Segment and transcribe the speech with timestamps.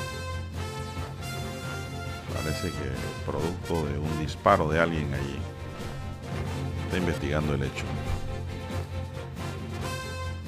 [2.32, 5.38] Parece que producto de un disparo de alguien allí.
[6.84, 7.84] Está investigando el hecho.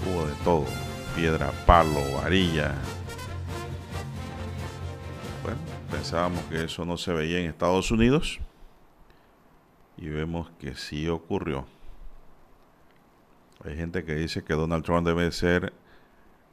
[0.07, 0.65] Hubo de todo,
[1.17, 2.75] piedra, palo, varilla.
[5.43, 5.59] Bueno,
[5.91, 8.39] pensábamos que eso no se veía en Estados Unidos
[9.97, 11.67] y vemos que sí ocurrió.
[13.65, 15.73] Hay gente que dice que Donald Trump debe ser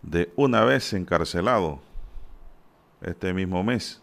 [0.02, 1.80] de una vez encarcelado
[3.02, 4.02] este mismo mes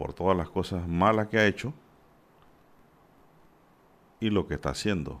[0.00, 1.74] por todas las cosas malas que ha hecho
[4.18, 5.20] y lo que está haciendo.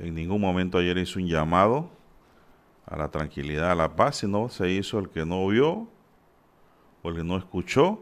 [0.00, 1.88] En ningún momento ayer hizo un llamado
[2.84, 5.86] a la tranquilidad, a la paz, sino se hizo el que no vio
[7.04, 8.00] o el que no escuchó.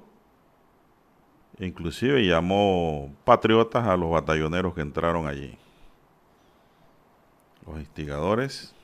[1.59, 5.59] Inclusive llamó patriotas a los batalloneros que entraron allí.
[7.67, 8.75] Los instigadores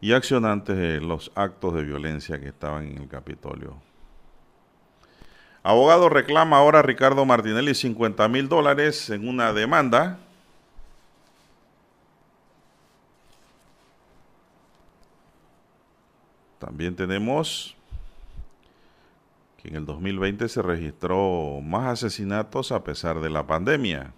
[0.00, 3.88] y accionantes de los actos de violencia que estaban en el Capitolio.
[5.70, 10.18] Abogado reclama ahora a Ricardo Martinelli 50 mil dólares en una demanda.
[16.58, 17.76] También tenemos
[19.62, 24.12] que en el 2020 se registró más asesinatos a pesar de la pandemia.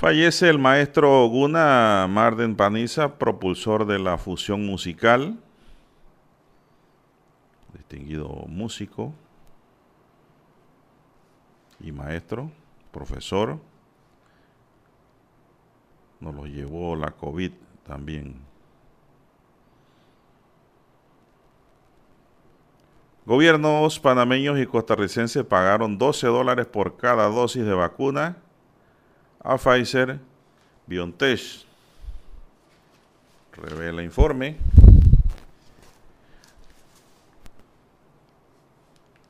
[0.00, 5.38] Fallece el maestro Guna Marden Paniza, propulsor de la fusión musical,
[7.74, 9.12] distinguido músico
[11.80, 12.50] y maestro,
[12.90, 13.58] profesor.
[16.18, 17.52] Nos lo llevó la COVID
[17.86, 18.40] también.
[23.26, 28.38] Gobiernos panameños y costarricenses pagaron 12 dólares por cada dosis de vacuna
[29.40, 30.18] a Pfizer
[30.86, 31.64] BioNTech.
[33.56, 34.56] Revela informe.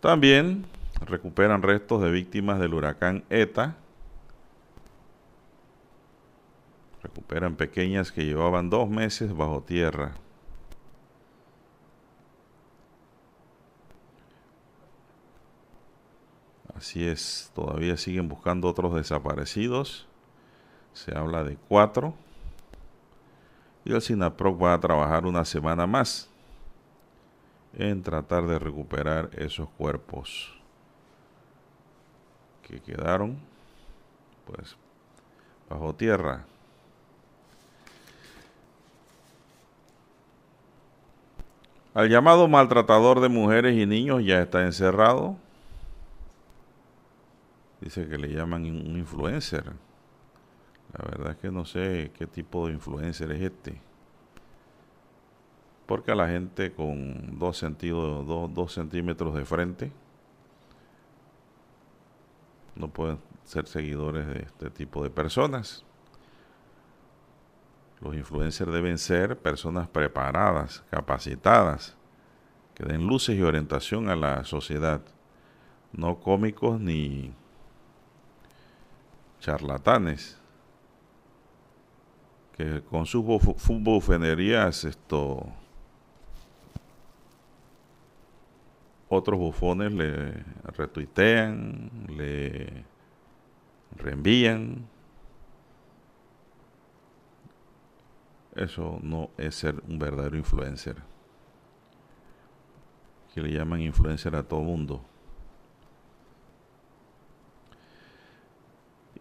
[0.01, 0.65] También
[1.01, 3.77] recuperan restos de víctimas del huracán ETA.
[7.03, 10.13] Recuperan pequeñas que llevaban dos meses bajo tierra.
[16.81, 20.07] Así es, todavía siguen buscando otros desaparecidos.
[20.95, 22.15] Se habla de cuatro.
[23.85, 26.31] Y el SINAPROC va a trabajar una semana más
[27.75, 30.55] en tratar de recuperar esos cuerpos
[32.67, 33.37] que quedaron
[34.47, 34.75] pues
[35.69, 36.47] bajo tierra.
[41.93, 45.37] Al llamado maltratador de mujeres y niños ya está encerrado.
[47.81, 49.65] Dice que le llaman un influencer.
[50.93, 53.81] La verdad es que no sé qué tipo de influencer es este.
[55.87, 59.93] Porque a la gente con dos, sentidos, dos, centímetros de frente
[62.77, 65.85] no pueden ser seguidores de este tipo de personas.
[68.01, 71.97] Los influencers deben ser personas preparadas, capacitadas,
[72.75, 75.03] que den luces y orientación a la sociedad,
[75.93, 77.35] no cómicos ni
[79.41, 80.39] charlatanes
[82.57, 85.53] que con sus bufenerías esto
[89.11, 92.85] otros bufones le retuitean, le
[93.97, 94.89] reenvían.
[98.55, 100.97] Eso no es ser un verdadero influencer.
[103.35, 105.05] Que le llaman influencer a todo mundo.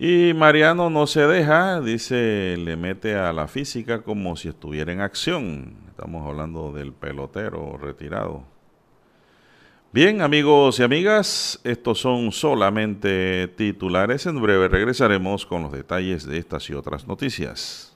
[0.02, 5.02] Y Mariano no se deja, dice, le mete a la física como si estuviera en
[5.02, 5.76] acción.
[5.90, 8.46] Estamos hablando del pelotero retirado.
[9.92, 14.26] Bien, amigos y amigas, estos son solamente titulares.
[14.26, 17.89] En breve regresaremos con los detalles de estas y otras noticias.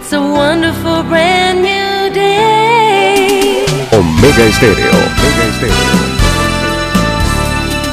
[0.00, 3.64] It's a wonderful brand new day.
[3.92, 4.90] Omega Estéreo.
[4.90, 5.94] Omega Estéreo.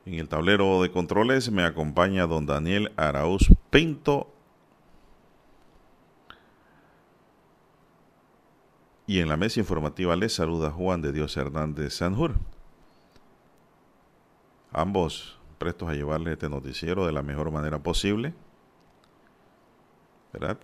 [0.06, 4.33] En el tablero de controles me acompaña don Daniel Arauz Pinto
[9.06, 12.36] Y en la mesa informativa les saluda Juan de Dios Hernández Sanjur.
[14.72, 18.32] Ambos prestos a llevarles este noticiero de la mejor manera posible.
[20.32, 20.58] ¿Verdad?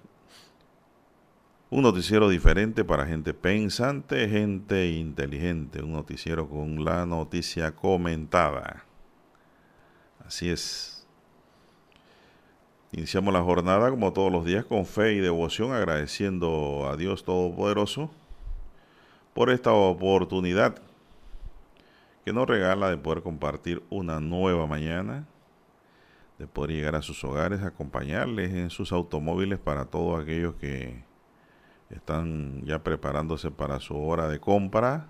[1.69, 5.83] Un noticiero diferente para gente pensante, gente inteligente.
[5.83, 8.85] Un noticiero con la noticia comentada.
[10.27, 11.07] Así es.
[12.93, 18.11] Iniciamos la jornada como todos los días con fe y devoción, agradeciendo a Dios Todopoderoso
[19.35, 20.81] por esta oportunidad
[22.25, 25.27] que nos regala de poder compartir una nueva mañana,
[26.39, 31.05] de poder llegar a sus hogares, acompañarles en sus automóviles para todos aquellos que
[31.91, 35.09] están ya preparándose para su hora de compra.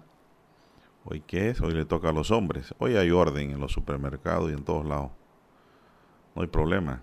[1.04, 1.60] Hoy qué es?
[1.60, 2.74] Hoy le toca a los hombres.
[2.78, 5.10] Hoy hay orden en los supermercados y en todos lados.
[6.34, 7.02] No hay problema.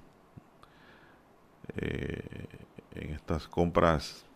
[1.75, 2.47] Eh,
[2.95, 4.26] en estas compras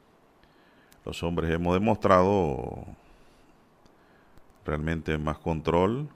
[1.05, 2.85] los hombres hemos demostrado
[4.65, 6.09] realmente más control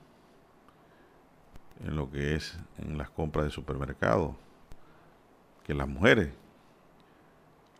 [1.84, 4.36] en lo que es en las compras de supermercado
[5.64, 6.32] que las mujeres.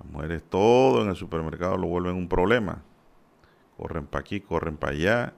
[0.01, 2.83] Las mujeres todo en el supermercado lo vuelven un problema.
[3.77, 5.33] Corren para aquí, corren para allá.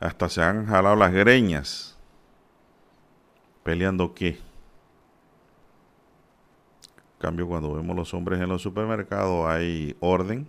[0.00, 1.96] Hasta se han jalado las greñas.
[3.62, 4.28] ¿Peleando qué?
[4.30, 4.38] En
[7.20, 10.48] cambio, cuando vemos los hombres en los supermercados hay orden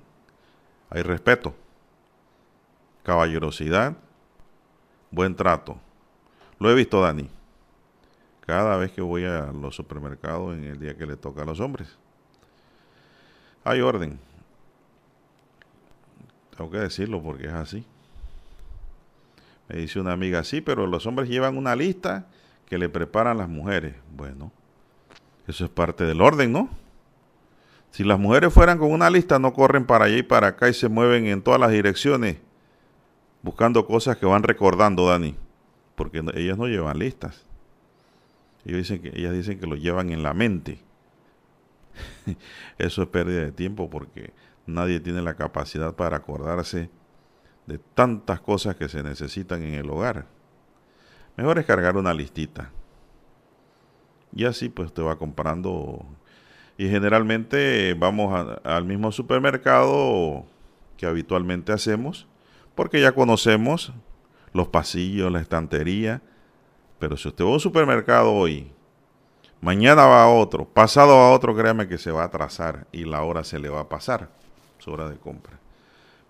[0.91, 1.55] hay respeto,
[3.03, 3.95] caballerosidad,
[5.09, 5.79] buen trato.
[6.59, 7.29] Lo he visto, Dani,
[8.45, 11.61] cada vez que voy a los supermercados en el día que le toca a los
[11.61, 11.97] hombres.
[13.63, 14.19] Hay orden.
[16.55, 17.85] Tengo que decirlo porque es así.
[19.69, 22.27] Me dice una amiga, sí, pero los hombres llevan una lista
[22.65, 23.95] que le preparan las mujeres.
[24.13, 24.51] Bueno,
[25.47, 26.80] eso es parte del orden, ¿no?
[27.91, 30.73] Si las mujeres fueran con una lista, no corren para allá y para acá y
[30.73, 32.37] se mueven en todas las direcciones
[33.41, 35.35] buscando cosas que van recordando, Dani.
[35.95, 37.45] Porque ellas no llevan listas.
[38.65, 40.79] Ellas dicen que lo llevan en la mente.
[42.77, 44.33] Eso es pérdida de tiempo porque
[44.65, 46.89] nadie tiene la capacidad para acordarse
[47.65, 50.27] de tantas cosas que se necesitan en el hogar.
[51.37, 52.71] Mejor es cargar una listita.
[54.33, 56.05] Y así pues te va comprando
[56.81, 60.45] y generalmente vamos al mismo supermercado
[60.97, 62.25] que habitualmente hacemos,
[62.73, 63.93] porque ya conocemos
[64.51, 66.23] los pasillos, la estantería.
[66.97, 68.71] Pero si usted va a un supermercado hoy
[69.61, 73.21] Mañana va a otro, pasado a otro, créame que se va a atrasar y la
[73.21, 74.29] hora se le va a pasar,
[74.79, 75.59] su hora de compra.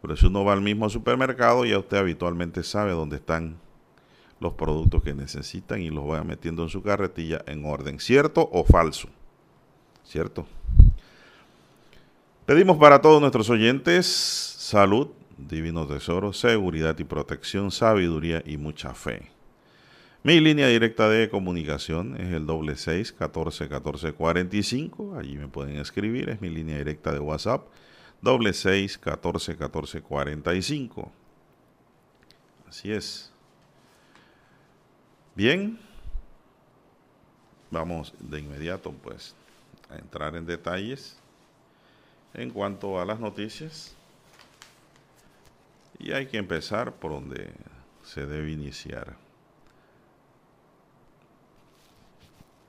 [0.02, 3.56] Pero si uno va al mismo supermercado, ya usted habitualmente sabe dónde están
[4.42, 8.66] los productos que necesitan y los va metiendo en su carretilla en orden, ¿cierto o
[8.66, 9.08] falso?
[10.12, 10.46] ¿Cierto?
[12.46, 19.32] Pedimos para todos nuestros oyentes salud, divino tesoro, seguridad y protección, sabiduría y mucha fe.
[20.22, 25.16] Mi línea directa de comunicación es el doble seis catorce catorce cuarenta y cinco.
[25.18, 26.28] Allí me pueden escribir.
[26.28, 27.66] Es mi línea directa de WhatsApp.
[28.22, 31.10] Doble seis catorce catorce cuarenta y cinco.
[32.68, 33.32] Así es.
[35.36, 35.80] Bien.
[37.70, 39.36] Vamos de inmediato pues
[39.92, 41.18] a entrar en detalles
[42.34, 43.96] en cuanto a las noticias.
[46.00, 47.52] Y hay que empezar por donde
[48.04, 49.16] se debe iniciar.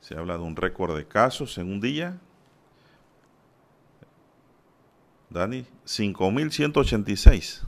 [0.00, 2.18] Se habla de un récord de casos en un día.
[5.30, 7.62] Dani, 5.186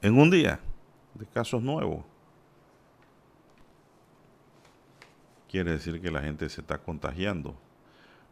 [0.00, 0.60] en un día
[1.14, 2.04] de casos nuevos.
[5.50, 7.54] Quiere decir que la gente se está contagiando.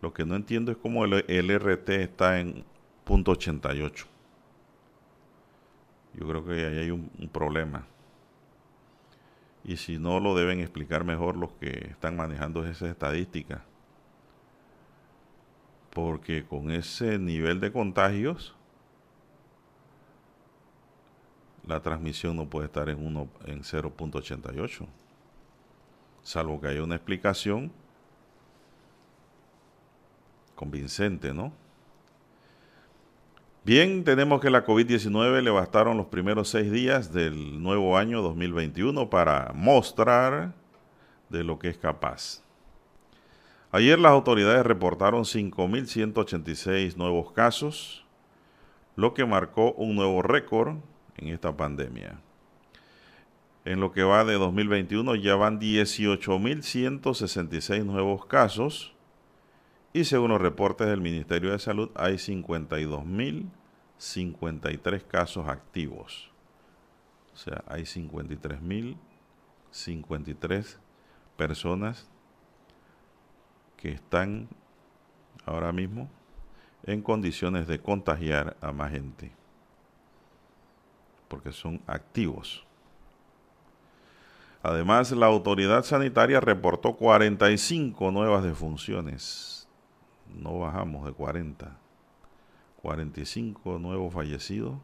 [0.04, 2.62] Lo que no entiendo es cómo el, RT está en
[3.04, 4.06] punto 88.
[6.12, 7.86] Yo creo que ahí hay un, un problema
[9.64, 13.62] y si no lo deben explicar mejor los que están manejando esas estadísticas.
[15.88, 18.54] Porque con ese nivel de contagios,
[21.66, 24.86] la transmisión no puede estar en, uno, en 0.88.
[26.20, 27.72] Salvo que haya una explicación
[30.64, 31.52] convincente, ¿no?
[33.64, 39.10] Bien, tenemos que la COVID-19 le bastaron los primeros seis días del nuevo año 2021
[39.10, 40.54] para mostrar
[41.28, 42.42] de lo que es capaz.
[43.72, 48.06] Ayer las autoridades reportaron 5.186 nuevos casos,
[48.96, 50.76] lo que marcó un nuevo récord
[51.18, 52.18] en esta pandemia.
[53.66, 58.93] En lo que va de 2021 ya van 18.166 nuevos casos,
[59.94, 66.32] y según los reportes del Ministerio de Salud hay 52.053 casos activos.
[67.32, 70.78] O sea, hay 53.053
[71.36, 72.08] personas
[73.76, 74.48] que están
[75.46, 76.10] ahora mismo
[76.82, 79.30] en condiciones de contagiar a más gente.
[81.28, 82.66] Porque son activos.
[84.60, 89.63] Además, la autoridad sanitaria reportó 45 nuevas defunciones
[90.34, 91.78] no bajamos de 40.
[92.82, 94.74] 45 nuevos fallecidos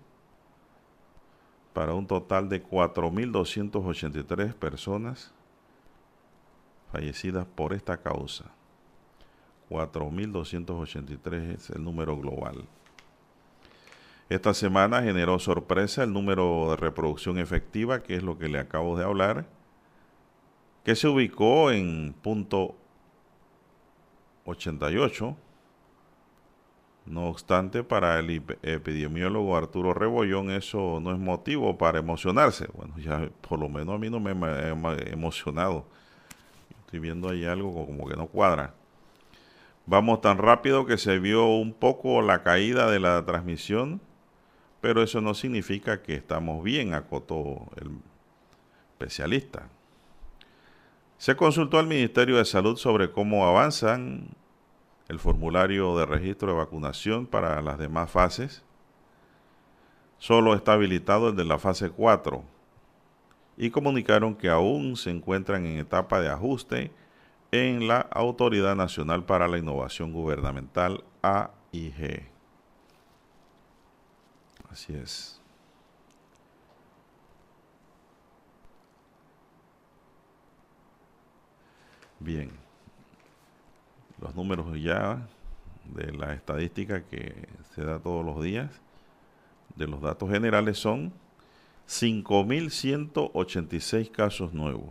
[1.74, 5.34] para un total de 4.283 personas
[6.90, 8.46] fallecidas por esta causa.
[9.68, 12.64] 4.283 es el número global.
[14.28, 18.96] Esta semana generó sorpresa el número de reproducción efectiva, que es lo que le acabo
[18.96, 19.46] de hablar,
[20.84, 22.76] que se ubicó en punto
[24.50, 25.36] 88.
[27.06, 32.68] No obstante, para el epidemiólogo Arturo Rebollón eso no es motivo para emocionarse.
[32.74, 35.86] Bueno, ya por lo menos a mí no me he emocionado.
[36.84, 38.74] Estoy viendo ahí algo como que no cuadra.
[39.86, 44.00] Vamos tan rápido que se vio un poco la caída de la transmisión,
[44.80, 47.90] pero eso no significa que estamos bien, acotó el
[48.92, 49.68] especialista.
[51.18, 54.28] Se consultó al Ministerio de Salud sobre cómo avanzan
[55.10, 58.62] el formulario de registro de vacunación para las demás fases.
[60.18, 62.44] Solo está habilitado el de la fase 4
[63.56, 66.92] y comunicaron que aún se encuentran en etapa de ajuste
[67.50, 72.28] en la Autoridad Nacional para la Innovación Gubernamental AIG.
[74.70, 75.40] Así es.
[82.20, 82.52] Bien,
[84.20, 85.28] los números ya
[85.94, 88.70] de la estadística que se da todos los días,
[89.76, 91.12] de los datos generales son
[91.88, 94.90] 5.186 casos nuevos.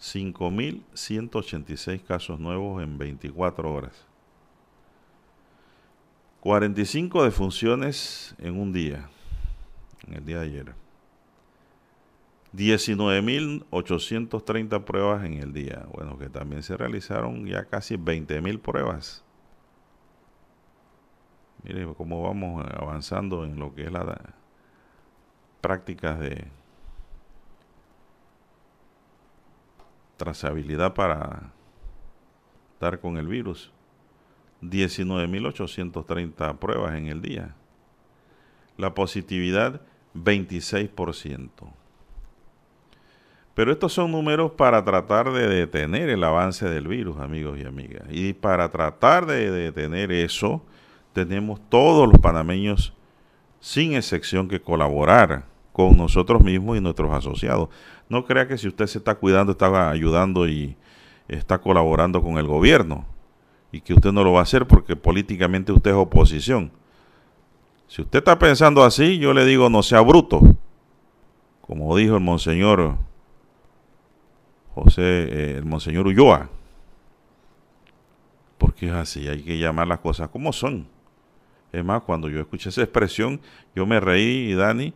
[0.00, 4.06] 5.186 casos nuevos en 24 horas.
[6.40, 9.08] 45 defunciones en un día,
[10.06, 10.79] en el día de ayer.
[12.54, 15.86] 19.830 pruebas en el día.
[15.92, 19.24] Bueno, que también se realizaron ya casi 20.000 pruebas.
[21.62, 24.34] Mire cómo vamos avanzando en lo que es la
[25.60, 26.48] prácticas de
[30.16, 31.52] trazabilidad para
[32.72, 33.72] estar con el virus.
[34.62, 37.54] 19.830 pruebas en el día.
[38.76, 39.80] La positividad
[40.14, 41.79] 26%.
[43.60, 48.04] Pero estos son números para tratar de detener el avance del virus, amigos y amigas.
[48.08, 50.62] Y para tratar de detener eso,
[51.12, 52.94] tenemos todos los panameños,
[53.60, 57.68] sin excepción, que colaborar con nosotros mismos y nuestros asociados.
[58.08, 60.74] No crea que si usted se está cuidando, está ayudando y
[61.28, 63.04] está colaborando con el gobierno
[63.72, 66.72] y que usted no lo va a hacer porque políticamente usted es oposición.
[67.88, 70.40] Si usted está pensando así, yo le digo no sea bruto.
[71.60, 73.09] Como dijo el monseñor
[74.84, 76.48] José, eh, el monseñor Ulloa.
[78.58, 80.86] Porque es así, hay que llamar las cosas como son.
[81.72, 83.40] Es más, cuando yo escuché esa expresión,
[83.74, 84.94] yo me reí, y Dani,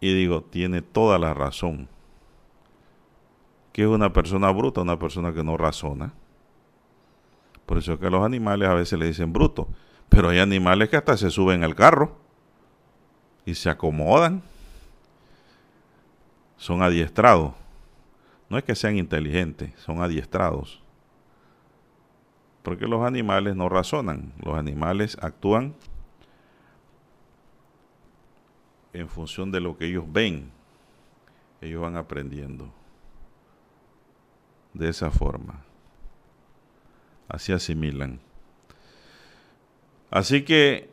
[0.00, 1.88] y digo, tiene toda la razón.
[3.72, 6.12] Que es una persona bruta, una persona que no razona.
[7.66, 9.68] Por eso es que a los animales a veces le dicen bruto.
[10.08, 12.16] Pero hay animales que hasta se suben al carro
[13.44, 14.42] y se acomodan.
[16.56, 17.52] Son adiestrados.
[18.48, 20.82] No es que sean inteligentes, son adiestrados.
[22.62, 25.74] Porque los animales no razonan, los animales actúan
[28.92, 30.50] en función de lo que ellos ven.
[31.60, 32.72] Ellos van aprendiendo
[34.74, 35.62] de esa forma.
[37.28, 38.20] Así asimilan.
[40.10, 40.88] Así que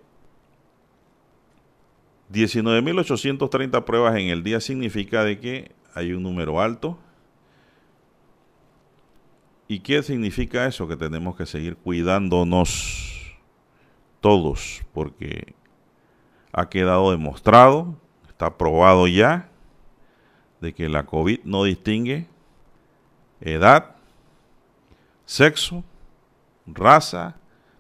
[2.34, 6.98] 19.830 pruebas en el día significa de que hay un número alto
[9.68, 10.88] ¿Y qué significa eso?
[10.88, 13.36] Que tenemos que seguir cuidándonos
[14.20, 15.56] todos, porque
[16.54, 17.96] ha quedado demostrado,
[18.28, 19.50] está probado ya,
[20.62, 22.28] de que la COVID no distingue
[23.42, 23.96] edad,
[25.26, 25.84] sexo,
[26.68, 27.36] raza,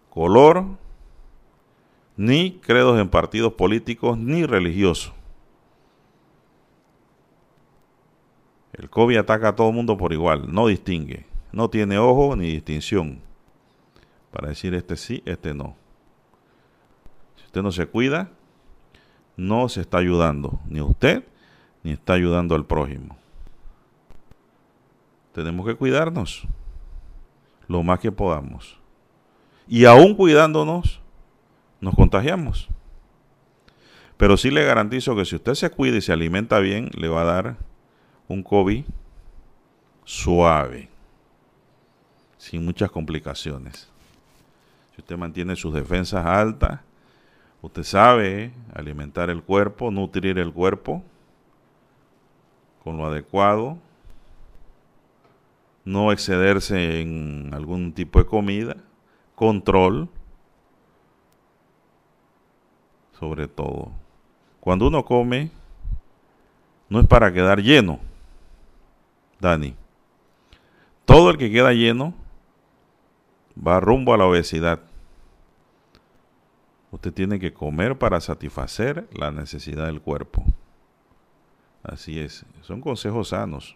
[0.09, 0.65] color,
[2.17, 5.13] ni credos en partidos políticos, ni religiosos.
[8.73, 12.47] El COVID ataca a todo el mundo por igual, no distingue no tiene ojo ni
[12.51, 13.21] distinción
[14.29, 15.77] para decir este sí, este no.
[17.37, 18.29] Si usted no se cuida,
[19.37, 21.23] no se está ayudando, ni usted,
[21.81, 23.15] ni está ayudando al prójimo.
[25.31, 26.45] Tenemos que cuidarnos
[27.69, 28.77] lo más que podamos.
[29.65, 30.99] Y aún cuidándonos,
[31.79, 32.67] nos contagiamos.
[34.17, 37.21] Pero sí le garantizo que si usted se cuida y se alimenta bien, le va
[37.21, 37.57] a dar
[38.27, 38.83] un COVID
[40.03, 40.94] suave
[42.45, 43.89] sin muchas complicaciones.
[44.93, 46.79] Si usted mantiene sus defensas altas,
[47.59, 51.01] usted sabe alimentar el cuerpo, nutrir el cuerpo
[52.83, 53.79] con lo adecuado,
[55.85, 58.77] no excederse en algún tipo de comida,
[59.33, 60.07] control,
[63.19, 63.91] sobre todo.
[64.59, 65.49] Cuando uno come,
[66.89, 67.99] no es para quedar lleno,
[69.39, 69.73] Dani.
[71.05, 72.13] Todo el que queda lleno
[73.55, 74.81] va rumbo a la obesidad.
[76.91, 80.43] Usted tiene que comer para satisfacer la necesidad del cuerpo.
[81.83, 82.45] Así es.
[82.61, 83.75] Son consejos sanos.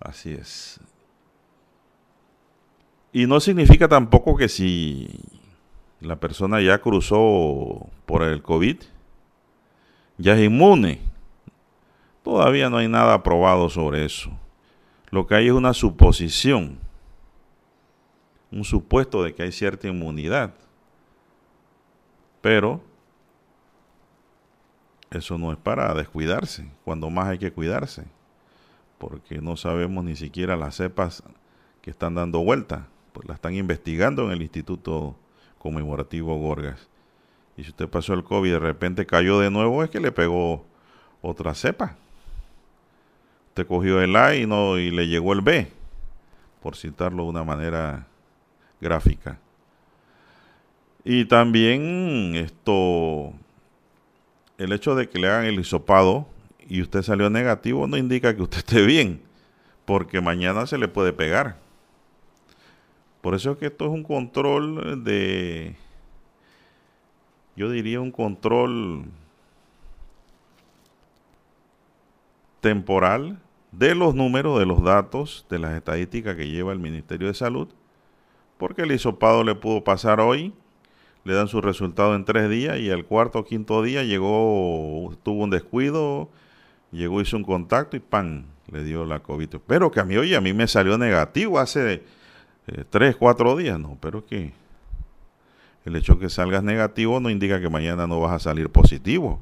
[0.00, 0.80] Así es.
[3.12, 5.08] Y no significa tampoco que si
[6.00, 8.78] la persona ya cruzó por el COVID,
[10.18, 11.00] ya es inmune.
[12.22, 14.30] Todavía no hay nada probado sobre eso.
[15.10, 16.83] Lo que hay es una suposición
[18.54, 20.54] un supuesto de que hay cierta inmunidad.
[22.40, 22.80] Pero
[25.10, 28.04] eso no es para descuidarse, cuando más hay que cuidarse,
[28.98, 31.24] porque no sabemos ni siquiera las cepas
[31.82, 35.16] que están dando vuelta, pues la están investigando en el Instituto
[35.58, 36.88] Conmemorativo Gorgas.
[37.56, 40.12] Y si usted pasó el COVID y de repente cayó de nuevo, es que le
[40.12, 40.64] pegó
[41.22, 41.96] otra cepa.
[43.48, 45.70] Usted cogió el A y, no, y le llegó el B,
[46.60, 48.08] por citarlo de una manera
[48.84, 49.40] gráfica.
[51.04, 53.32] Y también esto,
[54.58, 56.26] el hecho de que le hagan el hisopado
[56.68, 59.20] y usted salió negativo no indica que usted esté bien,
[59.84, 61.56] porque mañana se le puede pegar.
[63.20, 65.76] Por eso es que esto es un control de,
[67.56, 69.06] yo diría un control
[72.60, 73.38] temporal
[73.72, 77.68] de los números, de los datos, de las estadísticas que lleva el Ministerio de Salud
[78.58, 80.52] porque el hisopado le pudo pasar hoy,
[81.24, 85.44] le dan su resultado en tres días y al cuarto o quinto día llegó, tuvo
[85.44, 86.28] un descuido,
[86.92, 88.44] llegó, hizo un contacto y ¡pam!
[88.70, 89.56] le dio la COVID.
[89.66, 92.02] Pero que a mí, oye, a mí me salió negativo hace
[92.66, 93.78] eh, tres, cuatro días.
[93.78, 94.52] No, pero que
[95.84, 99.40] el hecho de que salgas negativo no indica que mañana no vas a salir positivo.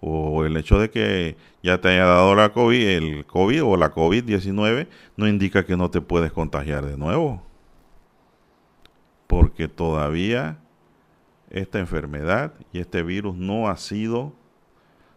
[0.00, 3.94] O el hecho de que ya te haya dado la COVID, el COVID o la
[3.94, 7.42] COVID-19 no indica que no te puedes contagiar de nuevo.
[9.32, 10.58] Porque todavía
[11.48, 14.34] esta enfermedad y este virus no ha sido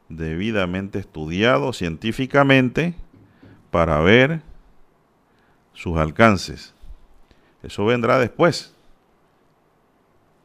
[0.08, 2.96] debidamente estudiado científicamente
[3.72, 4.42] para ver
[5.74, 6.74] sus alcances.
[7.62, 8.74] Eso vendrá después,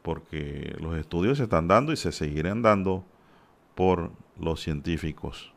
[0.02, 3.04] porque los estudios se están dando y se seguirán dando
[3.76, 5.52] por los científicos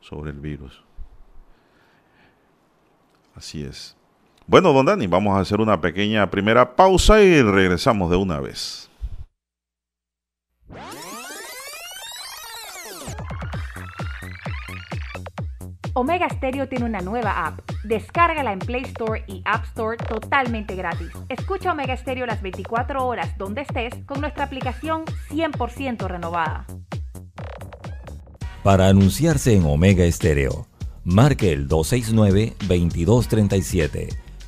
[0.00, 0.82] sobre el virus.
[3.34, 3.97] Así es.
[4.48, 8.88] Bueno, don Dani, vamos a hacer una pequeña primera pausa y regresamos de una vez.
[15.92, 17.60] Omega Stereo tiene una nueva app.
[17.84, 21.10] Descárgala en Play Store y App Store totalmente gratis.
[21.28, 26.64] Escucha Omega Stereo las 24 horas donde estés con nuestra aplicación 100% renovada.
[28.62, 30.66] Para anunciarse en Omega Stereo,
[31.04, 34.27] marque el 269-2237.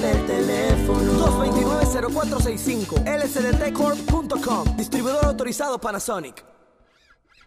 [0.00, 1.12] Del teléfono.
[1.26, 4.76] 229-0465 lsdtcorp.com.
[4.76, 6.44] Distribuidor autorizado Panasonic.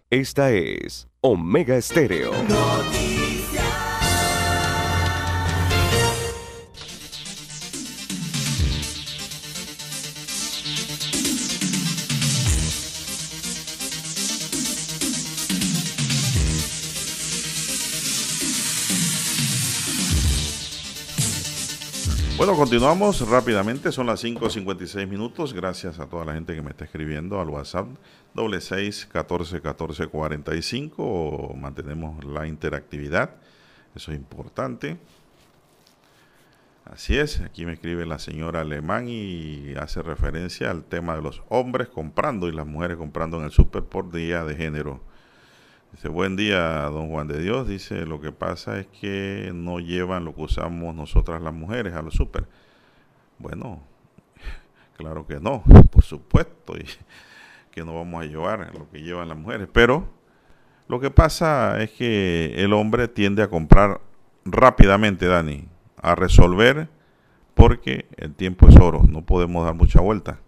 [0.09, 2.31] Esta es Omega Estéreo.
[22.37, 25.53] Bueno, continuamos rápidamente, son las 5.56 minutos.
[25.53, 27.87] Gracias a toda la gente que me está escribiendo al WhatsApp
[28.35, 31.55] doble seis catorce catorce cuarenta y cinco.
[31.57, 33.31] Mantenemos la interactividad,
[33.95, 34.99] eso es importante.
[36.85, 41.41] Así es, aquí me escribe la señora Alemán y hace referencia al tema de los
[41.49, 45.01] hombres comprando y las mujeres comprando en el súper por día de género.
[45.91, 47.67] Dice, buen día, don Juan de Dios.
[47.67, 52.01] Dice, lo que pasa es que no llevan lo que usamos nosotras las mujeres a
[52.01, 52.45] los súper.
[53.39, 53.81] Bueno,
[54.97, 56.85] claro que no, por supuesto, y
[57.71, 59.69] que no vamos a llevar lo que llevan las mujeres.
[59.71, 60.07] Pero
[60.87, 64.01] lo que pasa es que el hombre tiende a comprar
[64.45, 65.67] rápidamente, Dani,
[66.01, 66.89] a resolver,
[67.53, 70.39] porque el tiempo es oro, no podemos dar mucha vuelta.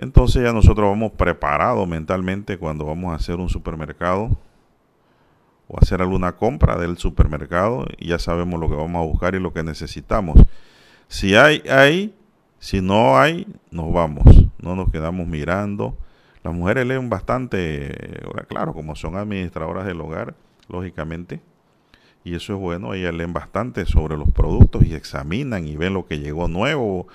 [0.00, 4.30] Entonces ya nosotros vamos preparados mentalmente cuando vamos a hacer un supermercado
[5.68, 9.40] o hacer alguna compra del supermercado y ya sabemos lo que vamos a buscar y
[9.40, 10.42] lo que necesitamos.
[11.06, 12.14] Si hay, hay,
[12.58, 14.24] si no hay, nos vamos,
[14.62, 15.94] no nos quedamos mirando.
[16.42, 20.34] Las mujeres leen bastante, claro, como son administradoras del hogar,
[20.70, 21.42] lógicamente,
[22.24, 26.06] y eso es bueno, ellas leen bastante sobre los productos y examinan y ven lo
[26.06, 27.06] que llegó nuevo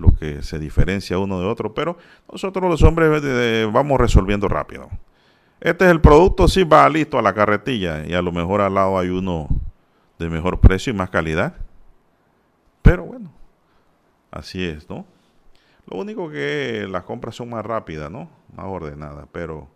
[0.00, 1.98] lo que se diferencia uno de otro, pero
[2.30, 4.88] nosotros los hombres eh, vamos resolviendo rápido.
[5.60, 8.74] Este es el producto, sí va listo a la carretilla y a lo mejor al
[8.74, 9.46] lado hay uno
[10.18, 11.54] de mejor precio y más calidad.
[12.80, 13.30] Pero bueno,
[14.30, 15.04] así es, ¿no?
[15.86, 18.30] Lo único que las compras son más rápidas, ¿no?
[18.56, 19.68] Más ordenadas, pero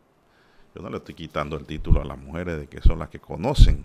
[0.75, 3.19] yo no le estoy quitando el título a las mujeres de que son las que
[3.19, 3.85] conocen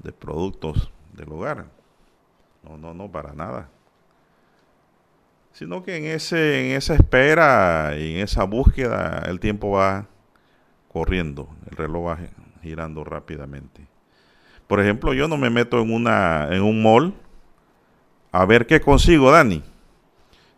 [0.00, 1.64] de productos del hogar.
[2.62, 3.70] No, no, no, para nada
[5.56, 10.06] sino que en, ese, en esa espera y en esa búsqueda el tiempo va
[10.92, 12.18] corriendo, el reloj va
[12.62, 13.80] girando rápidamente.
[14.66, 17.14] Por ejemplo, yo no me meto en, una, en un mall
[18.32, 19.62] a ver qué consigo, Dani.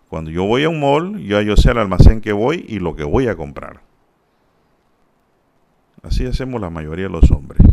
[0.08, 2.96] Cuando yo voy a un mall, ya yo sé el almacén que voy y lo
[2.96, 3.82] que voy a comprar.
[6.02, 7.67] Así hacemos la mayoría de los hombres.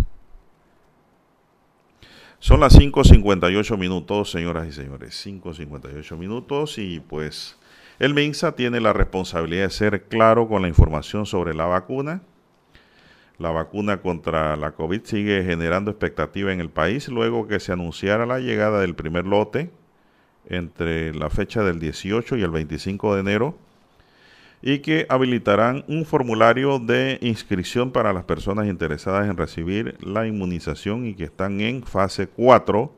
[2.39, 5.25] Son las 5.58 minutos, señoras y señores.
[5.25, 7.57] 5.58 minutos y pues
[7.97, 12.21] el MINSA tiene la responsabilidad de ser claro con la información sobre la vacuna.
[13.37, 18.25] La vacuna contra la COVID sigue generando expectativa en el país luego que se anunciara
[18.25, 19.71] la llegada del primer lote
[20.47, 23.57] entre la fecha del 18 y el 25 de enero
[24.67, 31.06] y que habilitarán un formulario de inscripción para las personas interesadas en recibir la inmunización
[31.06, 32.91] y que están en fase 4,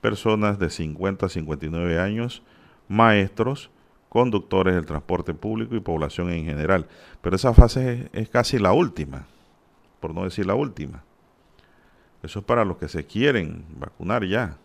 [0.00, 2.42] personas de 50 a 59 años,
[2.88, 3.70] maestros,
[4.08, 6.88] conductores del transporte público y población en general.
[7.22, 9.26] Pero esa fase es, es casi la última,
[10.00, 11.04] por no decir la última.
[12.24, 14.56] Eso es para los que se quieren vacunar ya,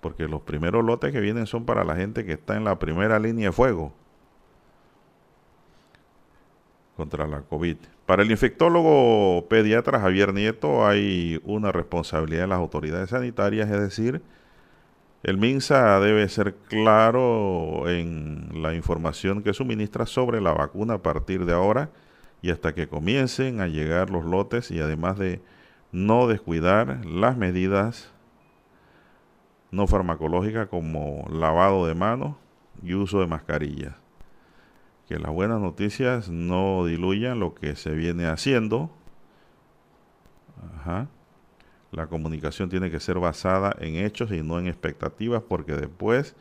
[0.00, 3.18] porque los primeros lotes que vienen son para la gente que está en la primera
[3.18, 3.92] línea de fuego
[6.98, 7.76] contra la COVID.
[8.06, 14.20] Para el infectólogo pediatra Javier Nieto hay una responsabilidad de las autoridades sanitarias, es decir,
[15.22, 21.44] el MINSA debe ser claro en la información que suministra sobre la vacuna a partir
[21.44, 21.90] de ahora
[22.42, 25.40] y hasta que comiencen a llegar los lotes y además de
[25.92, 28.12] no descuidar las medidas
[29.70, 32.34] no farmacológicas como lavado de manos
[32.82, 33.94] y uso de mascarillas
[35.08, 38.90] que las buenas noticias no diluyan lo que se viene haciendo.
[41.90, 46.36] La comunicación tiene que ser basada en hechos y no en expectativas porque después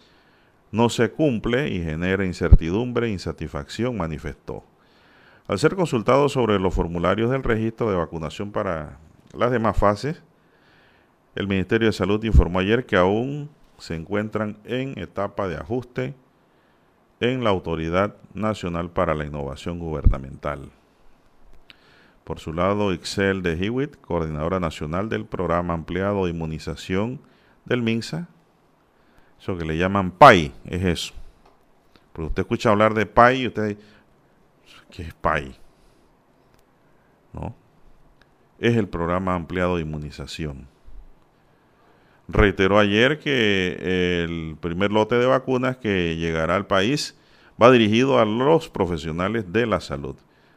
[0.72, 4.64] no se cumple y genera incertidumbre e insatisfacción, manifestó.
[5.48, 9.00] Al ser consultado sobre los formularios del registro de vacunación para
[9.34, 10.22] las demás fases,
[11.36, 16.16] el Ministerio de Salud informó ayer que aún se encuentran en etapa de ajuste
[17.22, 20.70] en la Autoridad Nacional para la Innovación Gubernamental.
[22.24, 27.22] Por su lado, Ixel de Hewitt, coordinadora nacional del programa ampliado de inmunización
[27.66, 28.28] del MINSA,
[29.40, 31.14] eso que le llaman PAI, es eso.
[32.14, 33.78] Porque usted escucha hablar de PAI y usted
[34.92, 35.56] ¿qué es PAI?
[37.34, 37.56] ¿No?
[38.60, 40.68] Es el programa ampliado de inmunización
[42.28, 47.16] reiteró ayer que el primer lote de vacunas que llegará al país
[47.62, 50.16] va dirigido a los profesionales de la salud,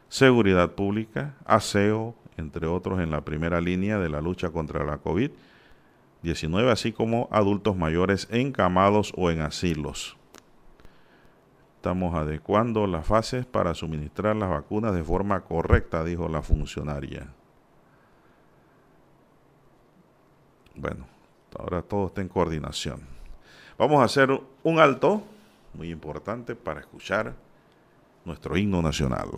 [0.09, 6.69] seguridad pública, aseo, entre otros en la primera línea de la lucha contra la COVID-19,
[6.69, 10.17] así como adultos mayores encamados o en asilos.
[11.75, 17.27] Estamos adecuando las fases para suministrar las vacunas de forma correcta, dijo la funcionaria.
[20.75, 21.11] Bueno,
[21.57, 23.01] Ahora todo está en coordinación.
[23.77, 24.29] Vamos a hacer
[24.63, 25.23] un alto
[25.73, 27.35] muy importante para escuchar
[28.25, 29.29] nuestro himno nacional.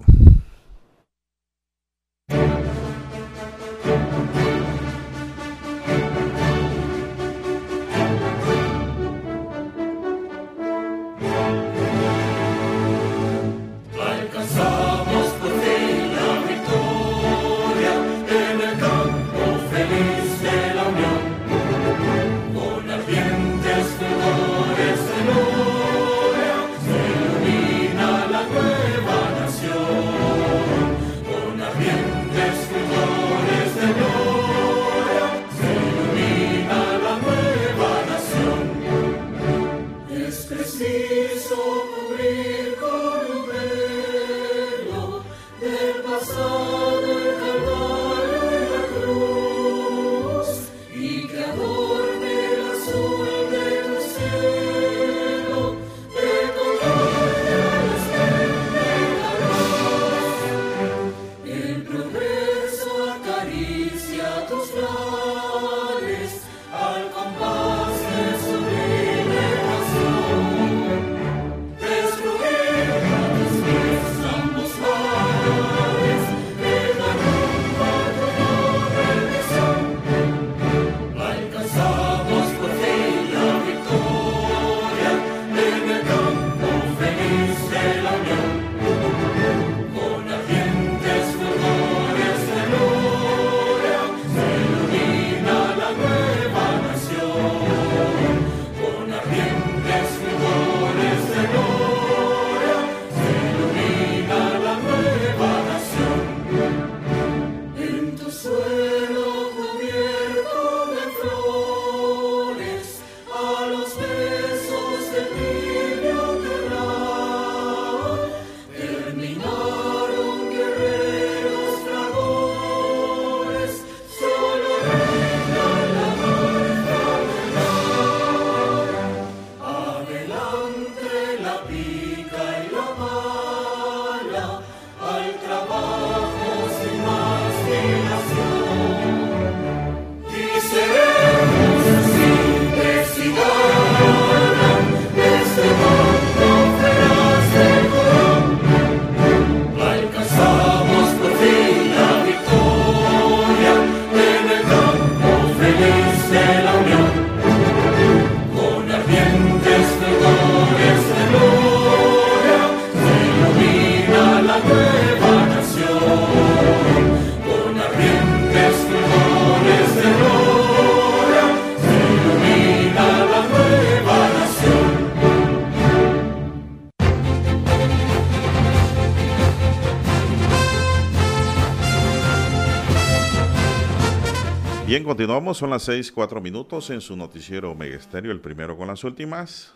[184.93, 189.03] Bien, continuamos, son las seis, cuatro minutos en su noticiero Omega el primero con las
[189.03, 189.73] últimas.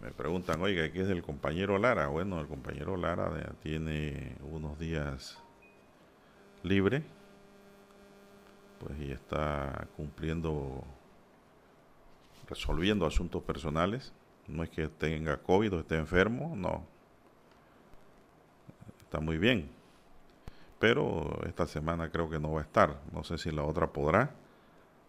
[0.00, 2.06] Me preguntan, oiga, ¿qué es del compañero Lara?
[2.06, 3.30] Bueno, el compañero Lara
[3.62, 5.38] tiene unos días
[6.62, 7.02] libre,
[8.80, 10.82] pues y está cumpliendo,
[12.48, 14.14] resolviendo asuntos personales.
[14.48, 16.86] No es que tenga COVID o esté enfermo, no.
[19.02, 19.83] Está muy bien.
[20.78, 23.00] Pero esta semana creo que no va a estar.
[23.12, 24.34] No sé si la otra podrá,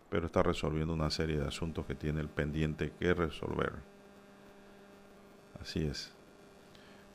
[0.10, 3.74] pero está resolviendo una serie de asuntos que tiene el pendiente que resolver.
[5.62, 6.14] Así es.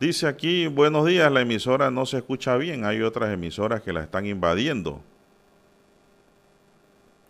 [0.00, 4.00] Dice aquí, buenos días, la emisora no se escucha bien, hay otras emisoras que la
[4.00, 5.02] están invadiendo.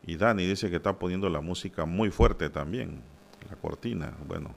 [0.06, 3.02] Y Dani dice que está poniendo la música muy fuerte también,
[3.48, 4.16] la cortina.
[4.26, 4.54] Bueno,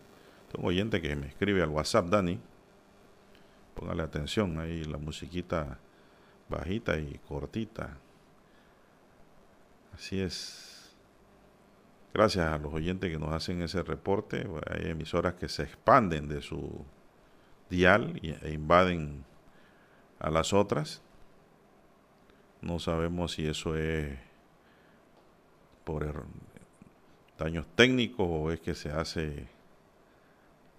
[0.51, 2.39] tengo oyente que me escribe al WhatsApp, Dani.
[3.73, 5.79] Póngale atención, ahí la musiquita
[6.49, 7.97] bajita y cortita.
[9.93, 10.95] Así es.
[12.13, 14.47] Gracias a los oyentes que nos hacen ese reporte.
[14.69, 16.85] Hay emisoras que se expanden de su
[17.69, 19.25] dial e invaden
[20.19, 21.01] a las otras.
[22.61, 24.17] No sabemos si eso es
[25.83, 26.21] por er,
[27.37, 29.47] daños técnicos o es que se hace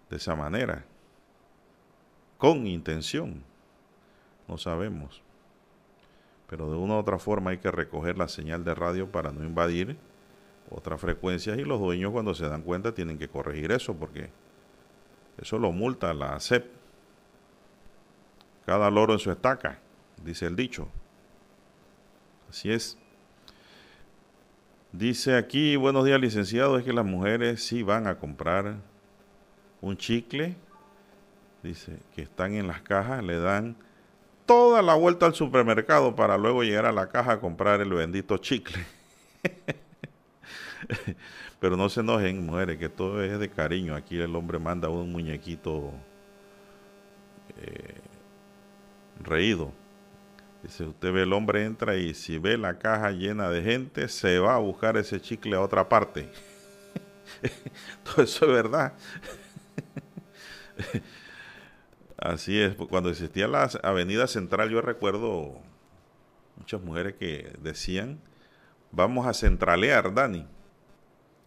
[0.08, 0.84] de esa manera.
[2.38, 3.42] Con intención.
[4.46, 5.23] No sabemos.
[6.54, 9.42] Pero de una u otra forma hay que recoger la señal de radio para no
[9.42, 9.96] invadir
[10.70, 14.30] otras frecuencias y los dueños cuando se dan cuenta tienen que corregir eso porque
[15.36, 16.64] eso lo multa la CEP.
[18.66, 19.80] Cada loro en su estaca,
[20.22, 20.86] dice el dicho.
[22.48, 22.96] Así es.
[24.92, 28.76] Dice aquí, buenos días licenciado, es que las mujeres sí van a comprar
[29.80, 30.54] un chicle,
[31.64, 33.74] dice, que están en las cajas, le dan
[34.46, 38.38] toda la vuelta al supermercado para luego llegar a la caja a comprar el bendito
[38.38, 38.84] chicle.
[41.60, 43.94] Pero no se enojen, mujeres, que todo es de cariño.
[43.94, 45.92] Aquí el hombre manda un muñequito
[47.60, 47.94] eh,
[49.20, 49.72] reído.
[50.62, 54.38] Dice, usted ve el hombre entra y si ve la caja llena de gente, se
[54.38, 56.30] va a buscar ese chicle a otra parte.
[58.04, 58.92] todo eso es verdad.
[62.16, 65.60] Así es, cuando existía la avenida central, yo recuerdo
[66.56, 68.20] muchas mujeres que decían,
[68.92, 70.46] vamos a centralear, Dani.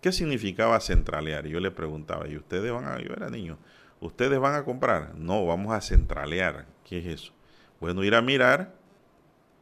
[0.01, 1.47] ¿Qué significaba centralear?
[1.47, 3.57] Yo le preguntaba, ¿y ustedes van a, yo era niño,
[3.99, 5.15] ¿ustedes van a comprar?
[5.15, 6.65] No, vamos a centralear.
[6.83, 7.33] ¿Qué es eso?
[7.79, 8.73] Bueno, ir a mirar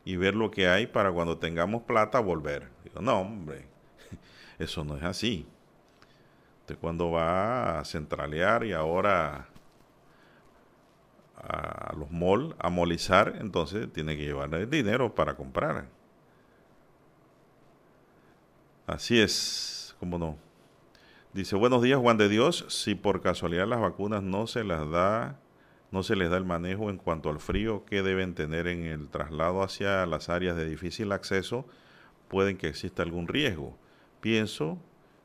[0.03, 2.69] y ver lo que hay para cuando tengamos plata volver.
[2.83, 3.67] Digo, no, hombre,
[4.59, 5.47] eso no es así.
[6.61, 9.47] Usted cuando va a centralear y ahora
[11.47, 15.87] a los malls a molizar, entonces tiene que llevar dinero para comprar.
[18.87, 20.37] Así es no.
[21.33, 25.39] Dice, buenos días Juan de Dios, si por casualidad las vacunas no se las da,
[25.91, 29.09] no se les da el manejo en cuanto al frío que deben tener en el
[29.09, 31.65] traslado hacia las áreas de difícil acceso,
[32.29, 33.77] pueden que exista algún riesgo.
[34.21, 34.77] Pienso,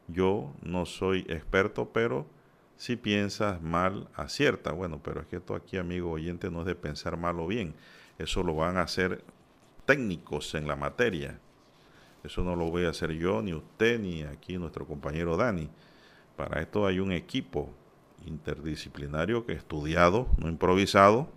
[0.09, 2.27] yo no soy experto, pero
[2.81, 4.73] si piensas mal, acierta.
[4.73, 7.75] Bueno, pero es que esto aquí, amigo oyente, no es de pensar mal o bien.
[8.17, 9.23] Eso lo van a hacer
[9.85, 11.39] técnicos en la materia.
[12.25, 15.69] Eso no lo voy a hacer yo, ni usted, ni aquí nuestro compañero Dani.
[16.37, 17.69] Para esto hay un equipo
[18.25, 21.29] interdisciplinario que estudiado, no improvisado,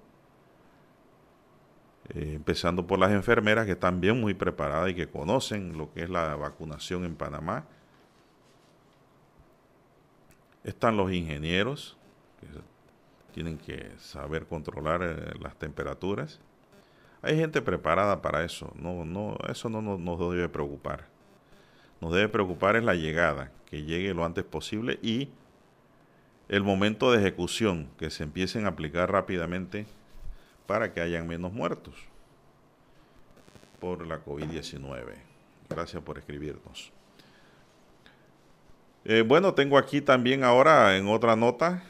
[2.14, 6.04] eh, empezando por las enfermeras que están bien muy preparadas y que conocen lo que
[6.04, 7.66] es la vacunación en Panamá.
[10.64, 11.98] Están los ingenieros,
[12.40, 12.48] que
[13.34, 16.40] tienen que saber controlar eh, las temperaturas
[17.24, 18.72] hay gente preparada para eso.
[18.76, 21.08] No, no, eso no, nos debe preocupar.
[22.02, 25.30] Nos debe preocupar es la llegada, que llegue lo antes posible y
[26.50, 29.88] el momento de ejecución, que se empiecen a aplicar rápidamente
[30.68, 31.96] para que hayan menos muertos
[33.80, 35.14] por la COVID-19.
[35.70, 36.92] Gracias por escribirnos.
[39.06, 41.84] Eh, bueno, tengo aquí también ahora en otra nota.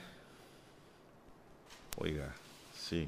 [1.97, 2.33] Oiga,
[2.75, 3.07] sí,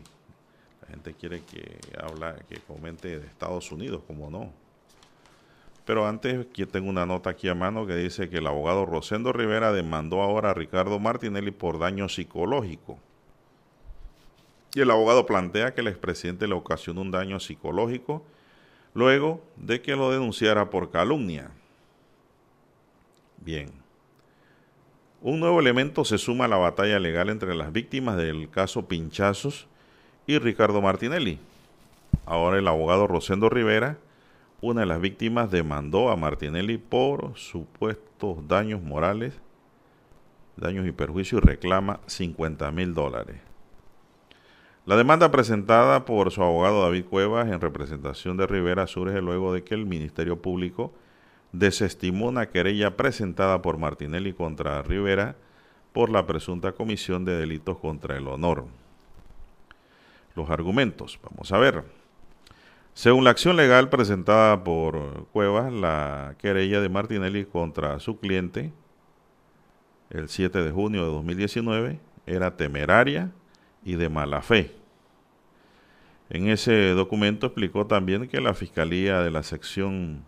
[0.81, 4.53] la gente quiere que habla, que comente de Estados Unidos, como no.
[5.85, 9.33] Pero antes, aquí tengo una nota aquí a mano que dice que el abogado Rosendo
[9.33, 12.99] Rivera demandó ahora a Ricardo Martinelli por daño psicológico.
[14.75, 18.23] Y el abogado plantea que el expresidente le ocasionó un daño psicológico
[18.93, 21.51] luego de que lo denunciara por calumnia.
[23.37, 23.84] Bien.
[25.25, 29.65] Un nuevo elemento se suma a la batalla legal entre las víctimas del caso Pinchazos
[30.27, 31.39] y Ricardo Martinelli.
[32.27, 33.97] Ahora el abogado Rosendo Rivera
[34.61, 39.33] una de las víctimas demandó a Martinelli por supuestos daños morales,
[40.57, 43.37] daños y perjuicios y reclama 50 mil dólares.
[44.85, 49.63] La demanda presentada por su abogado David Cuevas en representación de Rivera surge luego de
[49.63, 50.93] que el Ministerio Público
[51.59, 55.35] desestimó una querella presentada por Martinelli contra Rivera
[55.93, 58.65] por la presunta comisión de delitos contra el honor.
[60.35, 61.83] Los argumentos, vamos a ver.
[62.93, 68.73] Según la acción legal presentada por Cuevas, la querella de Martinelli contra su cliente
[70.09, 73.31] el 7 de junio de 2019 era temeraria
[73.83, 74.71] y de mala fe.
[76.29, 80.23] En ese documento explicó también que la Fiscalía de la Sección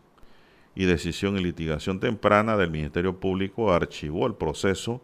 [0.78, 5.02] y Decisión y Litigación Temprana del Ministerio Público archivó el proceso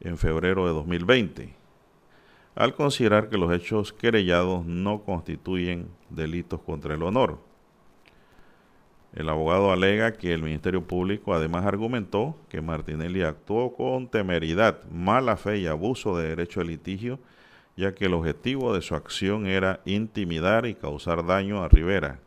[0.00, 1.54] en febrero de 2020,
[2.54, 7.38] al considerar que los hechos querellados no constituyen delitos contra el honor.
[9.14, 15.38] El abogado alega que el Ministerio Público además argumentó que Martinelli actuó con temeridad, mala
[15.38, 17.18] fe y abuso de derecho de litigio
[17.78, 22.18] ya que el objetivo de su acción era intimidar y causar daño a Rivera.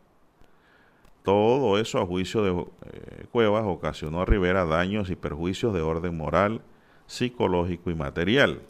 [1.22, 6.16] Todo eso a juicio de eh, Cuevas ocasionó a Rivera daños y perjuicios de orden
[6.16, 6.62] moral,
[7.06, 8.62] psicológico y material.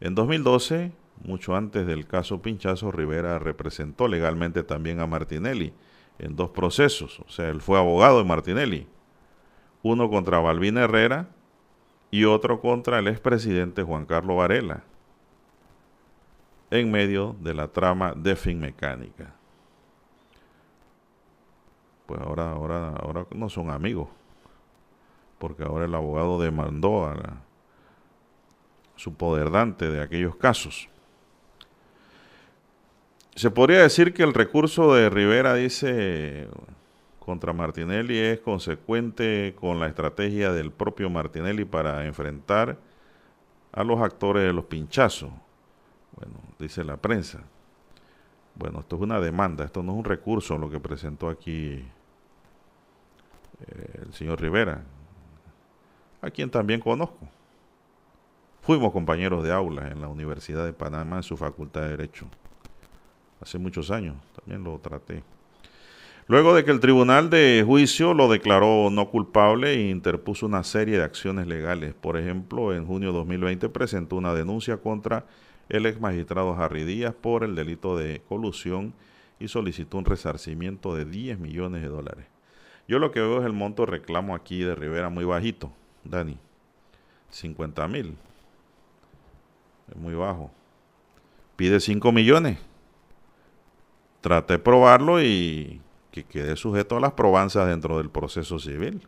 [0.00, 0.92] En 2012,
[1.24, 5.72] mucho antes del caso Pinchazo, Rivera representó legalmente también a Martinelli
[6.18, 8.86] en dos procesos, o sea, él fue abogado de Martinelli,
[9.82, 11.28] uno contra Balbina Herrera
[12.10, 14.84] y otro contra el expresidente Juan Carlos Varela
[16.70, 19.34] en medio de la trama de fin mecánica.
[22.10, 24.08] Pues ahora, ahora, ahora no son amigos,
[25.38, 27.36] porque ahora el abogado demandó a
[28.96, 30.88] su poderdante de aquellos casos.
[33.36, 36.48] Se podría decir que el recurso de Rivera dice
[37.20, 42.76] contra Martinelli es consecuente con la estrategia del propio Martinelli para enfrentar
[43.70, 45.30] a los actores de los pinchazos
[46.16, 47.38] bueno, dice la prensa.
[48.56, 51.84] Bueno, esto es una demanda, esto no es un recurso lo que presentó aquí
[53.66, 54.84] eh, el señor Rivera,
[56.22, 57.28] a quien también conozco.
[58.62, 62.26] Fuimos compañeros de aula en la Universidad de Panamá en su Facultad de Derecho.
[63.40, 65.22] Hace muchos años también lo traté.
[66.26, 70.98] Luego de que el Tribunal de Juicio lo declaró no culpable e interpuso una serie
[70.98, 71.94] de acciones legales.
[71.94, 75.26] Por ejemplo, en junio de 2020 presentó una denuncia contra
[75.68, 78.94] el ex magistrado Harry Díaz por el delito de colusión
[79.40, 82.26] y solicitó un resarcimiento de 10 millones de dólares.
[82.90, 85.70] Yo lo que veo es el monto reclamo aquí de Rivera muy bajito,
[86.02, 86.36] Dani.
[87.28, 88.16] 50 mil.
[89.88, 90.50] Es muy bajo.
[91.54, 92.58] Pide 5 millones.
[94.20, 95.80] Trate de probarlo y
[96.10, 99.06] que quede sujeto a las probanzas dentro del proceso civil.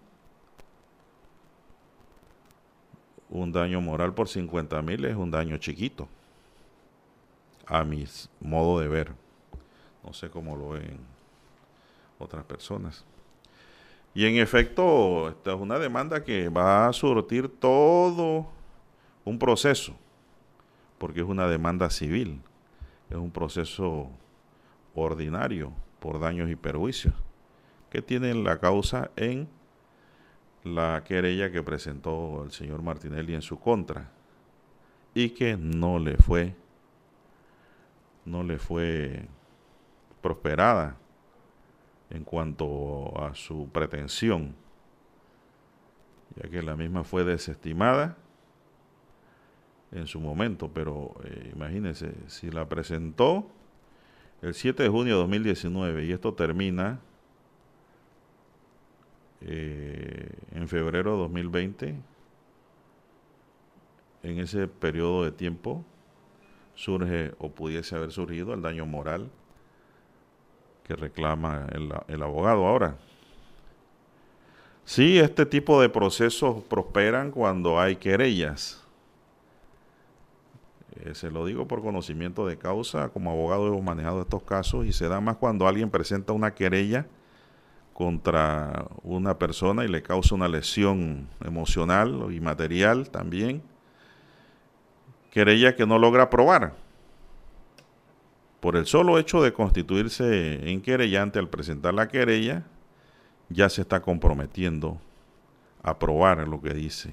[3.31, 6.07] Un daño moral por 50 mil es un daño chiquito
[7.67, 8.05] a mi
[8.39, 9.13] modo de ver.
[10.05, 11.01] No sé cómo lo ven
[12.21, 13.05] otras personas.
[14.15, 18.47] Y en efecto, esta es una demanda que va a surtir todo
[19.25, 19.95] un proceso,
[20.99, 22.43] porque es una demanda civil,
[23.09, 24.11] es un proceso
[24.95, 27.15] ordinario por daños y perjuicios,
[27.89, 29.49] que tiene la causa en
[30.65, 34.11] la querella que presentó el señor Martinelli en su contra
[35.15, 36.55] y que no le fue
[38.25, 39.27] no le fue
[40.21, 40.97] prosperada
[42.13, 44.55] en cuanto a su pretensión,
[46.37, 48.19] ya que la misma fue desestimada
[49.93, 53.47] en su momento, pero eh, imagínense, si la presentó
[54.43, 57.01] el 7 de junio de 2019 y esto termina
[59.41, 62.01] eh, en febrero de 2020,
[64.23, 65.85] en ese periodo de tiempo
[66.75, 69.31] surge o pudiese haber surgido el daño moral
[70.85, 71.67] que reclama
[72.09, 72.97] el, abogado ahora.
[74.85, 78.83] Sí, este tipo de procesos prosperan cuando hay querellas.
[80.97, 84.93] Eh, se lo digo por conocimiento de causa, como abogado hemos manejado estos casos y
[84.93, 87.07] se da más cuando alguien presenta una querella
[87.95, 93.63] contra una persona y le causa una lesión emocional y material también
[95.33, 96.75] querella que no logra probar.
[98.63, 102.63] Por el solo hecho de constituirse en querellante al presentar la querella,
[103.49, 104.99] ya se está comprometiendo
[105.83, 107.13] a probar lo que dice.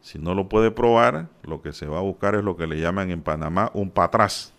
[0.00, 2.78] Si no lo puede probar, lo que se va a buscar es lo que le
[2.78, 4.52] llaman en Panamá un patraz,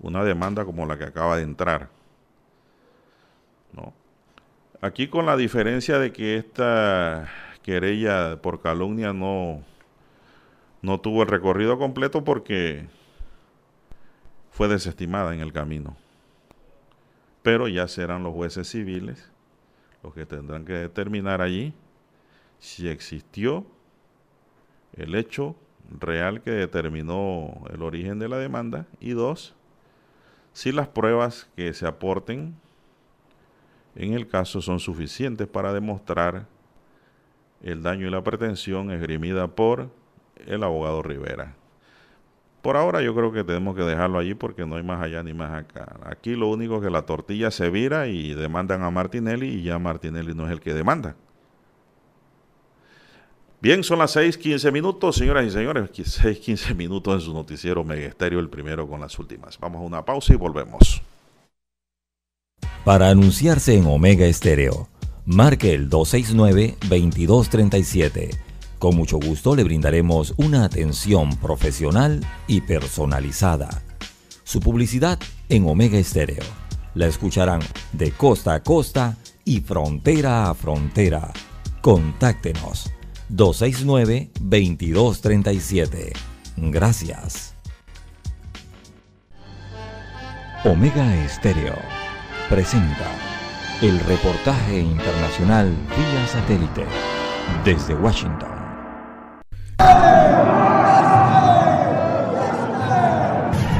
[0.00, 1.90] una demanda como la que acaba de entrar.
[3.74, 3.92] ¿no?
[4.80, 7.28] Aquí con la diferencia de que esta
[7.62, 9.60] querella por calumnia no,
[10.80, 12.86] no tuvo el recorrido completo porque
[14.52, 15.96] fue desestimada en el camino.
[17.42, 19.28] Pero ya serán los jueces civiles
[20.02, 21.74] los que tendrán que determinar allí
[22.58, 23.64] si existió
[24.94, 25.56] el hecho
[25.98, 29.54] real que determinó el origen de la demanda y dos,
[30.52, 32.54] si las pruebas que se aporten
[33.94, 36.46] en el caso son suficientes para demostrar
[37.62, 39.90] el daño y la pretensión esgrimida por
[40.46, 41.54] el abogado Rivera.
[42.62, 45.34] Por ahora yo creo que tenemos que dejarlo allí porque no hay más allá ni
[45.34, 45.96] más acá.
[46.04, 50.32] Aquí lo único que la tortilla se vira y demandan a Martinelli y ya Martinelli
[50.32, 51.16] no es el que demanda.
[53.60, 55.90] Bien, son las 6:15 minutos, señoras y señores.
[55.92, 59.58] 6:15 minutos en su noticiero Mega Estéreo, el primero con las últimas.
[59.58, 61.02] Vamos a una pausa y volvemos.
[62.84, 64.86] Para anunciarse en Omega Estéreo,
[65.26, 68.51] marque el 269-2237.
[68.82, 73.68] Con mucho gusto le brindaremos una atención profesional y personalizada.
[74.42, 76.42] Su publicidad en Omega Estéreo.
[76.96, 77.60] La escucharán
[77.92, 81.32] de costa a costa y frontera a frontera.
[81.80, 82.90] Contáctenos
[83.30, 86.12] 269-2237.
[86.56, 87.54] Gracias.
[90.64, 91.76] Omega Estéreo
[92.48, 93.12] presenta
[93.80, 96.84] el reportaje internacional vía satélite
[97.64, 98.61] desde Washington.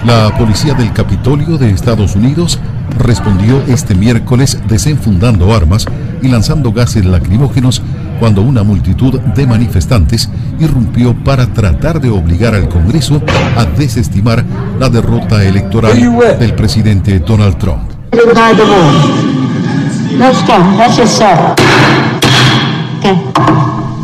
[0.04, 2.58] La policía del Capitolio de Estados Unidos
[2.98, 5.86] respondió este miércoles desenfundando armas
[6.20, 7.82] y lanzando gases lacrimógenos
[8.18, 10.28] cuando una multitud de manifestantes
[10.58, 13.22] irrumpió para tratar de obligar al Congreso
[13.56, 14.44] a desestimar
[14.78, 15.98] la derrota electoral
[16.38, 17.90] del presidente Donald Trump.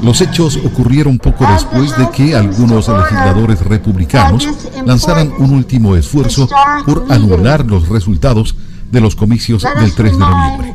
[0.03, 4.49] Los hechos ocurrieron poco después de que algunos legisladores republicanos
[4.87, 6.49] lanzaran un último esfuerzo
[6.87, 8.55] por anular los resultados
[8.91, 10.75] de los comicios del 3 de noviembre.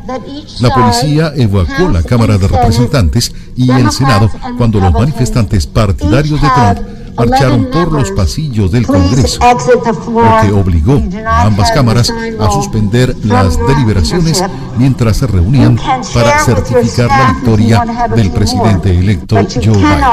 [0.60, 6.48] La policía evacuó la Cámara de Representantes y el Senado cuando los manifestantes partidarios de
[6.48, 13.14] Trump marcharon por los pasillos del Congreso, lo que obligó a ambas cámaras a suspender
[13.24, 14.44] las deliberaciones
[14.76, 15.78] mientras se reunían
[16.12, 17.84] para certificar la victoria
[18.14, 20.04] del presidente electo Joe Biden.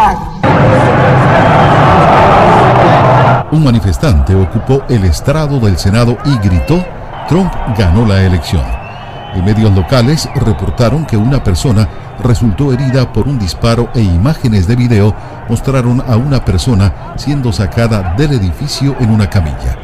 [3.51, 6.85] Un manifestante ocupó el estrado del Senado y gritó
[7.27, 8.63] Trump ganó la elección.
[9.35, 11.87] Y medios locales reportaron que una persona
[12.21, 15.15] resultó herida por un disparo e imágenes de video
[15.51, 19.77] mostraron a una persona siendo sacada del edificio en una camilla.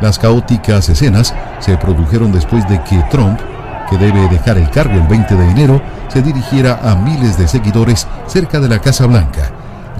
[0.00, 3.38] Las caóticas escenas se produjeron después de que Trump,
[3.90, 8.06] que debe dejar el cargo el 20 de enero, se dirigiera a miles de seguidores
[8.26, 9.50] cerca de la Casa Blanca,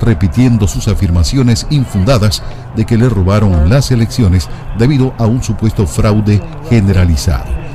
[0.00, 2.42] repitiendo sus afirmaciones infundadas
[2.74, 4.48] de que le robaron las elecciones
[4.78, 6.40] debido a un supuesto fraude
[6.70, 7.69] generalizado.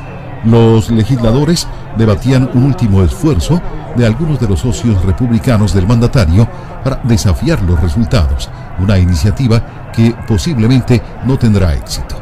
[0.46, 1.68] Los legisladores
[1.98, 3.60] debatían un último esfuerzo
[3.96, 6.48] de algunos de los socios republicanos del mandatario
[6.84, 12.16] para desafiar los resultados, una iniciativa que posiblemente no tendrá éxito.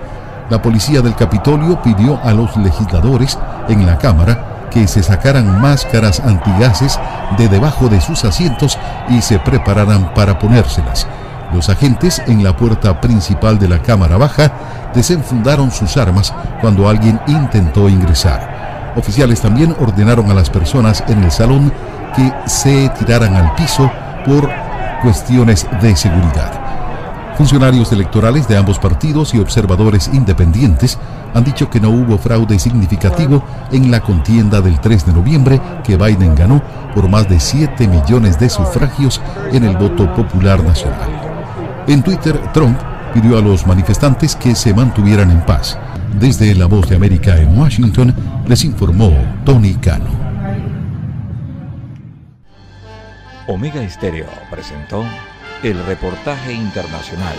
[0.50, 6.20] La policía del Capitolio pidió a los legisladores en la Cámara que se sacaran máscaras
[6.22, 7.00] antigases
[7.38, 8.78] de debajo de sus asientos
[9.10, 11.08] y se prepararan para ponérselas.
[11.54, 14.52] Los agentes en la puerta principal de la Cámara Baja
[14.94, 18.94] desenfundaron sus armas cuando alguien intentó ingresar.
[18.96, 21.72] Oficiales también ordenaron a las personas en el salón
[22.16, 23.92] que se tiraran al piso
[24.26, 24.50] por
[25.04, 26.60] cuestiones de seguridad.
[27.38, 31.00] Funcionarios electorales de ambos partidos y observadores independientes
[31.34, 35.98] han dicho que no hubo fraude significativo en la contienda del 3 de noviembre que
[35.98, 36.62] Biden ganó
[36.94, 39.20] por más de 7 millones de sufragios
[39.52, 41.23] en el voto popular nacional.
[41.88, 42.80] En Twitter, Trump
[43.14, 45.78] pidió a los manifestantes que se mantuvieran en paz.
[46.20, 48.16] Desde La Voz de América en Washington,
[48.48, 49.12] les informó
[49.44, 50.10] Tony Cano.
[53.48, 55.04] Omega Estéreo presentó
[55.62, 57.36] el reportaje internacional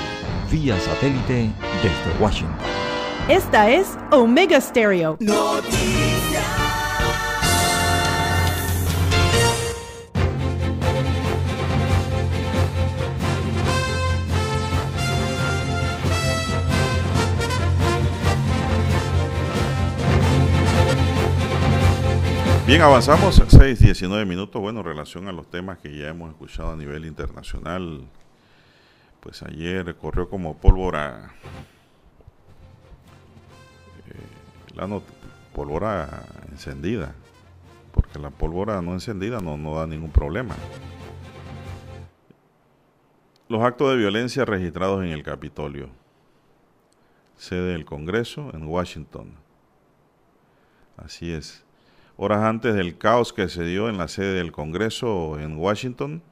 [0.50, 1.50] vía satélite
[1.82, 2.56] desde Washington.
[3.28, 5.16] Esta es Omega Stereo.
[22.66, 24.58] Bien, avanzamos 6, 19 minutos.
[24.58, 28.08] Bueno, en relación a los temas que ya hemos escuchado a nivel internacional,
[29.20, 31.34] pues ayer corrió como pólvora
[34.08, 34.88] eh, la
[35.54, 37.14] pólvora encendida,
[37.92, 40.56] porque la pólvora no encendida no, no da ningún problema.
[43.46, 45.90] Los actos de violencia registrados en el Capitolio,
[47.36, 49.34] sede del Congreso en Washington.
[50.96, 51.63] Así es.
[52.16, 56.22] Horas antes del caos que se dio en la sede del Congreso en Washington,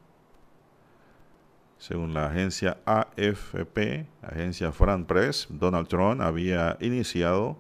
[1.79, 7.59] según la agencia AFP, agencia Fran Press, Donald Trump había iniciado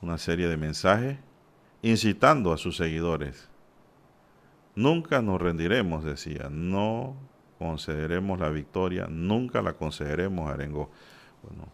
[0.00, 1.18] una serie de mensajes
[1.82, 3.48] incitando a sus seguidores.
[4.74, 7.14] Nunca nos rendiremos, decía, no
[7.60, 10.90] concederemos la victoria, nunca la concederemos, Arengo.
[11.44, 11.68] Bueno,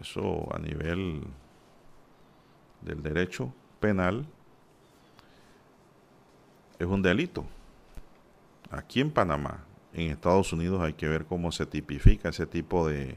[0.00, 1.22] eso a nivel
[2.84, 4.26] del derecho penal
[6.78, 7.46] es un delito
[8.74, 13.16] aquí en Panamá, en Estados Unidos hay que ver cómo se tipifica ese tipo de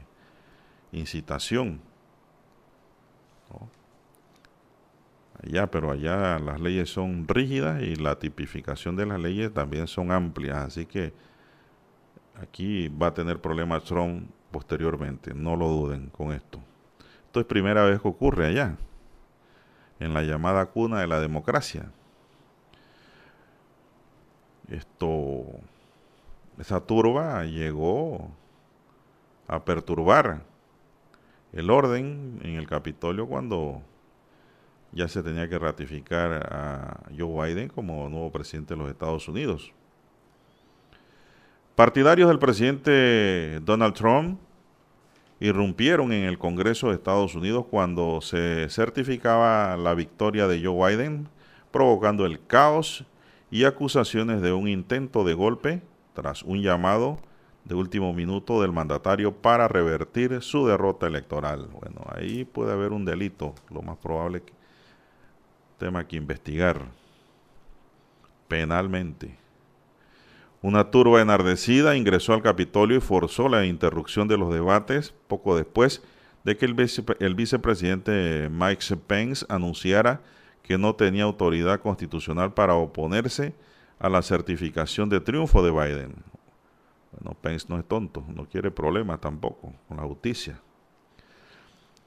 [0.92, 1.80] incitación.
[5.42, 10.10] Allá, pero allá las leyes son rígidas y la tipificación de las leyes también son
[10.10, 11.12] amplias, así que
[12.40, 16.58] aquí va a tener problemas Trump posteriormente, no lo duden con esto.
[17.26, 18.76] Esto es primera vez que ocurre allá,
[20.00, 21.90] en la llamada cuna de la democracia
[24.70, 25.44] esto,
[26.58, 28.30] esa turba llegó
[29.46, 30.42] a perturbar
[31.52, 33.82] el orden en el Capitolio cuando
[34.92, 39.72] ya se tenía que ratificar a Joe Biden como nuevo presidente de los Estados Unidos.
[41.74, 44.40] Partidarios del presidente Donald Trump
[45.40, 51.28] irrumpieron en el Congreso de Estados Unidos cuando se certificaba la victoria de Joe Biden,
[51.70, 53.04] provocando el caos
[53.50, 55.82] y acusaciones de un intento de golpe
[56.14, 57.18] tras un llamado
[57.64, 61.68] de último minuto del mandatario para revertir su derrota electoral.
[61.68, 64.58] Bueno, ahí puede haber un delito, lo más probable que
[65.78, 66.82] tema que investigar
[68.48, 69.38] penalmente.
[70.60, 76.02] Una turba enardecida ingresó al Capitolio y forzó la interrupción de los debates poco después
[76.42, 80.20] de que el, vicepresidente Mike Pence anunciara
[80.62, 83.54] que no tenía autoridad constitucional para oponerse
[84.00, 86.14] a la certificación de triunfo de Biden.
[87.12, 90.60] Bueno, Pence no es tonto, no quiere problemas tampoco con la justicia.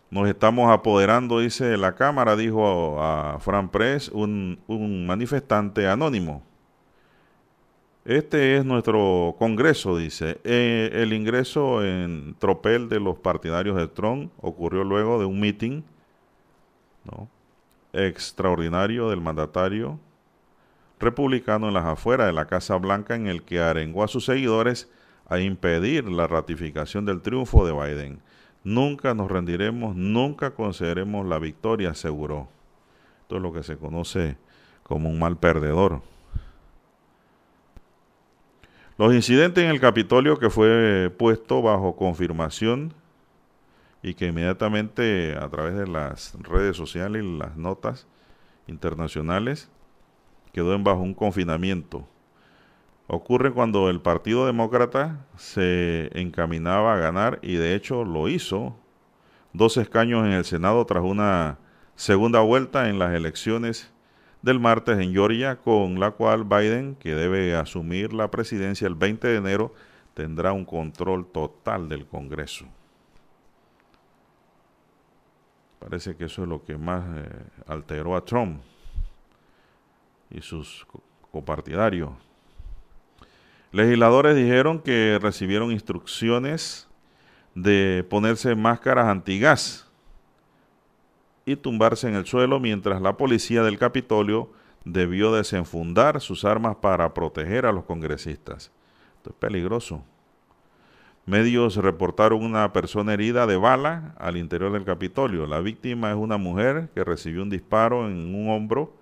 [0.10, 6.51] Nos estamos apoderando, dice la Cámara, dijo a Fran Press, un manifestante anónimo.
[8.04, 10.40] Este es nuestro Congreso, dice.
[10.44, 15.84] Eh, el ingreso en tropel de los partidarios de Trump ocurrió luego de un meeting
[17.94, 20.00] extraordinario del mandatario
[21.00, 24.90] republicano en las afueras de la Casa Blanca en el que arengó a sus seguidores
[25.28, 28.20] a impedir la ratificación del triunfo de Biden.
[28.64, 32.48] Nunca nos rendiremos, nunca concederemos la victoria, aseguró.
[33.22, 34.38] Esto es lo que se conoce
[34.84, 36.02] como un mal perdedor.
[39.02, 42.94] Los incidentes en el Capitolio que fue puesto bajo confirmación
[44.04, 48.06] y que inmediatamente a través de las redes sociales y las notas
[48.68, 49.72] internacionales
[50.54, 52.08] quedó en bajo un confinamiento.
[53.08, 58.76] Ocurre cuando el Partido Demócrata se encaminaba a ganar y de hecho lo hizo
[59.52, 61.58] dos escaños en el Senado tras una
[61.96, 63.92] segunda vuelta en las elecciones
[64.42, 69.28] del martes en Georgia, con la cual Biden, que debe asumir la presidencia el 20
[69.28, 69.74] de enero,
[70.14, 72.66] tendrá un control total del Congreso.
[75.80, 77.30] Parece que eso es lo que más eh,
[77.68, 78.62] alteró a Trump
[80.30, 80.86] y sus
[81.32, 82.12] copartidarios.
[83.72, 86.88] Legisladores dijeron que recibieron instrucciones
[87.56, 89.91] de ponerse máscaras antigas
[91.46, 94.52] y tumbarse en el suelo mientras la policía del Capitolio
[94.86, 98.72] debió desenfundar sus armas para proteger a los congresistas.
[99.18, 100.04] Esto es peligroso.
[101.26, 105.46] Medios reportaron una persona herida de bala al interior del Capitolio.
[105.46, 108.96] La víctima es una mujer que recibió un disparo en un hombro,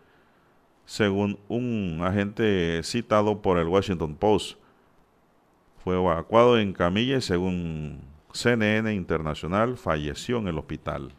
[0.86, 4.60] según un agente citado por el Washington Post.
[5.84, 8.02] Fue evacuado en camilla y según
[8.34, 11.14] CNN Internacional falleció en el hospital.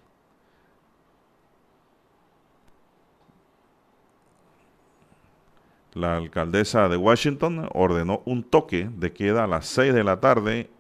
[5.92, 10.70] La alcaldesa de Washington ordenó un toque de queda a las 6 de la tarde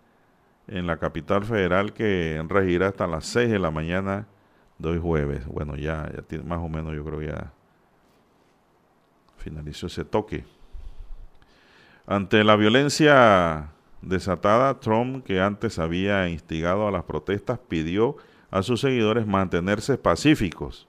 [0.68, 4.26] en la capital federal que regirá hasta las 6 de la mañana
[4.78, 5.46] de hoy jueves.
[5.46, 7.52] Bueno, ya, ya tiene, más o menos yo creo ya
[9.38, 10.44] finalizó ese toque.
[12.06, 13.70] Ante la violencia
[14.02, 18.16] desatada, Trump, que antes había instigado a las protestas, pidió
[18.50, 20.88] a sus seguidores mantenerse pacíficos.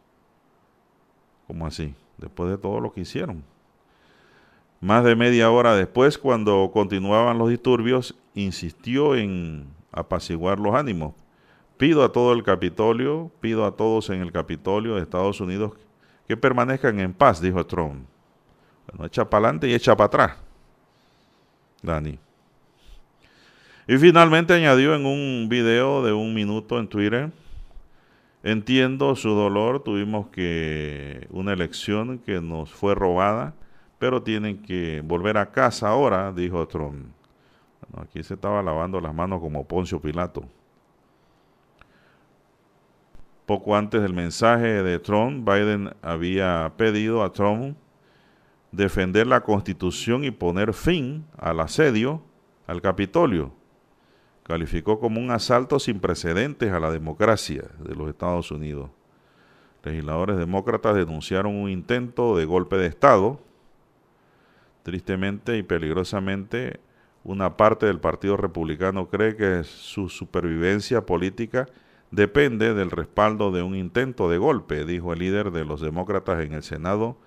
[1.48, 1.94] ¿Cómo así?
[2.18, 3.44] Después de todo lo que hicieron.
[4.82, 11.14] Más de media hora después, cuando continuaban los disturbios, insistió en apaciguar los ánimos.
[11.78, 15.74] Pido a todo el Capitolio, pido a todos en el Capitolio de Estados Unidos
[16.28, 18.08] que permanezcan en paz, dijo Trump.
[18.88, 20.38] Bueno, echa para adelante y echa para atrás.
[21.84, 22.18] Dani.
[23.88, 27.30] Y finalmente añadió en un video de un minuto en Twitter,
[28.42, 33.54] entiendo su dolor, tuvimos que una elección que nos fue robada
[34.02, 37.06] pero tienen que volver a casa ahora, dijo Trump.
[37.98, 40.44] aquí se estaba lavando las manos como Poncio Pilato.
[43.46, 47.78] Poco antes del mensaje de Trump, Biden había pedido a Trump
[48.72, 52.24] defender la constitución y poner fin al asedio
[52.66, 53.52] al Capitolio.
[54.42, 58.90] Calificó como un asalto sin precedentes a la democracia de los Estados Unidos.
[59.84, 63.51] Legisladores demócratas denunciaron un intento de golpe de Estado
[64.84, 66.80] Tristemente y peligrosamente,
[67.24, 71.68] una parte del Partido Republicano cree que su supervivencia política
[72.10, 76.54] depende del respaldo de un intento de golpe, dijo el líder de los demócratas en
[76.54, 77.18] el Senado,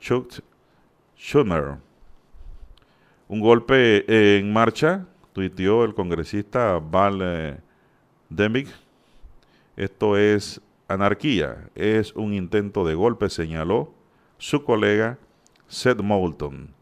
[0.00, 0.40] Chuck
[1.16, 1.76] Schumer.
[3.28, 7.58] Un golpe en marcha, tuiteó el congresista Val eh,
[8.28, 8.68] Demick.
[9.76, 13.94] Esto es anarquía, es un intento de golpe, señaló
[14.38, 15.18] su colega
[15.70, 16.74] Seth Moulton.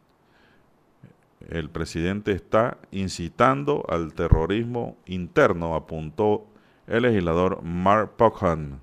[1.51, 6.47] El presidente está incitando al terrorismo interno, apuntó
[6.87, 8.81] el legislador Mark Pocan.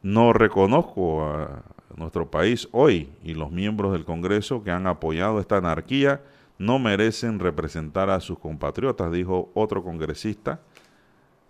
[0.00, 1.62] No reconozco a
[1.96, 6.22] nuestro país hoy y los miembros del Congreso que han apoyado esta anarquía
[6.58, 10.60] no merecen representar a sus compatriotas, dijo otro congresista.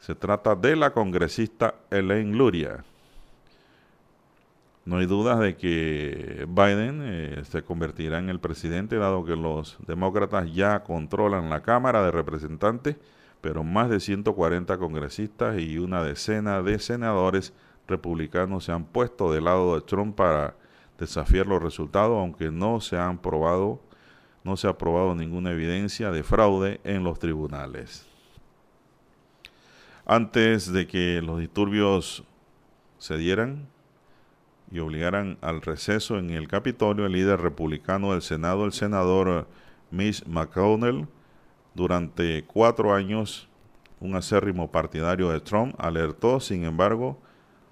[0.00, 2.84] Se trata de la congresista Elaine Luria.
[4.84, 9.76] No hay dudas de que Biden eh, se convertirá en el presidente, dado que los
[9.86, 12.96] demócratas ya controlan la Cámara de Representantes,
[13.40, 17.52] pero más de 140 congresistas y una decena de senadores
[17.86, 20.56] republicanos se han puesto del lado de Trump para
[20.98, 23.80] desafiar los resultados, aunque no se han probado,
[24.42, 28.06] no se ha probado ninguna evidencia de fraude en los tribunales.
[30.06, 32.24] Antes de que los disturbios
[32.98, 33.68] se dieran,
[34.72, 39.46] y obligaran al receso en el Capitolio el líder republicano del Senado, el senador
[39.90, 41.06] Mitch McConnell,
[41.74, 43.48] durante cuatro años
[44.00, 47.18] un acérrimo partidario de Trump, alertó, sin embargo,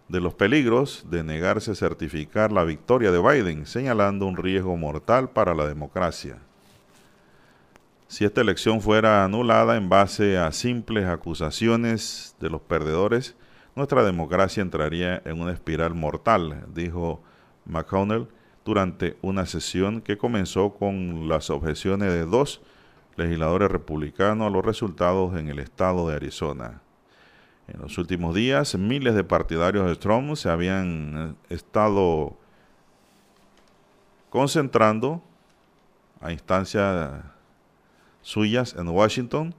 [0.08, 5.30] de los peligros de negarse a certificar la victoria de Biden, señalando un riesgo mortal
[5.30, 6.38] para la democracia.
[8.08, 13.36] Si esta elección fuera anulada en base a simples acusaciones de los perdedores,
[13.76, 17.22] nuestra democracia entraría en una espiral mortal, dijo
[17.64, 18.28] McConnell
[18.64, 22.60] durante una sesión que comenzó con las objeciones de dos
[23.16, 26.82] legisladores republicanos a los resultados en el estado de Arizona.
[27.68, 32.36] En los últimos días, miles de partidarios de Trump se habían eh, estado
[34.28, 35.22] concentrando
[36.20, 37.22] a instancias
[38.22, 39.54] suyas en Washington,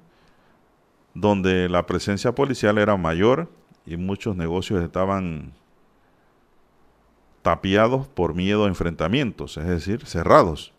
[1.13, 3.49] donde la presencia policial era mayor
[3.85, 5.53] y muchos negocios estaban
[7.41, 10.73] tapiados por miedo a enfrentamientos, es decir, cerrados.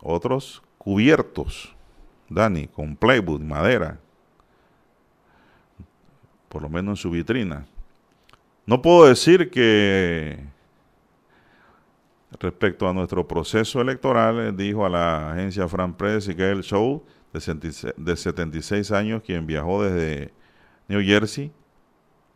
[0.00, 1.74] Otros cubiertos,
[2.28, 3.98] Dani, con plywood, madera,
[6.48, 7.66] por lo menos en su vitrina.
[8.66, 10.44] No puedo decir que
[12.38, 17.04] respecto a nuestro proceso electoral, dijo a la agencia Fran Press y Gail Show,
[17.36, 20.32] de 76 años, quien viajó desde
[20.88, 21.52] New Jersey,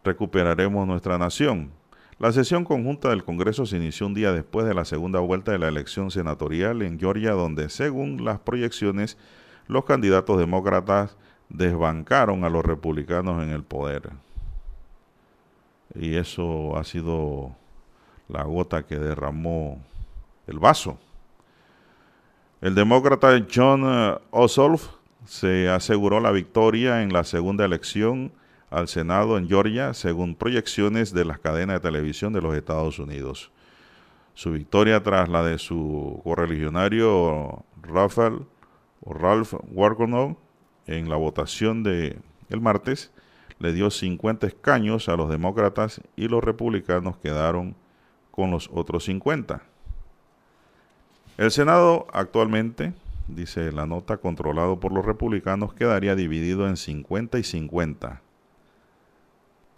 [0.05, 1.71] recuperaremos nuestra nación.
[2.19, 5.59] La sesión conjunta del Congreso se inició un día después de la segunda vuelta de
[5.59, 9.17] la elección senatorial en Georgia, donde, según las proyecciones,
[9.67, 11.17] los candidatos demócratas
[11.49, 14.11] desbancaron a los republicanos en el poder.
[15.95, 17.57] Y eso ha sido
[18.29, 19.83] la gota que derramó
[20.47, 20.99] el vaso.
[22.61, 24.91] El demócrata John eh, Ossoff
[25.25, 28.33] se aseguró la victoria en la segunda elección
[28.69, 33.51] al Senado en Georgia, según proyecciones de las cadenas de televisión de los Estados Unidos.
[34.35, 38.45] Su victoria tras la de su correligionario Rafael
[39.07, 40.37] o Ralph Wargonow
[40.87, 42.19] en la votación de
[42.51, 43.11] el martes
[43.59, 47.75] le dio 50 escaños a los demócratas y los republicanos quedaron
[48.31, 49.70] con los otros 50.
[51.41, 52.93] El Senado actualmente,
[53.27, 58.21] dice la nota, controlado por los republicanos, quedaría dividido en 50 y 50.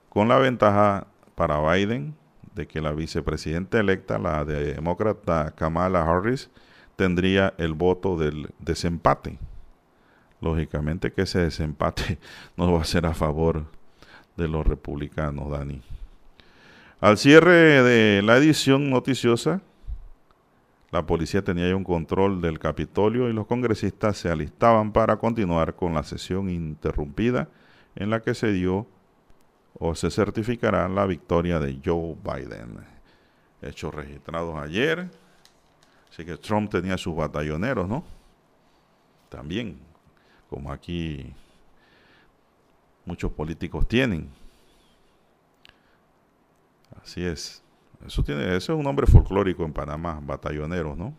[0.08, 1.06] con la ventaja
[1.36, 2.16] para Biden
[2.56, 6.50] de que la vicepresidenta electa, la demócrata Kamala Harris,
[6.96, 9.38] tendría el voto del desempate.
[10.40, 12.18] Lógicamente que ese desempate
[12.56, 13.66] no va a ser a favor
[14.36, 15.80] de los republicanos, Dani.
[17.00, 19.60] Al cierre de la edición noticiosa,
[20.92, 25.74] la policía tenía ya un control del Capitolio y los congresistas se alistaban para continuar
[25.74, 27.48] con la sesión interrumpida
[27.96, 28.86] en la que se dio
[29.78, 32.78] o se certificará la victoria de Joe Biden.
[33.62, 35.08] Hechos registrados ayer.
[36.10, 38.04] Así que Trump tenía sus batalloneros, ¿no?
[39.30, 39.78] También,
[40.50, 41.32] como aquí
[43.06, 44.28] muchos políticos tienen.
[47.02, 47.62] Así es.
[48.06, 51.14] Eso tiene, es un nombre folclórico en Panamá, batalloneros, ¿no?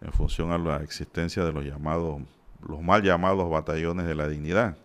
[0.00, 2.22] En función a la existencia de los llamados,
[2.66, 4.76] los mal llamados batallones de la dignidad.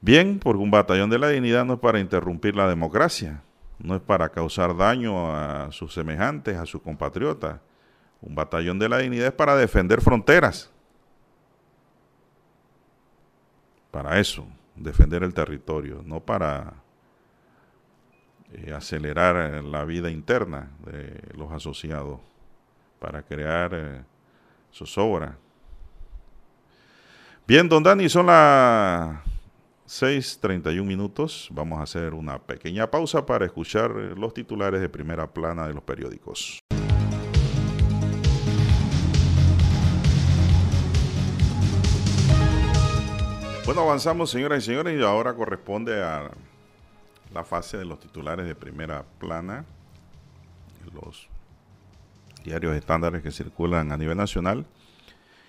[0.00, 3.42] Bien, porque un batallón de la dignidad no es para interrumpir la democracia,
[3.78, 7.60] no es para causar daño a sus semejantes, a sus compatriotas.
[8.20, 10.70] Un batallón de la dignidad es para defender fronteras.
[13.90, 16.85] Para eso, defender el territorio, no para
[18.52, 22.20] eh, acelerar la vida interna de los asociados,
[22.98, 24.04] para crear eh,
[24.72, 25.36] zozobra.
[27.46, 29.16] Bien, don Dani, son las
[29.86, 31.48] 6.31 minutos.
[31.52, 35.82] Vamos a hacer una pequeña pausa para escuchar los titulares de primera plana de los
[35.84, 36.58] periódicos.
[43.64, 46.30] Bueno, avanzamos, señoras y señores, y ahora corresponde a
[47.36, 49.66] la fase de los titulares de primera plana,
[50.94, 51.28] los
[52.44, 54.66] diarios estándares que circulan a nivel nacional.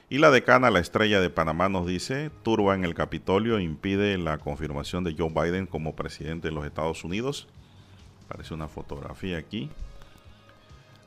[0.09, 4.37] Y la decana, la estrella de Panamá, nos dice, turba en el Capitolio impide la
[4.37, 7.47] confirmación de Joe Biden como presidente de los Estados Unidos.
[8.27, 9.69] Parece una fotografía aquí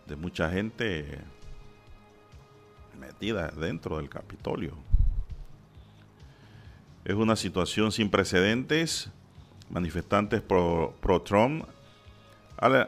[0.06, 1.18] de mucha gente
[2.98, 4.72] metida dentro del Capitolio.
[7.04, 9.10] Es una situación sin precedentes.
[9.70, 11.64] Manifestantes pro-Trump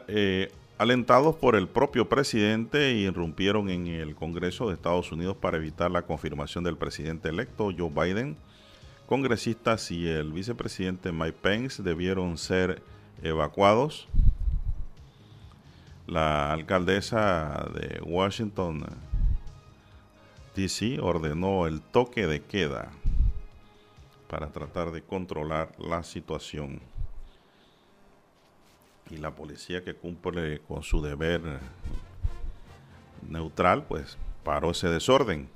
[0.07, 5.89] eh, alentados por el propio presidente, irrumpieron en el Congreso de Estados Unidos para evitar
[5.89, 8.37] la confirmación del presidente electo Joe Biden.
[9.07, 12.81] Congresistas y el vicepresidente Mike Pence debieron ser
[13.21, 14.07] evacuados.
[16.05, 18.85] La alcaldesa de Washington,
[20.55, 22.91] D.C., ordenó el toque de queda
[24.33, 26.81] para tratar de controlar la situación.
[29.11, 31.59] Y la policía que cumple con su deber
[33.29, 35.49] neutral, pues paró ese desorden.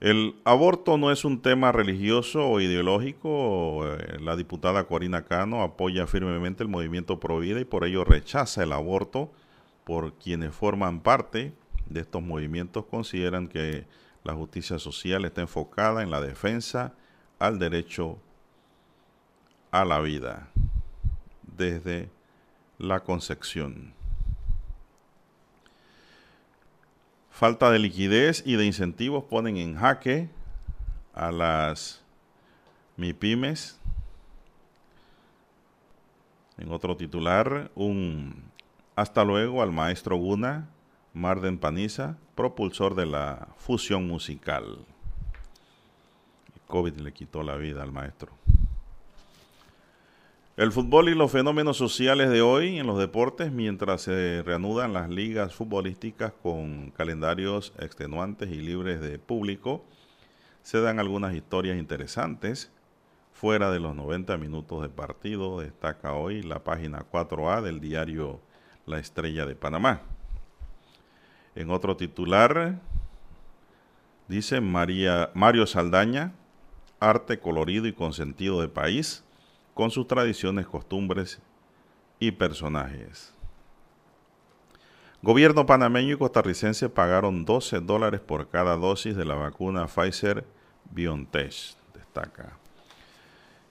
[0.00, 3.86] El aborto no es un tema religioso o ideológico.
[3.86, 8.64] Eh, la diputada Corina Cano apoya firmemente el movimiento Pro Vida y por ello rechaza
[8.64, 9.30] el aborto
[9.84, 11.52] por quienes forman parte
[11.88, 13.86] de estos movimientos consideran que
[14.24, 16.94] la justicia social está enfocada en la defensa
[17.38, 18.18] al derecho
[19.70, 20.48] a la vida
[21.56, 22.10] desde
[22.78, 23.92] la concepción.
[27.30, 30.28] Falta de liquidez y de incentivos ponen en jaque
[31.14, 32.02] a las
[32.96, 33.78] MIPIMES.
[36.58, 38.42] En otro titular, un
[38.96, 40.68] hasta luego al maestro Guna
[41.14, 44.84] Marden Paniza, propulsor de la fusión musical.
[46.54, 48.32] El COVID le quitó la vida al maestro.
[50.58, 55.08] El fútbol y los fenómenos sociales de hoy en los deportes, mientras se reanudan las
[55.08, 59.84] ligas futbolísticas con calendarios extenuantes y libres de público,
[60.62, 62.72] se dan algunas historias interesantes.
[63.32, 68.40] Fuera de los 90 minutos de partido, destaca hoy la página 4A del diario
[68.84, 70.02] La Estrella de Panamá.
[71.58, 72.78] En otro titular,
[74.28, 76.32] dice María, Mario Saldaña,
[77.00, 79.24] arte colorido y consentido de país,
[79.74, 81.40] con sus tradiciones, costumbres
[82.20, 83.34] y personajes.
[85.20, 90.46] Gobierno panameño y costarricense pagaron 12 dólares por cada dosis de la vacuna Pfizer
[90.92, 91.52] BioNTech,
[91.92, 92.56] destaca.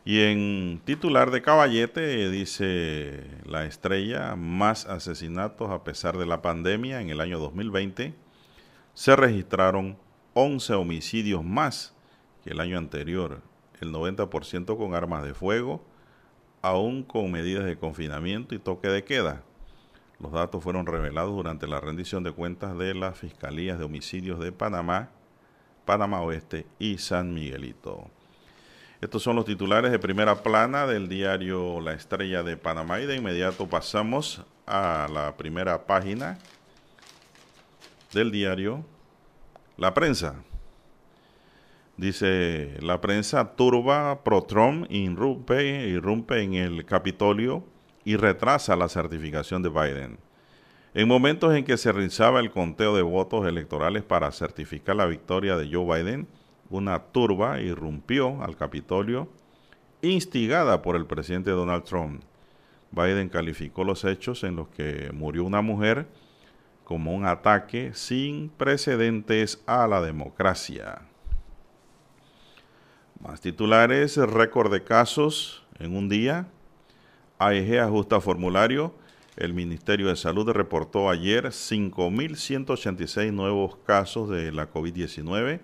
[0.08, 7.02] Y en titular de caballete dice la estrella, más asesinatos a pesar de la pandemia
[7.02, 8.14] en el año 2020.
[8.94, 9.98] Se registraron
[10.34, 11.94] 11 homicidios más
[12.42, 13.42] que el año anterior,
[13.82, 15.84] el 90% con armas de fuego,
[16.62, 19.44] aún con medidas de confinamiento y toque de queda.
[20.22, 24.54] Los datos fueron revelados durante la rendición de cuentas de las Fiscalías de Homicidios de
[24.54, 25.10] Panamá,
[25.84, 28.10] Panamá Oeste y San Miguelito.
[29.00, 33.16] Estos son los titulares de primera plana del diario La Estrella de Panamá y de
[33.16, 36.40] inmediato pasamos a la primera página
[38.12, 38.84] del diario
[39.78, 40.42] La Prensa.
[41.96, 47.64] Dice la prensa turba pro-Trump irrumpe, irrumpe en el Capitolio
[48.04, 50.18] y retrasa la certificación de Biden.
[50.96, 55.56] En momentos en que se realizaba el conteo de votos electorales para certificar la victoria
[55.56, 56.28] de Joe Biden,
[56.70, 59.30] una turba irrumpió al Capitolio
[60.02, 62.22] instigada por el presidente Donald Trump.
[62.92, 66.08] Biden calificó los hechos en los que murió una mujer
[66.84, 71.02] como un ataque sin precedentes a la democracia.
[73.20, 76.48] Más titulares, récord de casos en un día.
[77.40, 78.94] AEG ajusta formulario.
[79.36, 85.60] El Ministerio de Salud reportó ayer 5.186 nuevos casos de la COVID-19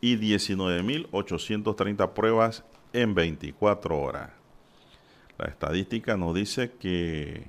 [0.00, 4.30] y 19.830 pruebas en 24 horas.
[5.38, 7.46] La estadística nos dice que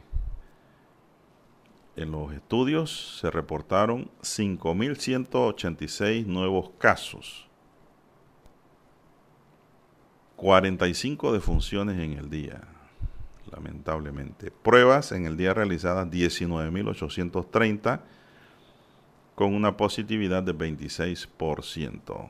[1.95, 7.47] en los estudios se reportaron 5.186 nuevos casos,
[10.36, 12.62] 45 defunciones en el día,
[13.52, 14.52] lamentablemente.
[14.52, 18.02] Pruebas en el día realizadas 19.830
[19.40, 22.30] con una positividad de 26%.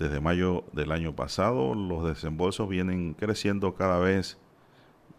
[0.00, 4.38] Desde mayo del año pasado los desembolsos vienen creciendo cada vez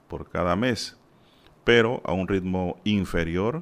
[0.07, 0.97] por cada mes,
[1.63, 3.61] pero a un ritmo inferior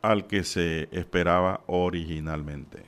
[0.00, 2.84] al que se esperaba originalmente.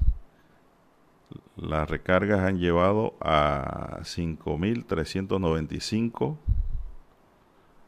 [1.58, 6.38] las recargas han llevado a 5.395,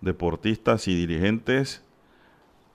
[0.00, 1.84] deportistas y dirigentes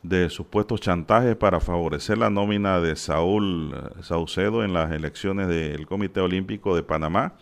[0.03, 6.20] de supuestos chantajes para favorecer la nómina de Saúl Saucedo en las elecciones del Comité
[6.22, 7.34] Olímpico de Panamá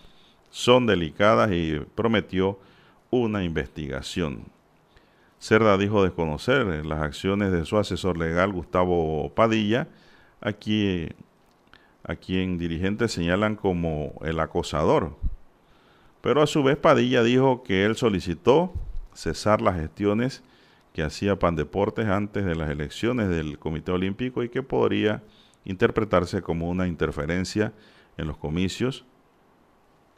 [0.50, 2.60] son delicadas y prometió
[3.10, 4.46] una investigación.
[5.40, 9.90] Cerda dijo desconocer las acciones de su asesor legal Gustavo Padilla,
[10.40, 11.10] aquí,
[12.04, 15.16] a quien dirigentes señalan como el acosador.
[16.22, 18.74] Pero a su vez Padilla dijo que él solicitó
[19.14, 20.44] cesar las gestiones
[20.94, 25.24] que hacía Pan Deportes antes de las elecciones del Comité Olímpico y que podría
[25.66, 27.74] interpretarse como una interferencia
[28.18, 29.06] en los comicios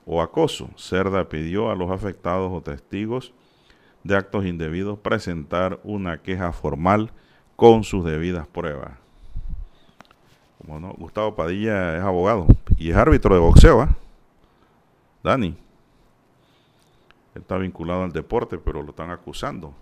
[0.05, 0.69] o acoso.
[0.75, 3.33] Cerda pidió a los afectados o testigos
[4.03, 7.11] de actos indebidos presentar una queja formal
[7.55, 9.04] con sus debidas pruebas.
[10.65, 12.47] Como no, Gustavo Padilla es abogado
[12.77, 13.95] y es árbitro de boxeo, ¿ah?
[15.23, 15.55] Dani.
[17.35, 19.73] está vinculado al deporte, pero lo están acusando.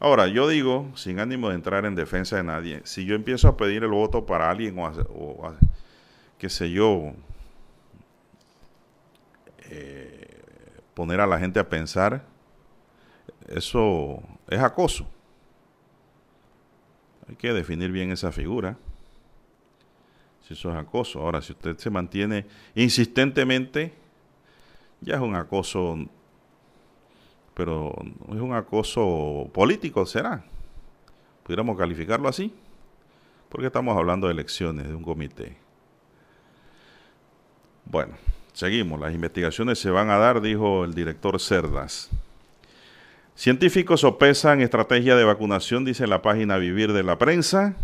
[0.00, 3.56] Ahora, yo digo, sin ánimo de entrar en defensa de nadie, si yo empiezo a
[3.56, 5.52] pedir el voto para alguien o,
[6.38, 7.12] qué sé yo,
[9.70, 10.42] eh,
[10.94, 12.24] poner a la gente a pensar,
[13.48, 15.06] eso es acoso.
[17.28, 18.76] Hay que definir bien esa figura.
[20.46, 21.20] Si eso es acoso.
[21.20, 23.94] Ahora, si usted se mantiene insistentemente,
[25.00, 25.96] ya es un acoso,
[27.54, 27.94] pero
[28.28, 30.44] es un acoso político, será.
[31.44, 32.52] Pudiéramos calificarlo así,
[33.48, 35.56] porque estamos hablando de elecciones, de un comité.
[37.86, 38.14] Bueno,
[38.52, 39.00] seguimos.
[39.00, 42.10] Las investigaciones se van a dar, dijo el director Cerdas.
[43.34, 47.76] Científicos sopesan estrategia de vacunación, dice la página Vivir de la Prensa,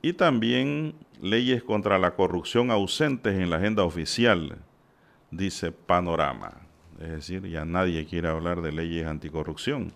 [0.00, 4.58] y también leyes contra la corrupción ausentes en la agenda oficial,
[5.30, 6.52] dice Panorama.
[7.00, 9.92] Es decir, ya nadie quiere hablar de leyes anticorrupción,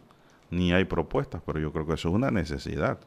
[0.51, 2.99] ni hay propuestas, pero yo creo que eso es una necesidad.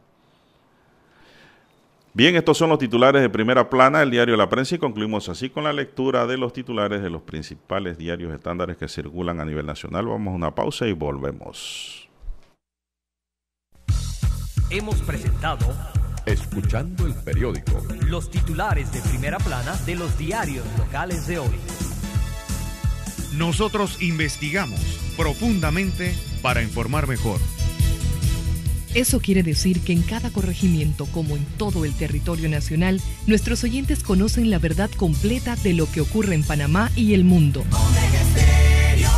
[2.15, 5.49] Bien, estos son los titulares de primera plana, el diario La Prensa, y concluimos así
[5.49, 9.65] con la lectura de los titulares de los principales diarios estándares que circulan a nivel
[9.65, 10.05] nacional.
[10.05, 12.07] Vamos a una pausa y volvemos.
[14.69, 15.65] Hemos presentado
[16.25, 17.81] Escuchando el periódico.
[18.07, 21.55] Los titulares de primera plana de los diarios locales de hoy.
[23.33, 24.79] Nosotros investigamos
[25.17, 27.41] profundamente para informar mejor.
[28.93, 34.03] Eso quiere decir que en cada corregimiento, como en todo el territorio nacional, nuestros oyentes
[34.03, 37.65] conocen la verdad completa de lo que ocurre en Panamá y el mundo.
[37.71, 39.09] Omega Estéreo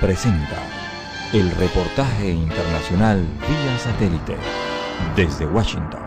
[0.00, 0.62] presenta
[1.34, 4.36] el reportaje internacional vía satélite
[5.14, 6.00] desde Washington.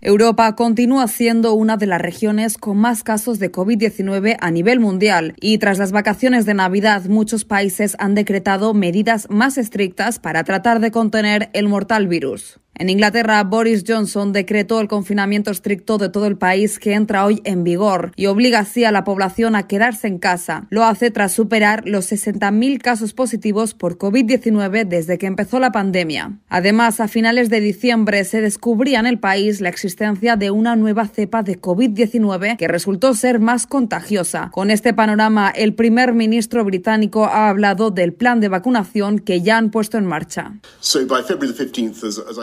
[0.00, 5.34] Europa continúa siendo una de las regiones con más casos de COVID-19 a nivel mundial
[5.40, 10.78] y tras las vacaciones de Navidad muchos países han decretado medidas más estrictas para tratar
[10.78, 12.60] de contener el mortal virus.
[12.80, 17.42] En Inglaterra, Boris Johnson decretó el confinamiento estricto de todo el país que entra hoy
[17.44, 20.66] en vigor y obliga así a la población a quedarse en casa.
[20.70, 26.38] Lo hace tras superar los 60.000 casos positivos por COVID-19 desde que empezó la pandemia.
[26.48, 31.06] Además, a finales de diciembre se descubría en el país la existencia de una nueva
[31.06, 34.48] cepa de COVID-19 que resultó ser más contagiosa.
[34.52, 39.58] Con este panorama, el primer ministro británico ha hablado del plan de vacunación que ya
[39.58, 40.54] han puesto en marcha.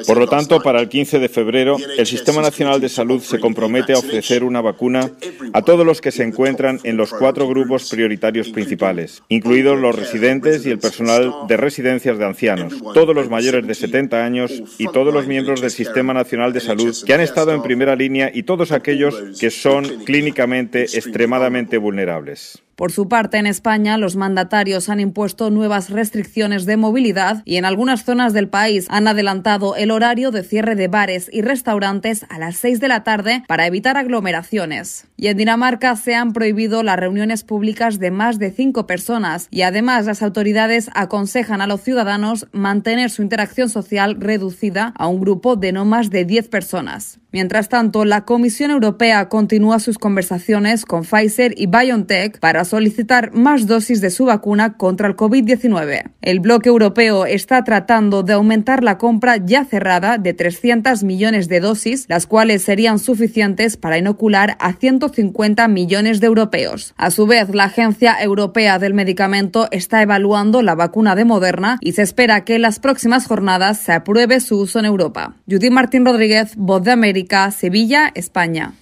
[0.05, 3.93] Por lo tanto, para el 15 de febrero, el Sistema Nacional de Salud se compromete
[3.93, 5.11] a ofrecer una vacuna
[5.53, 10.65] a todos los que se encuentran en los cuatro grupos prioritarios principales, incluidos los residentes
[10.65, 15.13] y el personal de residencias de ancianos, todos los mayores de 70 años y todos
[15.13, 18.71] los miembros del Sistema Nacional de Salud que han estado en primera línea y todos
[18.71, 22.63] aquellos que son clínicamente extremadamente vulnerables.
[22.77, 27.65] Por su parte, en España, los mandatarios han impuesto nuevas restricciones de movilidad y en
[27.65, 32.37] algunas zonas del país han adelantado el horario de cierre de bares y restaurantes a
[32.37, 35.07] las 6 de la tarde para evitar aglomeraciones.
[35.17, 39.63] Y en Dinamarca se han prohibido las reuniones públicas de más de cinco personas y
[39.63, 45.55] además las autoridades aconsejan a los ciudadanos mantener su interacción social reducida a un grupo
[45.55, 47.19] de no más de 10 personas.
[47.31, 53.65] Mientras tanto, la Comisión Europea continúa sus conversaciones con Pfizer y BioNTech para solicitar más
[53.65, 56.11] dosis de su vacuna contra el COVID-19.
[56.21, 61.59] El bloque europeo está tratando de aumentar la compra ya cerrada de 300 millones de
[61.59, 66.93] dosis, las cuales serían suficientes para inocular a 150 millones de europeos.
[66.97, 71.93] A su vez, la Agencia Europea del Medicamento está evaluando la vacuna de Moderna y
[71.93, 75.35] se espera que en las próximas jornadas se apruebe su uso en Europa.
[75.49, 78.73] Judy Martín Rodríguez, Voz de América, Sevilla, España.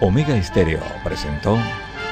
[0.00, 1.58] Omega Estéreo presentó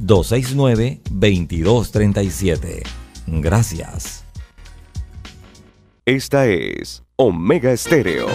[0.00, 2.82] 269-2237.
[3.26, 4.24] Gracias.
[6.04, 8.28] Esta es Omega Estéreo.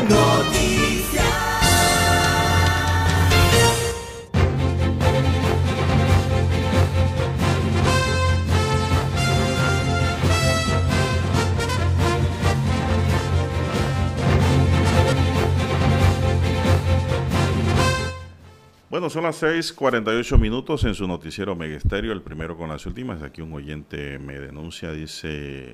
[19.01, 23.23] Bueno, son las 6:48 minutos en su noticiero Megesterio, el primero con las últimas.
[23.23, 25.73] Aquí un oyente me denuncia, dice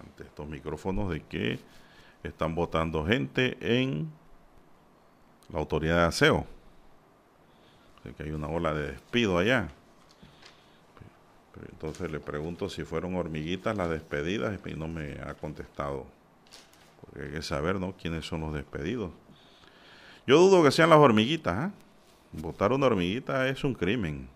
[0.00, 1.58] ante estos micrófonos, de que
[2.22, 4.10] están votando gente en
[5.52, 6.46] la autoridad de aseo.
[8.16, 9.68] que hay una ola de despido allá.
[11.70, 16.06] entonces le pregunto si fueron hormiguitas las despedidas y no me ha contestado.
[17.02, 17.92] Porque hay que saber, ¿no?
[17.92, 19.10] ¿Quiénes son los despedidos?
[20.26, 21.72] Yo dudo que sean las hormiguitas, ¿ah?
[22.32, 24.28] Botar una hormiguita es un crimen.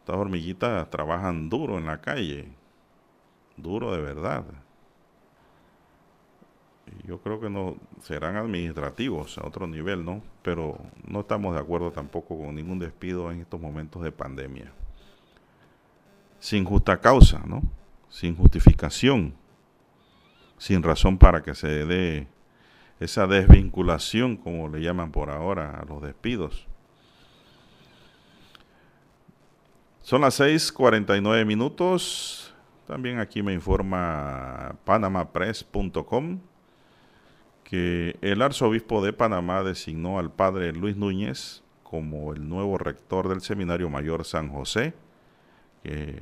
[0.00, 2.48] Estas hormiguitas trabajan duro en la calle.
[3.56, 4.44] Duro de verdad.
[7.04, 10.22] yo creo que no serán administrativos a otro nivel, ¿no?
[10.42, 14.72] Pero no estamos de acuerdo tampoco con ningún despido en estos momentos de pandemia.
[16.40, 17.62] Sin justa causa, ¿no?
[18.08, 19.34] Sin justificación.
[20.58, 22.26] Sin razón para que se dé
[23.00, 26.66] esa desvinculación, como le llaman por ahora, a los despidos.
[30.02, 32.54] Son las 6:49 minutos.
[32.86, 36.40] También aquí me informa panamapress.com
[37.64, 43.40] que el arzobispo de Panamá designó al padre Luis Núñez como el nuevo rector del
[43.40, 44.92] Seminario Mayor San José,
[45.84, 46.18] que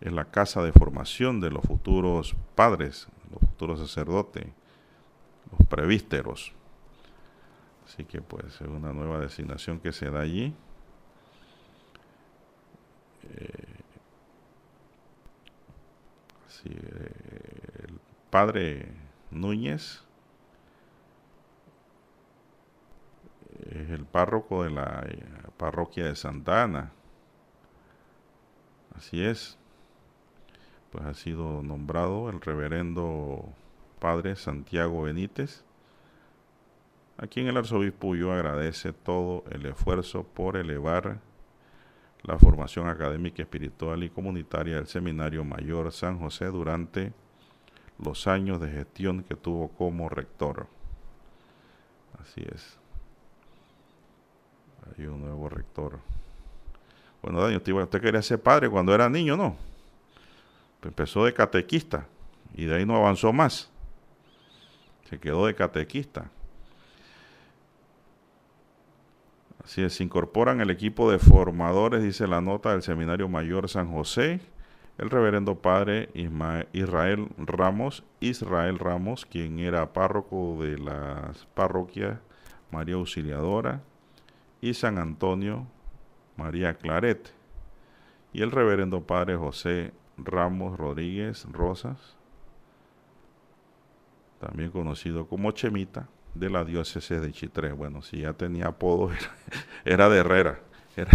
[0.00, 4.46] es la casa de formación de los futuros padres, los futuros sacerdotes
[5.58, 6.52] los prevísteros.
[7.84, 10.54] Así que pues es una nueva designación que se da allí.
[13.24, 13.82] Eh,
[16.64, 18.00] eh, el
[18.30, 18.88] padre
[19.30, 20.04] Núñez
[23.70, 25.24] es el párroco de la eh,
[25.56, 26.92] parroquia de Santa Ana.
[28.94, 29.58] Así es.
[30.90, 33.48] Pues ha sido nombrado el reverendo
[34.02, 35.62] padre Santiago Benítez,
[37.18, 41.20] a quien el arzobispo Ulloa agradece todo el esfuerzo por elevar
[42.24, 47.12] la formación académica, espiritual y comunitaria del Seminario Mayor San José durante
[48.04, 50.66] los años de gestión que tuvo como rector.
[52.20, 52.76] Así es.
[54.98, 56.00] Hay un nuevo rector.
[57.22, 59.54] Bueno, Daniel, usted quería ser padre cuando era niño, ¿no?
[60.82, 62.08] Empezó de catequista
[62.52, 63.72] y de ahí no avanzó más
[65.12, 66.30] se quedó de catequista.
[69.62, 73.92] Así es, se incorporan el equipo de formadores, dice la nota del Seminario Mayor San
[73.92, 74.40] José,
[74.96, 76.08] el reverendo padre
[76.72, 82.18] Israel Ramos, Israel Ramos, quien era párroco de las parroquias
[82.70, 83.82] María Auxiliadora
[84.62, 85.66] y San Antonio
[86.38, 87.34] María Claret,
[88.32, 92.16] y el reverendo padre José Ramos Rodríguez Rosas,
[94.42, 97.70] también conocido como Chemita, de la diócesis de Chitré.
[97.72, 99.12] Bueno, si ya tenía apodo,
[99.84, 100.58] era, de Herrera,
[100.96, 101.10] era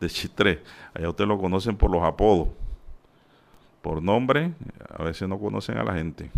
[0.00, 0.62] de, Chitré.
[0.94, 2.48] Allá ustedes lo conocen por los apodos.
[3.82, 4.54] Por nombre,
[4.88, 6.30] a veces no conocen a la gente.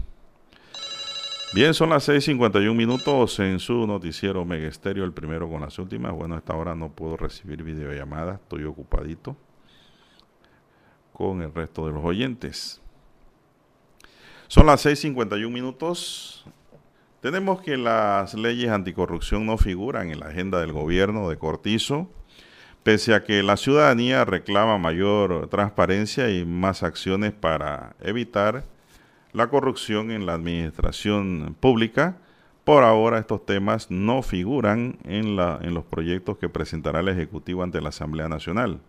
[1.55, 6.13] Bien, son las 6:51 minutos en su noticiero Megesterio, el primero con las últimas.
[6.13, 9.37] Bueno, a esta hora no puedo recibir videollamadas, estoy ocupadito
[11.13, 12.83] con el resto de los oyentes.
[14.51, 16.43] Son las 6:51 minutos.
[17.21, 22.09] Tenemos que las leyes anticorrupción no figuran en la agenda del gobierno de Cortizo,
[22.83, 28.65] pese a que la ciudadanía reclama mayor transparencia y más acciones para evitar
[29.35, 32.17] la corrupción en la administración pública.
[32.65, 37.63] Por ahora estos temas no figuran en, la, en los proyectos que presentará el Ejecutivo
[37.63, 38.81] ante la Asamblea Nacional.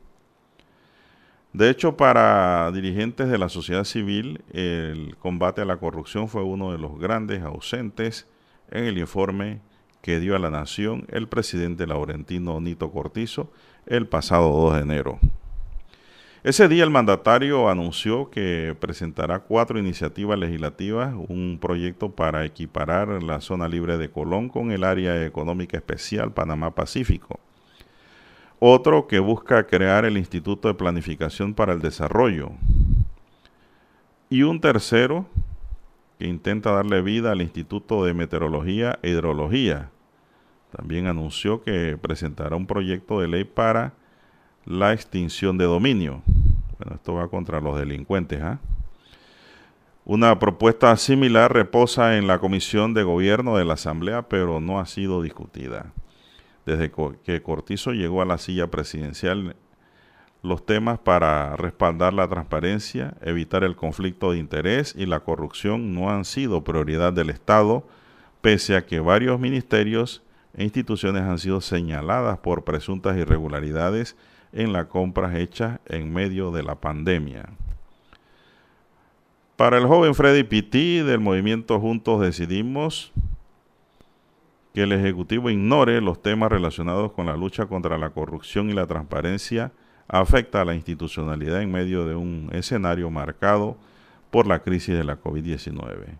[1.53, 6.71] De hecho, para dirigentes de la sociedad civil, el combate a la corrupción fue uno
[6.71, 8.27] de los grandes ausentes
[8.69, 9.59] en el informe
[10.01, 13.51] que dio a la nación el presidente Laurentino Nito Cortizo
[13.87, 15.19] el pasado 2 de enero.
[16.43, 23.41] Ese día el mandatario anunció que presentará cuatro iniciativas legislativas, un proyecto para equiparar la
[23.41, 27.41] zona libre de Colón con el área económica especial Panamá-Pacífico,
[28.59, 32.51] otro que busca crear el Instituto de Planificación para el Desarrollo
[34.29, 35.25] y un tercero
[36.19, 39.89] que intenta darle vida al Instituto de Meteorología e Hidrología.
[40.75, 43.93] También anunció que presentará un proyecto de ley para
[44.65, 46.21] la extinción de dominio.
[46.77, 48.41] Bueno, esto va contra los delincuentes.
[48.41, 48.59] ¿ah?
[50.05, 54.85] Una propuesta similar reposa en la Comisión de Gobierno de la Asamblea, pero no ha
[54.85, 55.93] sido discutida.
[56.69, 56.91] Desde
[57.23, 59.55] que Cortizo llegó a la silla presidencial,
[60.43, 66.11] los temas para respaldar la transparencia, evitar el conflicto de interés y la corrupción no
[66.11, 67.87] han sido prioridad del Estado,
[68.41, 70.21] pese a que varios ministerios
[70.55, 74.15] e instituciones han sido señaladas por presuntas irregularidades
[74.53, 77.49] en las compras hechas en medio de la pandemia.
[79.55, 83.11] Para el joven Freddy Pitti del movimiento Juntos Decidimos,
[84.79, 88.87] que el Ejecutivo ignore los temas relacionados con la lucha contra la corrupción y la
[88.87, 89.73] transparencia
[90.07, 93.75] afecta a la institucionalidad en medio de un escenario marcado
[94.31, 96.17] por la crisis de la COVID-19.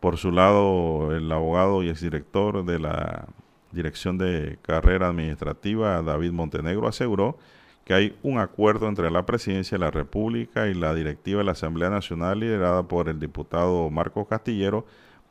[0.00, 3.28] Por su lado, el abogado y exdirector de la
[3.70, 7.38] Dirección de Carrera Administrativa, David Montenegro, aseguró
[7.84, 11.52] que hay un acuerdo entre la Presidencia de la República y la directiva de la
[11.52, 14.84] Asamblea Nacional liderada por el diputado Marcos Castillero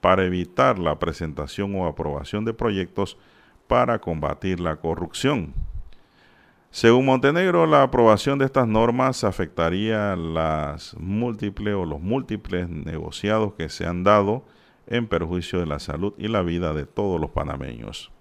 [0.05, 3.17] para evitar la presentación o aprobación de proyectos
[3.65, 5.55] para combatir la corrupción.
[6.69, 13.67] Según Montenegro, la aprobación de estas normas afectaría las múltiples o los múltiples negociados que
[13.67, 14.45] se han dado
[14.85, 18.11] en perjuicio de la salud y la vida de todos los panameños.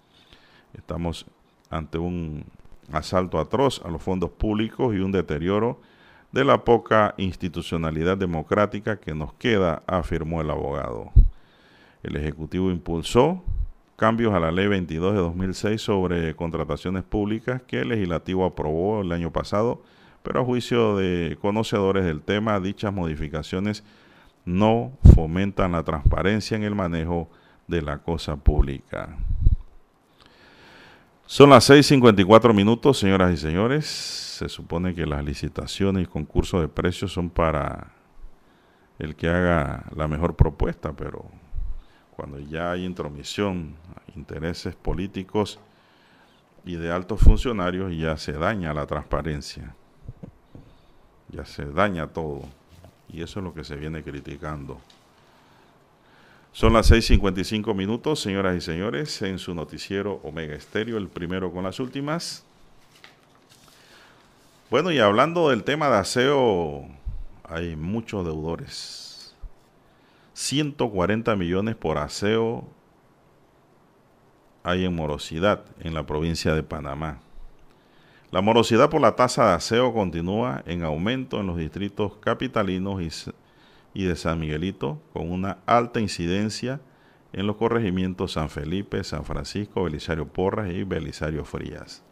[0.72, 1.26] Estamos
[1.68, 2.46] ante un
[2.92, 5.82] asalto atroz a los fondos públicos y un deterioro
[6.32, 11.12] de la poca institucionalidad democrática que nos queda, afirmó el abogado.
[12.04, 13.42] El Ejecutivo impulsó
[13.96, 19.10] cambios a la Ley 22 de 2006 sobre contrataciones públicas que el Legislativo aprobó el
[19.10, 19.82] año pasado,
[20.22, 23.84] pero a juicio de conocedores del tema, dichas modificaciones
[24.44, 27.30] no fomentan la transparencia en el manejo
[27.68, 29.16] de la cosa pública.
[31.24, 33.86] Son las 6.54 minutos, señoras y señores.
[33.86, 37.92] Se supone que las licitaciones y concursos de precios son para
[38.98, 41.24] el que haga la mejor propuesta, pero
[42.16, 43.74] cuando ya hay intromisión,
[44.14, 45.58] intereses políticos
[46.64, 49.74] y de altos funcionarios, ya se daña la transparencia.
[51.28, 52.42] Ya se daña todo.
[53.08, 54.80] Y eso es lo que se viene criticando.
[56.52, 61.64] Son las 6:55 minutos, señoras y señores, en su noticiero Omega Estéreo, el primero con
[61.64, 62.44] las últimas.
[64.70, 66.88] Bueno, y hablando del tema de aseo,
[67.42, 69.03] hay muchos deudores.
[70.34, 72.64] 140 millones por aseo
[74.64, 77.20] hay en morosidad en la provincia de Panamá.
[78.32, 83.32] La morosidad por la tasa de aseo continúa en aumento en los distritos capitalinos
[83.94, 86.80] y de San Miguelito, con una alta incidencia
[87.32, 92.02] en los corregimientos San Felipe, San Francisco, Belisario Porras y Belisario Frías.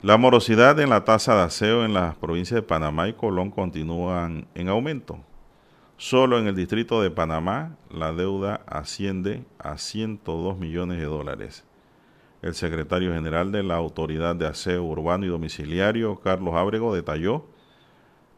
[0.00, 4.46] La morosidad en la tasa de aseo en las provincias de Panamá y Colón continúan
[4.54, 5.25] en aumento.
[5.98, 11.64] Solo en el distrito de Panamá la deuda asciende a 102 millones de dólares.
[12.42, 17.46] El secretario general de la Autoridad de Aseo Urbano y Domiciliario, Carlos Ábrego, detalló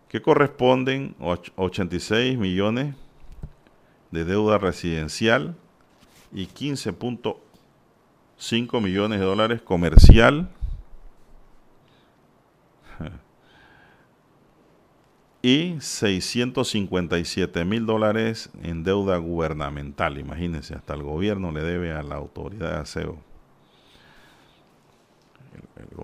[0.08, 2.94] que corresponden 86 millones
[4.12, 5.56] de deuda residencial
[6.32, 10.48] y 15.5 millones de dólares comercial
[15.42, 20.18] y 657 mil dólares en deuda gubernamental.
[20.18, 23.18] Imagínense, hasta el gobierno le debe a la autoridad de aseo.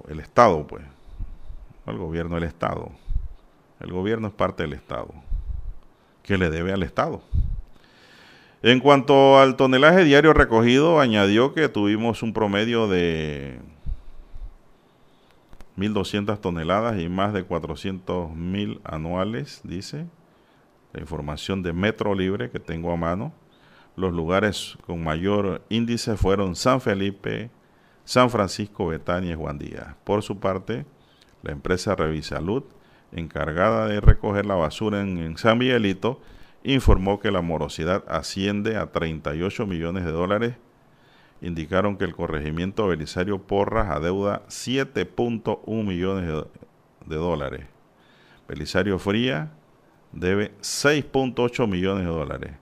[0.08, 0.84] El, Estado, pues.
[1.86, 2.90] El gobierno, el Estado.
[3.80, 5.12] El gobierno es parte del Estado,
[6.22, 7.22] que le debe al Estado.
[8.62, 13.58] En cuanto al tonelaje diario recogido, añadió que tuvimos un promedio de
[15.76, 20.06] 1.200 toneladas y más de 400.000 anuales, dice.
[20.92, 23.32] La información de Metro Libre que tengo a mano.
[23.96, 27.50] Los lugares con mayor índice fueron San Felipe,
[28.04, 29.96] San Francisco, Betania y Juan Díaz.
[30.04, 30.86] Por su parte,
[31.42, 32.64] la empresa Revisalud
[33.14, 36.20] encargada de recoger la basura en, San Miguelito,
[36.62, 40.56] informó que la morosidad asciende a 38 millones de dólares.
[41.44, 46.46] Indicaron que el corregimiento Belisario Porras adeuda 7.1 millones
[47.04, 47.66] de dólares.
[48.48, 49.52] Belisario Fría
[50.10, 52.52] debe 6.8 millones de dólares.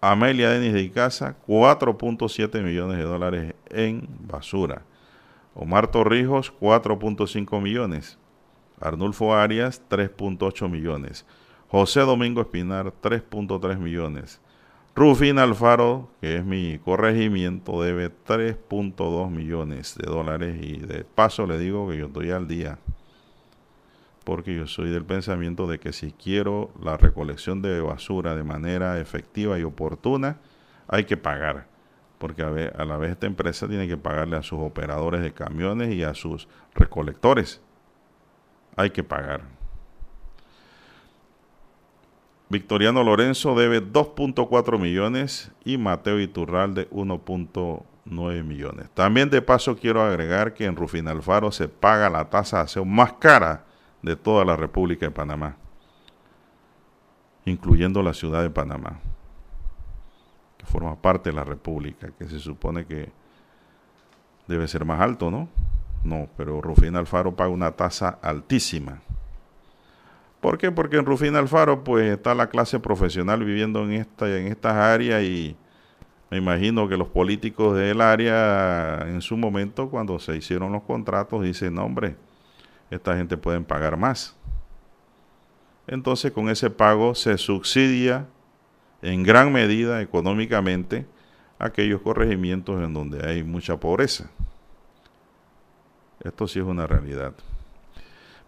[0.00, 4.80] Amelia Denis de Icaza, 4.7 millones de dólares en basura.
[5.54, 8.18] Omar Torrijos, 4.5 millones.
[8.80, 11.26] Arnulfo Arias, 3.8 millones.
[11.68, 14.40] José Domingo Espinar, 3.3 millones.
[14.94, 21.58] Rufín Alfaro, que es mi corregimiento, debe 3.2 millones de dólares y de paso le
[21.58, 22.78] digo que yo estoy al día
[24.24, 29.00] porque yo soy del pensamiento de que si quiero la recolección de basura de manera
[29.00, 30.38] efectiva y oportuna,
[30.88, 31.66] hay que pagar,
[32.18, 36.04] porque a, la vez esta empresa tiene que pagarle a sus operadores de camiones y
[36.04, 37.60] a sus recolectores.
[38.76, 39.42] Hay que pagar.
[42.52, 48.90] Victoriano Lorenzo debe 2.4 millones y Mateo Iturralde 1.9 millones.
[48.92, 52.84] También de paso quiero agregar que en Rufín Alfaro se paga la tasa de aseo
[52.84, 53.64] más cara
[54.02, 55.56] de toda la República de Panamá,
[57.46, 59.00] incluyendo la ciudad de Panamá,
[60.58, 63.10] que forma parte de la República, que se supone que
[64.46, 65.48] debe ser más alto, ¿no?
[66.04, 69.00] No, pero Rufín Alfaro paga una tasa altísima.
[70.42, 70.72] ¿Por qué?
[70.72, 75.22] Porque en Rufín Alfaro pues está la clase profesional viviendo en esta en estas áreas
[75.22, 75.56] y
[76.30, 81.44] me imagino que los políticos del área en su momento cuando se hicieron los contratos
[81.44, 82.16] dicen, "No, hombre,
[82.90, 84.34] esta gente puede pagar más.
[85.86, 88.26] Entonces con ese pago se subsidia
[89.00, 91.06] en gran medida económicamente
[91.60, 94.28] aquellos corregimientos en donde hay mucha pobreza.
[96.24, 97.32] Esto sí es una realidad.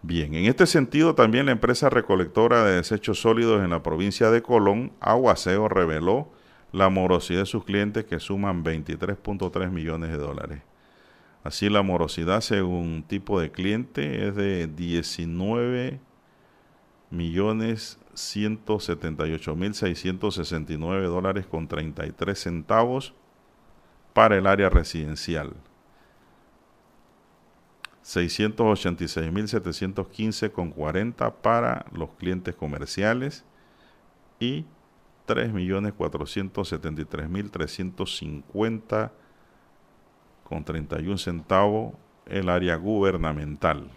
[0.07, 4.43] Bien, en este sentido también la empresa recolectora de desechos sólidos en la provincia de
[4.43, 6.31] Colón, Aguaseo, reveló
[6.71, 10.61] la morosidad de sus clientes que suman 23.3 millones de dólares.
[11.43, 15.99] Así la morosidad según tipo de cliente es de 19
[17.09, 23.15] millones 178 mil 669 dólares con 33 centavos
[24.13, 25.55] para el área residencial.
[28.05, 33.43] 686 mil 715 con 40 para los clientes comerciales
[34.39, 34.65] y
[35.25, 39.11] 3 millones 473 mil 350
[40.43, 41.95] con 31 centavos
[42.27, 43.89] el área gubernamental.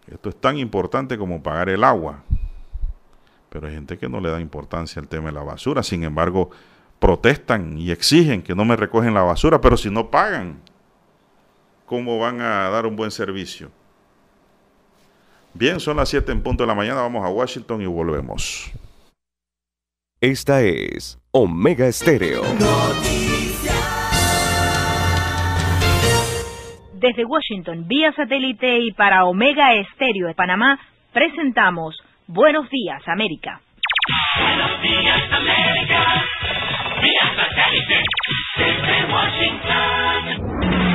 [0.06, 2.22] Esto es tan importante como pagar el agua.
[3.50, 5.82] Pero hay gente que no le da importancia al tema de la basura.
[5.82, 6.50] Sin embargo,
[6.98, 10.60] protestan y exigen que no me recogen la basura, pero si no pagan,
[11.86, 13.70] ¿cómo van a dar un buen servicio?
[15.52, 18.72] Bien, son las 7 en punto de la mañana, vamos a Washington y volvemos.
[20.20, 22.42] Esta es Omega Estéreo.
[27.04, 30.80] Desde Washington, vía satélite y para Omega Estéreo de Panamá,
[31.12, 31.94] presentamos
[32.26, 33.60] Buenos Días, América.
[34.40, 36.24] Buenos días, América.
[37.02, 38.02] via satellite,
[38.56, 40.93] sempre Washington.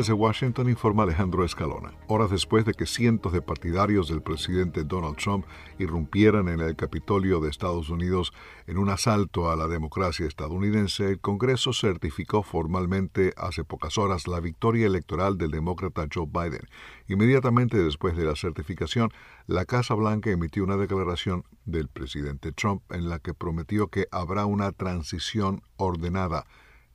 [0.00, 5.18] Desde Washington informa Alejandro Escalona, horas después de que cientos de partidarios del presidente Donald
[5.18, 5.44] Trump
[5.78, 8.32] irrumpieran en el Capitolio de Estados Unidos
[8.66, 14.40] en un asalto a la democracia estadounidense, el Congreso certificó formalmente hace pocas horas la
[14.40, 16.66] victoria electoral del demócrata Joe Biden.
[17.06, 19.10] Inmediatamente después de la certificación,
[19.46, 24.46] la Casa Blanca emitió una declaración del presidente Trump en la que prometió que habrá
[24.46, 26.46] una transición ordenada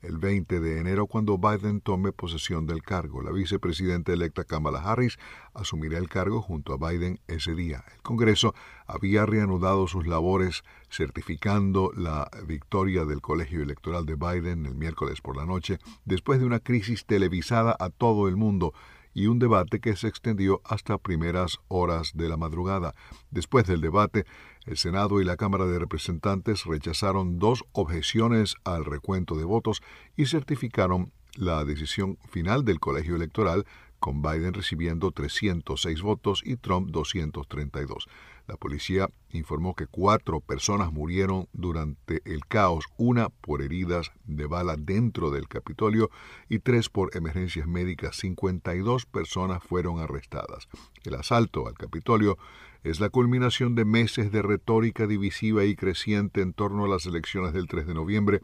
[0.07, 3.21] el 20 de enero cuando Biden tome posesión del cargo.
[3.21, 5.17] La vicepresidenta electa Kamala Harris
[5.53, 7.83] asumirá el cargo junto a Biden ese día.
[7.95, 8.53] El Congreso
[8.85, 15.35] había reanudado sus labores certificando la victoria del colegio electoral de Biden el miércoles por
[15.37, 18.73] la noche después de una crisis televisada a todo el mundo
[19.15, 22.93] y un debate que se extendió hasta primeras horas de la madrugada.
[23.31, 24.25] Después del debate,
[24.65, 29.81] el Senado y la Cámara de Representantes rechazaron dos objeciones al recuento de votos
[30.15, 33.65] y certificaron la decisión final del colegio electoral,
[33.99, 38.07] con Biden recibiendo 306 votos y Trump 232.
[38.47, 44.75] La policía informó que cuatro personas murieron durante el caos, una por heridas de bala
[44.77, 46.11] dentro del Capitolio
[46.47, 48.17] y tres por emergencias médicas.
[48.17, 50.67] 52 personas fueron arrestadas.
[51.03, 52.37] El asalto al Capitolio
[52.85, 57.51] es la culminación de meses de retórica divisiva y creciente en torno a las elecciones
[57.51, 58.41] del 3 de noviembre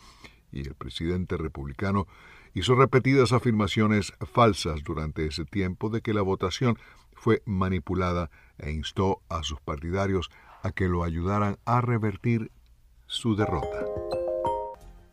[0.51, 2.07] y el presidente republicano
[2.55, 6.79] hizo repetidas afirmaciones falsas durante ese tiempo de que la votación
[7.13, 10.31] fue manipulada e instó a sus partidarios
[10.63, 12.51] a que lo ayudaran a revertir
[13.05, 13.85] su derrota.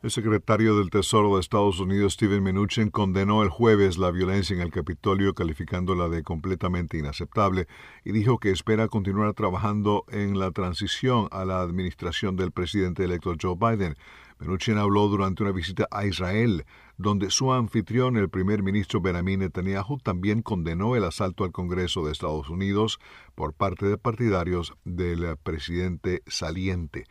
[0.01, 4.63] El secretario del Tesoro de Estados Unidos, Steven Mnuchin, condenó el jueves la violencia en
[4.63, 7.67] el Capitolio, calificándola de completamente inaceptable,
[8.05, 13.35] y dijo que espera continuar trabajando en la transición a la administración del presidente electo
[13.43, 13.97] Joe Biden.
[14.39, 16.65] Mnuchin habló durante una visita a Israel,
[16.97, 22.13] donde su anfitrión, el primer ministro Benjamin Netanyahu, también condenó el asalto al Congreso de
[22.13, 23.01] Estados Unidos
[23.35, 27.07] por parte de partidarios del presidente saliente.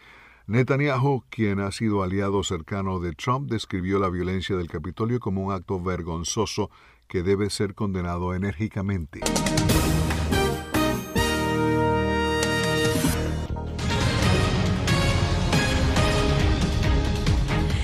[0.50, 5.52] Netanyahu, quien ha sido aliado cercano de Trump, describió la violencia del Capitolio como un
[5.52, 6.72] acto vergonzoso
[7.10, 9.20] que debe ser condenado enérgicamente.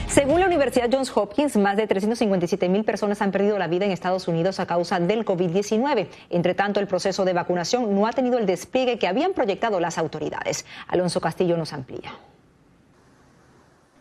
[0.07, 3.91] Según la Universidad Johns Hopkins, más de 357 mil personas han perdido la vida en
[3.91, 6.07] Estados Unidos a causa del COVID-19.
[6.30, 9.98] Entre tanto, el proceso de vacunación no ha tenido el despliegue que habían proyectado las
[9.98, 10.65] autoridades.
[10.88, 12.14] Alonso Castillo nos amplía.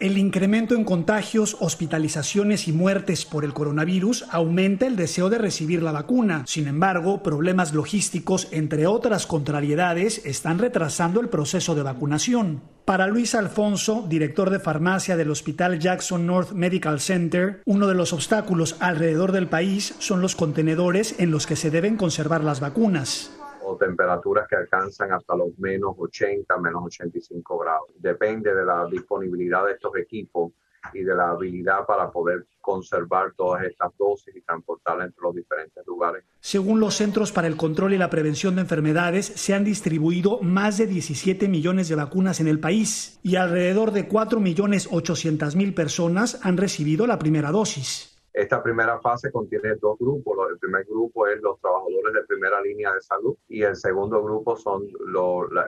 [0.02, 5.80] El incremento en contagios, hospitalizaciones y muertes por el coronavirus aumenta el deseo de recibir
[5.80, 6.42] la vacuna.
[6.48, 12.62] Sin embargo, problemas logísticos, entre otras contrariedades, están retrasando el proceso de vacunación.
[12.84, 18.12] Para Luis Alfonso, director de farmacia del Hospital Jackson North Medical Center, uno de los
[18.12, 23.30] obstáculos alrededor del país son los contenedores en los que se deben conservar las vacunas
[23.78, 27.88] temperaturas que alcanzan hasta los menos 80, menos 85 grados.
[27.96, 30.52] Depende de la disponibilidad de estos equipos
[30.92, 35.86] y de la habilidad para poder conservar todas estas dosis y transportarlas entre los diferentes
[35.86, 36.24] lugares.
[36.40, 40.78] Según los Centros para el Control y la Prevención de Enfermedades, se han distribuido más
[40.78, 45.74] de 17 millones de vacunas en el país y alrededor de 4 millones 800 mil
[45.74, 48.11] personas han recibido la primera dosis.
[48.32, 50.36] Esta primera fase contiene dos grupos.
[50.50, 54.56] El primer grupo es los trabajadores de primera línea de salud y el segundo grupo
[54.56, 54.88] son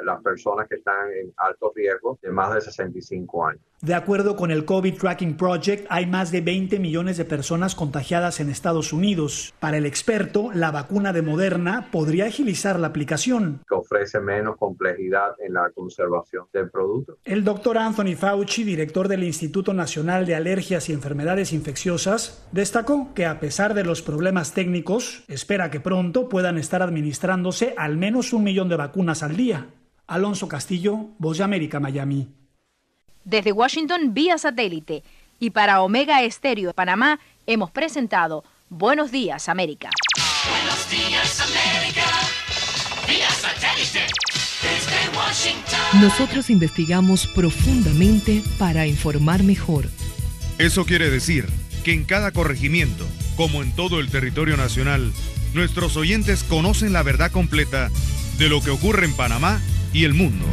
[0.04, 3.62] las personas que están en alto riesgo de más de 65 años.
[3.84, 8.40] De acuerdo con el COVID Tracking Project, hay más de 20 millones de personas contagiadas
[8.40, 9.52] en Estados Unidos.
[9.60, 13.60] Para el experto, la vacuna de Moderna podría agilizar la aplicación.
[13.68, 17.18] Que ofrece menos complejidad en la conservación del producto.
[17.24, 23.26] El doctor Anthony Fauci, director del Instituto Nacional de Alergias y Enfermedades Infecciosas, destacó que
[23.26, 28.44] a pesar de los problemas técnicos, espera que pronto puedan estar administrándose al menos un
[28.44, 29.66] millón de vacunas al día.
[30.06, 32.28] Alonso Castillo, Voz de América, Miami
[33.24, 35.02] desde Washington vía satélite.
[35.40, 39.90] Y para Omega Estéreo de Panamá hemos presentado Buenos Días América.
[40.48, 42.04] Buenos días América,
[43.08, 44.06] vía satélite.
[44.62, 46.00] Desde Washington.
[46.00, 49.86] Nosotros investigamos profundamente para informar mejor.
[50.58, 53.06] Eso quiere decir que en cada corregimiento,
[53.36, 55.12] como en todo el territorio nacional,
[55.52, 57.90] nuestros oyentes conocen la verdad completa
[58.38, 59.60] de lo que ocurre en Panamá
[59.92, 60.46] y el mundo.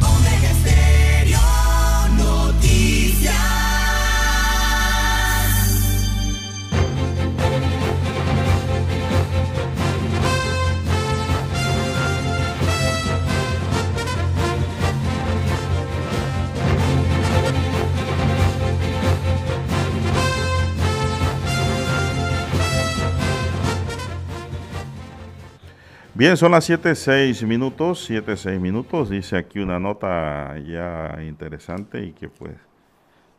[26.14, 32.28] Bien, son las 7.6 minutos, 7.6 minutos, dice aquí una nota ya interesante y que
[32.28, 32.52] pues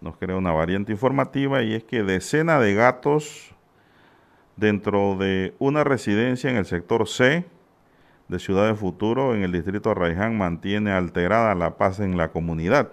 [0.01, 3.53] nos crea una variante informativa y es que decena de gatos
[4.55, 7.45] dentro de una residencia en el sector C
[8.27, 12.31] de Ciudad de Futuro en el distrito de Raiján mantiene alterada la paz en la
[12.31, 12.89] comunidad.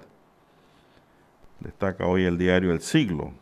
[1.61, 3.33] Destaca hoy el diario El Siglo.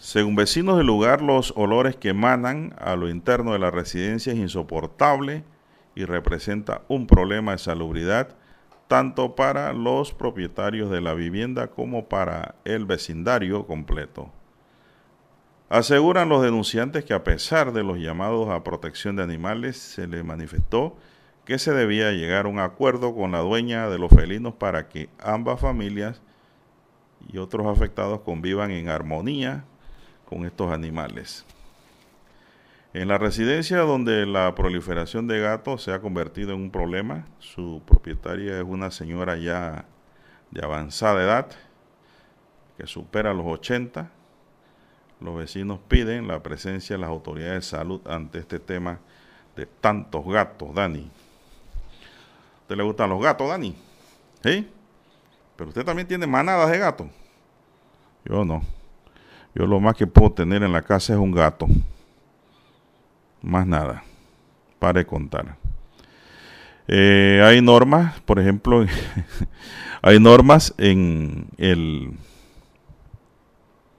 [0.00, 4.38] Según vecinos del lugar, los olores que emanan a lo interno de la residencia es
[4.38, 5.44] insoportable
[5.94, 8.34] y representa un problema de salubridad
[8.88, 14.32] tanto para los propietarios de la vivienda como para el vecindario completo.
[15.68, 20.22] Aseguran los denunciantes que a pesar de los llamados a protección de animales, se le
[20.22, 20.96] manifestó
[21.44, 25.10] que se debía llegar a un acuerdo con la dueña de los felinos para que
[25.18, 26.22] ambas familias
[27.30, 29.66] y otros afectados convivan en armonía
[30.30, 31.44] con estos animales.
[32.94, 37.82] En la residencia donde la proliferación de gatos se ha convertido en un problema, su
[37.84, 39.84] propietaria es una señora ya
[40.50, 41.50] de avanzada edad,
[42.78, 44.10] que supera los 80.
[45.20, 49.00] Los vecinos piden la presencia de las autoridades de salud ante este tema
[49.54, 51.02] de tantos gatos, Dani.
[51.02, 53.76] ¿A usted le gustan los gatos, Dani?
[54.42, 54.68] ¿Sí?
[55.56, 57.06] Pero usted también tiene manadas de gatos.
[58.24, 58.79] Yo no.
[59.54, 61.66] Yo lo más que puedo tener en la casa es un gato.
[63.42, 64.04] Más nada.
[64.78, 65.56] Para contar.
[66.88, 68.84] Eh, hay normas, por ejemplo,
[70.02, 72.12] hay normas en el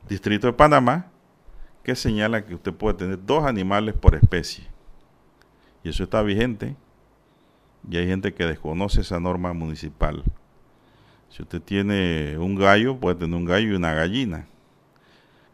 [0.09, 1.05] Distrito de Panamá
[1.83, 4.65] que señala que usted puede tener dos animales por especie.
[5.83, 6.75] Y eso está vigente.
[7.89, 10.23] Y hay gente que desconoce esa norma municipal.
[11.29, 14.47] Si usted tiene un gallo, puede tener un gallo y una gallina.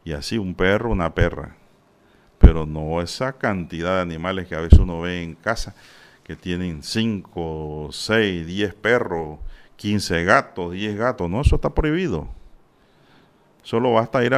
[0.08, 1.58] Y así un perro, una perra.
[2.38, 5.76] Pero no esa cantidad de animales que a veces uno ve en casa,
[6.24, 9.38] que tienen 5, 6, 10 perros,
[9.76, 11.30] 15 gatos, 10 gatos.
[11.30, 12.30] No, eso está prohibido.
[13.64, 14.32] Solo basta ir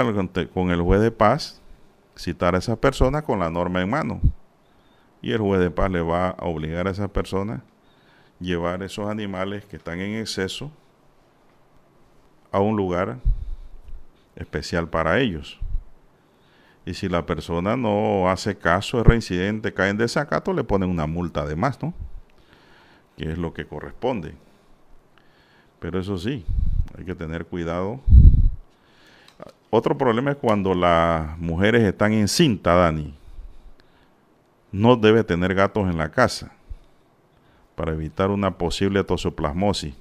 [0.51, 1.61] con el juez de paz,
[2.17, 4.21] citar a esa persona con la norma en mano.
[5.21, 7.63] Y el juez de paz le va a obligar a esa persona
[8.39, 10.71] llevar esos animales que están en exceso
[12.51, 13.19] a un lugar
[14.39, 15.59] especial para ellos.
[16.85, 21.05] Y si la persona no hace caso, es reincidente, cae en desacato, le ponen una
[21.05, 21.93] multa de más, ¿no?
[23.17, 24.33] Que es lo que corresponde.
[25.79, 26.45] Pero eso sí,
[26.97, 27.99] hay que tener cuidado.
[29.69, 33.13] Otro problema es cuando las mujeres están en cinta, Dani.
[34.71, 36.51] No debe tener gatos en la casa
[37.75, 39.93] para evitar una posible tosoplasmosis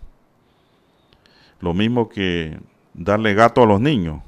[1.60, 2.58] lo mismo que
[2.94, 4.22] darle gato a los niños.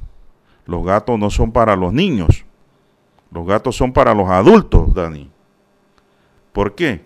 [0.71, 2.45] Los gatos no son para los niños.
[3.33, 5.29] Los gatos son para los adultos, Dani.
[6.53, 7.03] ¿Por qué?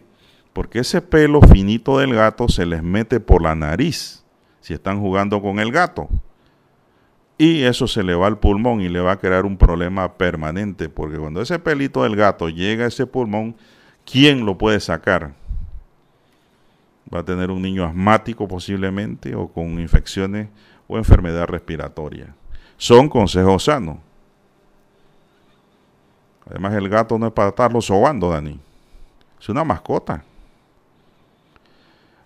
[0.53, 4.23] Porque ese pelo finito del gato se les mete por la nariz
[4.61, 6.11] si están jugando con el gato.
[7.39, 10.91] Y eso se le va al pulmón y le va a crear un problema permanente,
[10.91, 13.57] porque cuando ese pelito del gato llega a ese pulmón,
[14.05, 15.33] ¿quién lo puede sacar?
[17.13, 20.49] va a tener un niño asmático posiblemente o con infecciones
[20.87, 22.35] o enfermedad respiratoria.
[22.77, 23.99] Son consejos sanos.
[26.47, 28.61] Además el gato no es para estarlo sobando, Dani.
[29.41, 30.23] Es una mascota.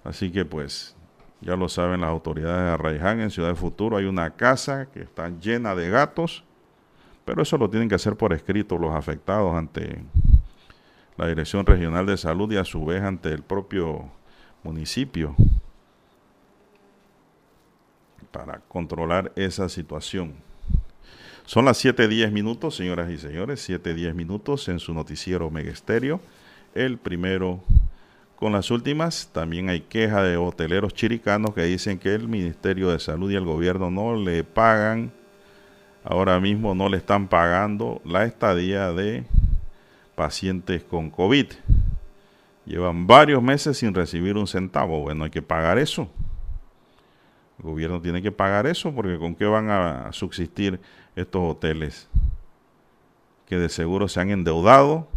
[0.02, 0.96] Así que pues,
[1.40, 5.02] ya lo saben las autoridades de Arraiján, en Ciudad de Futuro hay una casa que
[5.02, 6.44] está llena de gatos,
[7.24, 10.02] pero eso lo tienen que hacer por escrito los afectados ante
[11.16, 14.08] la Dirección Regional de Salud y a su vez ante el propio
[14.62, 15.36] municipio
[18.30, 20.34] para controlar esa situación.
[21.44, 26.20] Son las 7.10 minutos, señoras y señores, 7.10 minutos en su noticiero Megesterio.
[26.74, 27.62] El primero
[28.38, 29.30] con las últimas.
[29.32, 33.44] También hay queja de hoteleros chiricanos que dicen que el Ministerio de Salud y el
[33.44, 35.12] gobierno no le pagan,
[36.04, 39.24] ahora mismo no le están pagando la estadía de
[40.14, 41.46] pacientes con COVID.
[42.64, 45.00] Llevan varios meses sin recibir un centavo.
[45.00, 46.08] Bueno, hay que pagar eso.
[47.58, 50.80] El gobierno tiene que pagar eso porque con qué van a subsistir
[51.16, 52.08] estos hoteles
[53.46, 55.08] que de seguro se han endeudado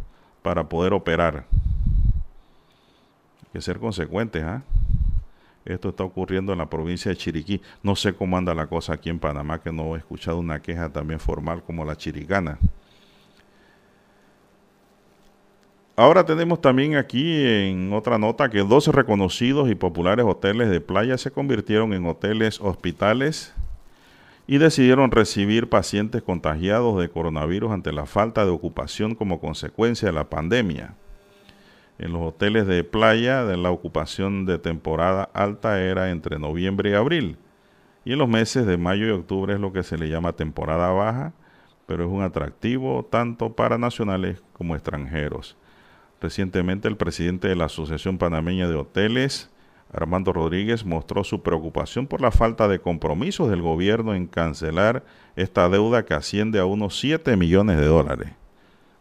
[0.41, 1.45] para poder operar.
[3.43, 4.43] Hay que ser consecuentes.
[4.43, 4.63] ¿ah?
[5.65, 7.61] Esto está ocurriendo en la provincia de Chiriquí.
[7.83, 10.89] No sé cómo anda la cosa aquí en Panamá, que no he escuchado una queja
[10.89, 12.57] también formal como la chiricana.
[15.97, 21.17] Ahora tenemos también aquí en otra nota que dos reconocidos y populares hoteles de playa
[21.17, 23.53] se convirtieron en hoteles hospitales
[24.47, 30.13] y decidieron recibir pacientes contagiados de coronavirus ante la falta de ocupación como consecuencia de
[30.13, 30.95] la pandemia.
[31.99, 37.37] En los hoteles de playa la ocupación de temporada alta era entre noviembre y abril
[38.05, 40.89] y en los meses de mayo y octubre es lo que se le llama temporada
[40.91, 41.33] baja,
[41.85, 45.57] pero es un atractivo tanto para nacionales como extranjeros.
[46.21, 49.49] Recientemente el presidente de la Asociación Panameña de Hoteles,
[49.91, 55.03] Armando Rodríguez, mostró su preocupación por la falta de compromisos del gobierno en cancelar
[55.35, 58.29] esta deuda que asciende a unos 7 millones de dólares.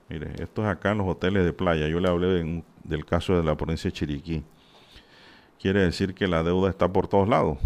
[0.08, 1.88] Mire, esto es acá en los hoteles de playa.
[1.88, 4.42] Yo le hablé del caso de la provincia de Chiriquí.
[5.60, 7.58] Quiere decir que la deuda está por todos lados.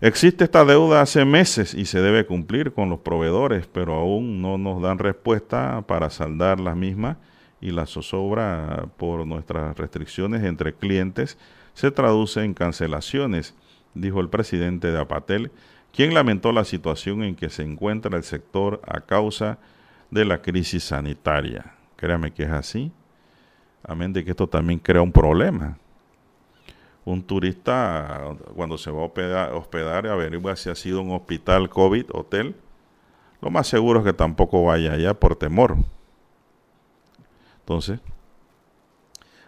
[0.00, 4.56] Existe esta deuda hace meses y se debe cumplir con los proveedores, pero aún no
[4.56, 7.18] nos dan respuesta para saldar las mismas
[7.60, 11.38] y la zozobra por nuestras restricciones entre clientes
[11.74, 13.54] se traduce en cancelaciones,
[13.94, 15.50] dijo el presidente de Apatel,
[15.92, 19.58] quien lamentó la situación en que se encuentra el sector a causa
[20.10, 21.74] de la crisis sanitaria.
[21.96, 22.92] Créame que es así.
[23.82, 25.78] Amén de que esto también crea un problema
[27.04, 32.06] un turista cuando se va a hospedar, hospedar averigua si ha sido un hospital COVID,
[32.12, 32.54] hotel,
[33.40, 35.76] lo más seguro es que tampoco vaya allá por temor.
[37.70, 38.00] Entonces,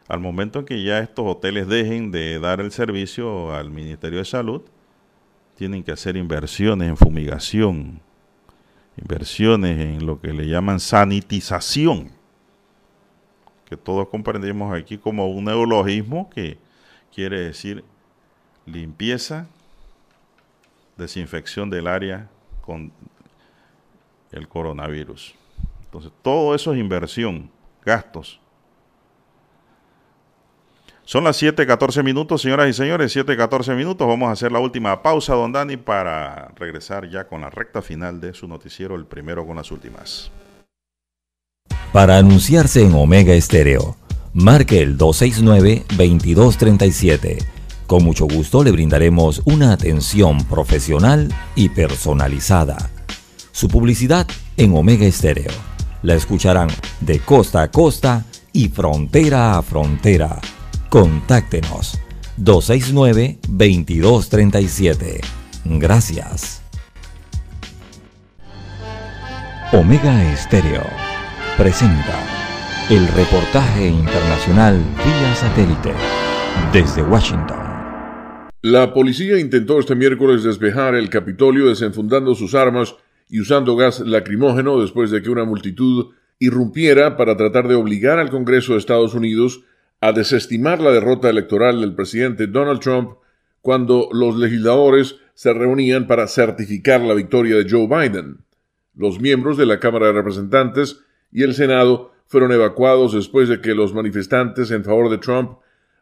[0.06, 4.24] al momento en que ya estos hoteles dejen de dar el servicio al Ministerio de
[4.24, 4.62] Salud,
[5.56, 8.00] tienen que hacer inversiones en fumigación,
[8.96, 12.12] inversiones en lo que le llaman sanitización,
[13.64, 16.58] que todos comprendemos aquí como un neologismo que
[17.12, 17.82] quiere decir
[18.66, 19.48] limpieza,
[20.96, 22.30] desinfección del área
[22.60, 22.92] con
[24.30, 25.34] el coronavirus.
[25.86, 27.50] Entonces, todo eso es inversión,
[27.84, 28.40] gastos.
[31.04, 34.06] Son las 7:14 minutos, señoras y señores, 7:14 minutos.
[34.06, 38.20] Vamos a hacer la última pausa, don Dani, para regresar ya con la recta final
[38.20, 40.30] de su noticiero, el primero con las últimas.
[41.92, 43.96] Para anunciarse en Omega Estéreo
[44.32, 47.44] marque el 269-2237.
[47.86, 52.90] Con mucho gusto le brindaremos una atención profesional y personalizada.
[53.52, 54.26] Su publicidad
[54.56, 55.50] en Omega Estéreo.
[56.02, 56.68] La escucharán
[57.00, 60.40] de costa a costa y frontera a frontera.
[60.88, 61.96] Contáctenos
[62.38, 65.20] 269-2237.
[65.64, 66.62] Gracias.
[69.72, 70.82] Omega Estéreo
[71.56, 72.18] presenta
[72.90, 75.92] el reportaje internacional vía satélite
[76.72, 77.58] desde Washington.
[78.60, 82.96] La policía intentó este miércoles despejar el Capitolio desenfundando sus armas
[83.32, 88.28] y usando gas lacrimógeno después de que una multitud irrumpiera para tratar de obligar al
[88.28, 89.62] Congreso de Estados Unidos
[90.02, 93.14] a desestimar la derrota electoral del presidente Donald Trump
[93.62, 98.44] cuando los legisladores se reunían para certificar la victoria de Joe Biden.
[98.94, 101.00] Los miembros de la Cámara de Representantes
[101.32, 105.52] y el Senado fueron evacuados después de que los manifestantes en favor de Trump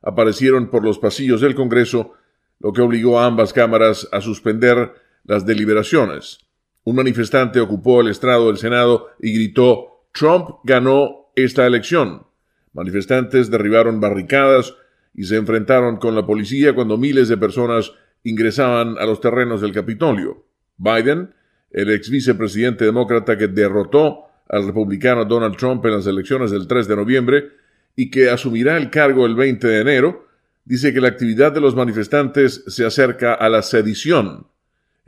[0.03, 2.13] aparecieron por los pasillos del Congreso,
[2.59, 6.50] lo que obligó a ambas cámaras a suspender las deliberaciones.
[6.85, 12.27] Un manifestante ocupó el estrado del Senado y gritó Trump ganó esta elección.
[12.73, 14.75] Manifestantes derribaron barricadas
[15.15, 17.93] y se enfrentaron con la policía cuando miles de personas
[18.23, 20.45] ingresaban a los terrenos del Capitolio.
[20.77, 21.35] Biden,
[21.71, 26.89] el ex vicepresidente demócrata que derrotó al republicano Donald Trump en las elecciones del 3
[26.89, 27.51] de noviembre
[27.95, 30.27] y que asumirá el cargo el 20 de enero,
[30.65, 34.47] dice que la actividad de los manifestantes se acerca a la sedición.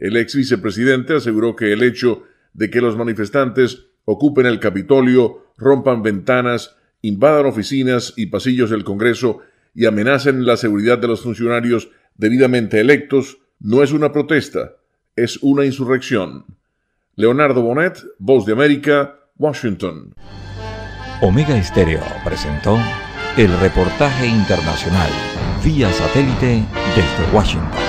[0.03, 2.25] El ex vicepresidente aseguró que el hecho
[2.55, 9.43] de que los manifestantes ocupen el Capitolio, rompan ventanas, invadan oficinas y pasillos del Congreso
[9.77, 14.73] y amenacen la seguridad de los funcionarios debidamente electos no es una protesta,
[15.15, 16.47] es una insurrección.
[17.15, 20.17] Leonardo Bonet, Voz de América, Washington.
[21.21, 22.77] Omega Estéreo presentó
[23.37, 25.11] el reportaje internacional
[25.65, 26.65] vía satélite
[26.97, 27.82] desde Washington.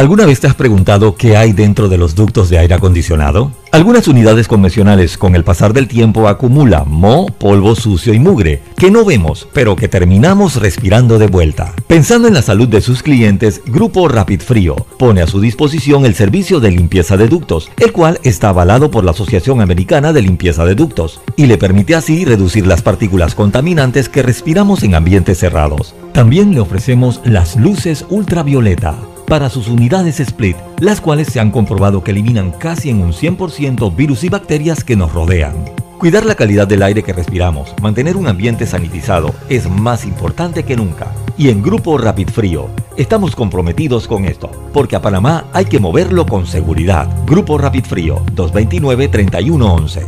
[0.00, 3.52] ¿Alguna vez te has preguntado qué hay dentro de los ductos de aire acondicionado?
[3.70, 8.90] Algunas unidades convencionales con el pasar del tiempo acumulan moho, polvo sucio y mugre, que
[8.90, 11.74] no vemos, pero que terminamos respirando de vuelta.
[11.86, 16.14] Pensando en la salud de sus clientes, Grupo Rapid Frío pone a su disposición el
[16.14, 20.64] servicio de limpieza de ductos, el cual está avalado por la Asociación Americana de Limpieza
[20.64, 25.94] de Ductos, y le permite así reducir las partículas contaminantes que respiramos en ambientes cerrados.
[26.14, 28.96] También le ofrecemos las luces ultravioleta
[29.30, 33.94] para sus unidades Split, las cuales se han comprobado que eliminan casi en un 100%
[33.94, 35.54] virus y bacterias que nos rodean.
[35.98, 40.74] Cuidar la calidad del aire que respiramos, mantener un ambiente sanitizado es más importante que
[40.74, 41.12] nunca.
[41.38, 46.26] Y en Grupo Rapid Frío estamos comprometidos con esto, porque a Panamá hay que moverlo
[46.26, 47.08] con seguridad.
[47.24, 50.06] Grupo Rapid Frío 229-3111.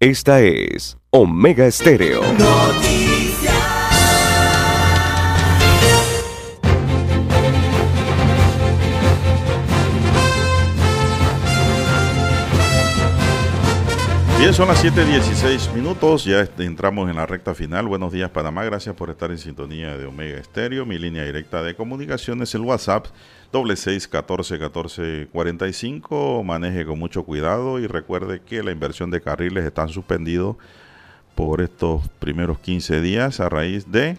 [0.00, 2.22] Esta es Omega Estéreo.
[14.42, 17.86] Bien, son las 7:16 minutos, ya entramos en la recta final.
[17.86, 18.64] Buenos días, Panamá.
[18.64, 20.84] Gracias por estar en sintonía de Omega Estéreo.
[20.84, 23.06] Mi línea directa de comunicación es el WhatsApp
[23.52, 26.42] doble seis catorce catorce cuarenta y cinco.
[26.42, 30.58] Maneje con mucho cuidado y recuerde que la inversión de carriles está suspendido
[31.36, 34.18] por estos primeros 15 días a raíz de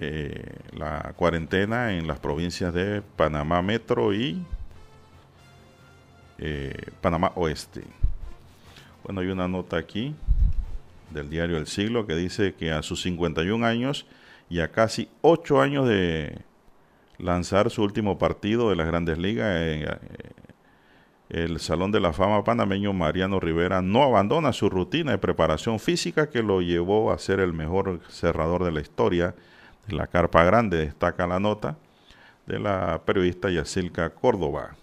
[0.00, 4.44] eh, la cuarentena en las provincias de Panamá Metro y
[6.38, 7.84] eh, Panamá Oeste.
[9.08, 10.14] Bueno, hay una nota aquí
[11.08, 14.04] del diario El Siglo que dice que a sus 51 años
[14.50, 16.42] y a casi 8 años de
[17.16, 19.88] lanzar su último partido de las grandes ligas, eh,
[21.30, 26.28] el Salón de la Fama panameño Mariano Rivera no abandona su rutina de preparación física
[26.28, 29.34] que lo llevó a ser el mejor cerrador de la historia
[29.86, 31.78] de la Carpa Grande, destaca la nota
[32.46, 34.76] de la periodista Yacilca Córdoba.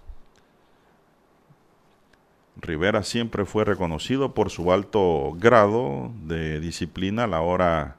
[2.57, 7.97] Rivera siempre fue reconocido por su alto grado de disciplina a la hora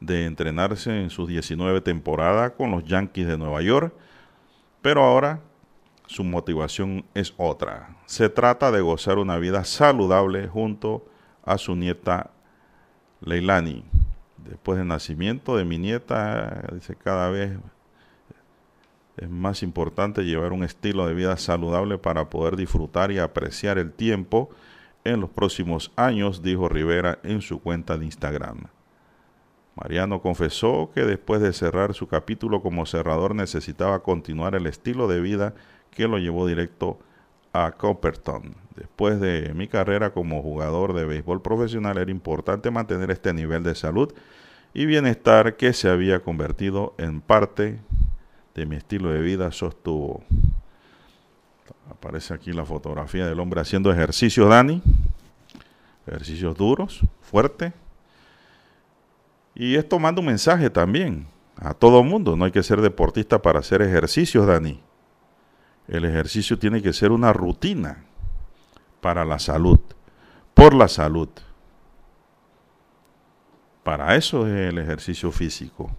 [0.00, 3.94] de entrenarse en sus 19 temporadas con los Yankees de Nueva York,
[4.82, 5.40] pero ahora
[6.06, 7.96] su motivación es otra.
[8.06, 11.06] Se trata de gozar una vida saludable junto
[11.44, 12.30] a su nieta
[13.20, 13.84] Leilani.
[14.36, 17.58] Después del nacimiento de mi nieta, dice cada vez
[19.18, 23.92] es más importante llevar un estilo de vida saludable para poder disfrutar y apreciar el
[23.92, 24.50] tiempo
[25.04, 28.68] en los próximos años, dijo Rivera en su cuenta de Instagram.
[29.74, 35.20] Mariano confesó que después de cerrar su capítulo como cerrador necesitaba continuar el estilo de
[35.20, 35.54] vida
[35.90, 36.98] que lo llevó directo
[37.52, 38.56] a Copperton.
[38.74, 43.74] Después de mi carrera como jugador de béisbol profesional era importante mantener este nivel de
[43.74, 44.12] salud
[44.74, 47.78] y bienestar que se había convertido en parte
[48.58, 50.22] de mi estilo de vida, sostuvo.
[51.90, 54.82] Aparece aquí la fotografía del hombre haciendo ejercicios, Dani.
[56.06, 57.72] Ejercicios duros, fuertes.
[59.54, 61.26] Y esto manda un mensaje también
[61.56, 62.36] a todo mundo.
[62.36, 64.80] No hay que ser deportista para hacer ejercicios, Dani.
[65.86, 68.04] El ejercicio tiene que ser una rutina
[69.00, 69.80] para la salud,
[70.54, 71.28] por la salud.
[73.82, 75.90] Para eso es el ejercicio físico.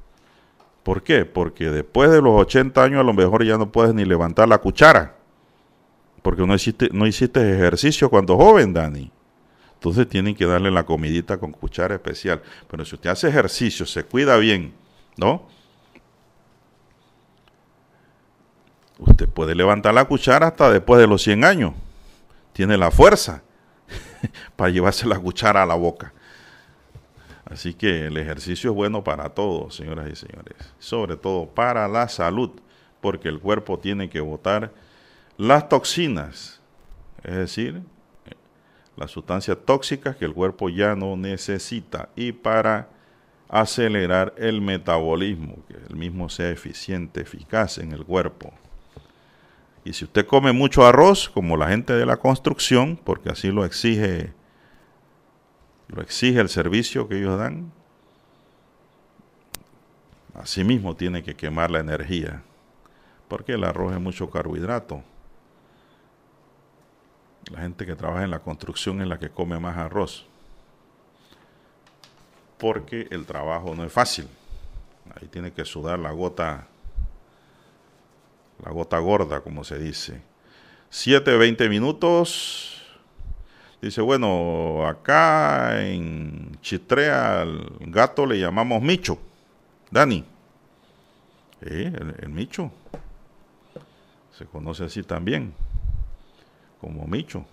[0.90, 1.24] ¿Por qué?
[1.24, 4.58] Porque después de los 80 años a lo mejor ya no puedes ni levantar la
[4.58, 5.18] cuchara.
[6.24, 9.12] Porque no hiciste, no hiciste ejercicio cuando joven, Dani.
[9.76, 12.42] Entonces tienen que darle la comidita con cuchara especial.
[12.68, 14.74] Pero si usted hace ejercicio, se cuida bien,
[15.16, 15.48] ¿no?
[18.98, 21.74] Usted puede levantar la cuchara hasta después de los 100 años.
[22.52, 23.44] Tiene la fuerza
[24.56, 26.14] para llevarse la cuchara a la boca.
[27.50, 30.56] Así que el ejercicio es bueno para todos, señoras y señores.
[30.78, 32.52] Sobre todo para la salud,
[33.02, 34.72] porque el cuerpo tiene que botar
[35.38, 36.62] las toxinas,
[37.24, 37.82] es decir,
[38.96, 42.90] las sustancias tóxicas que el cuerpo ya no necesita y para
[43.48, 48.54] acelerar el metabolismo, que el mismo sea eficiente, eficaz en el cuerpo.
[49.86, 53.66] Y si usted come mucho arroz, como la gente de la construcción, porque así lo
[53.66, 54.34] exige,
[55.90, 57.72] lo exige el servicio que ellos dan,
[60.34, 62.44] así mismo tiene que quemar la energía,
[63.28, 65.04] porque el arroz es mucho carbohidrato.
[67.52, 70.26] La gente que trabaja en la construcción es la que come más arroz,
[72.58, 74.28] porque el trabajo no es fácil.
[75.20, 76.68] Ahí tiene que sudar la gota
[78.64, 80.22] la gota gorda, como se dice.
[80.90, 82.79] 7, 20 minutos.
[83.82, 89.18] Dice, bueno, acá en Chitrea al gato le llamamos Micho.
[89.90, 90.26] Dani.
[91.62, 92.72] el, el, Micho.
[94.38, 95.54] Se conoce así también.
[96.82, 97.46] Como Micho.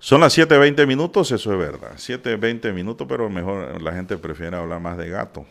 [0.00, 1.92] Son las 7.20 minutos, eso es verdad.
[1.94, 5.46] 7.20 minutos, pero mejor la gente prefiere hablar más de gato.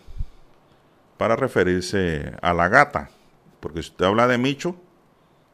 [1.18, 3.10] Para referirse a la gata.
[3.62, 4.76] Porque si usted habla de Micho,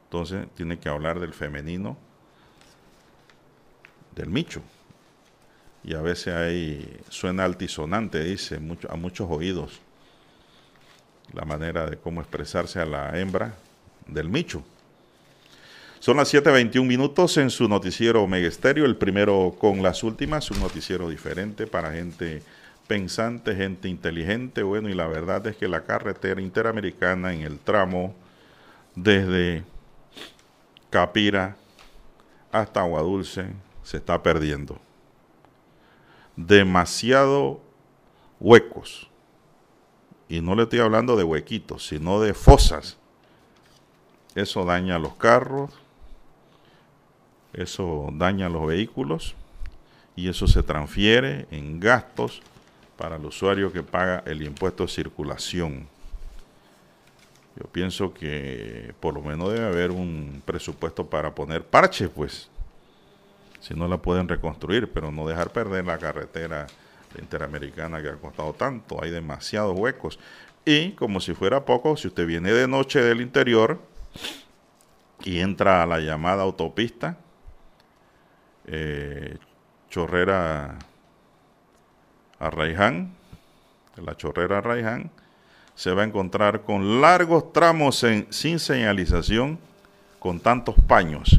[0.04, 1.96] entonces tiene que hablar del femenino
[4.14, 4.62] del Micho.
[5.82, 8.58] Y a veces ahí suena altisonante, dice,
[8.88, 9.80] a muchos oídos,
[11.32, 13.54] la manera de cómo expresarse a la hembra
[14.06, 14.62] del Micho.
[15.98, 20.60] Son las 7.21 minutos en su noticiero Omega Estéreo, el primero con las últimas, un
[20.60, 22.42] noticiero diferente para gente
[22.86, 24.62] pensante, gente inteligente.
[24.62, 28.14] Bueno, y la verdad es que la carretera interamericana en el tramo
[28.94, 29.64] desde
[30.90, 31.56] Capira
[32.52, 33.46] hasta Aguadulce
[33.84, 34.78] se está perdiendo.
[36.34, 37.60] Demasiado
[38.40, 39.08] huecos.
[40.28, 42.96] Y no le estoy hablando de huequitos, sino de fosas.
[44.34, 45.70] Eso daña los carros,
[47.52, 49.36] eso daña los vehículos
[50.16, 52.42] y eso se transfiere en gastos
[52.96, 55.86] para el usuario que paga el impuesto de circulación.
[57.56, 62.48] Yo pienso que por lo menos debe haber un presupuesto para poner parches, pues,
[63.64, 66.66] si no la pueden reconstruir, pero no dejar perder la carretera
[67.18, 70.18] Interamericana que ha costado tanto, hay demasiados huecos.
[70.64, 73.80] Y como si fuera poco, si usted viene de noche del interior
[75.22, 77.16] y entra a la llamada autopista,
[78.66, 79.38] eh,
[79.88, 80.76] Chorrera
[82.40, 82.50] a
[83.96, 85.02] la Chorrera a
[85.76, 89.58] se va a encontrar con largos tramos sin señalización,
[90.18, 91.38] con tantos paños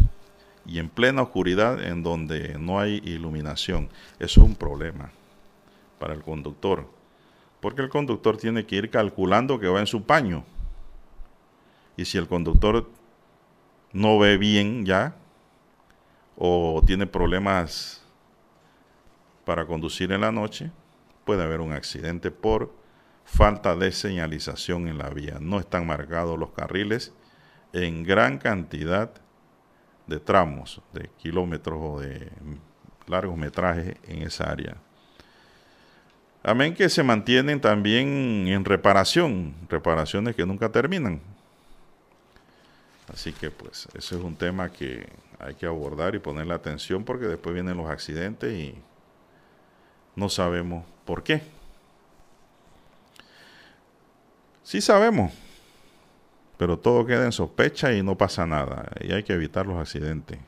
[0.65, 3.89] y en plena oscuridad en donde no hay iluminación.
[4.19, 5.11] Eso es un problema
[5.99, 6.89] para el conductor,
[7.59, 10.43] porque el conductor tiene que ir calculando que va en su paño.
[11.97, 12.89] Y si el conductor
[13.93, 15.15] no ve bien ya,
[16.37, 18.01] o tiene problemas
[19.45, 20.71] para conducir en la noche,
[21.23, 22.73] puede haber un accidente por
[23.23, 25.37] falta de señalización en la vía.
[25.39, 27.13] No están marcados los carriles
[27.73, 29.11] en gran cantidad
[30.07, 32.31] de tramos, de kilómetros o de
[33.07, 34.77] largos metrajes en esa área.
[36.43, 41.19] Amén que se mantienen también en reparación, reparaciones que nunca terminan.
[43.11, 45.07] Así que pues ese es un tema que
[45.39, 48.75] hay que abordar y ponerle atención porque después vienen los accidentes y
[50.15, 51.41] no sabemos por qué.
[54.63, 55.31] Sí sabemos,
[56.57, 58.91] pero todo queda en sospecha y no pasa nada.
[59.01, 60.39] Y hay que evitar los accidentes.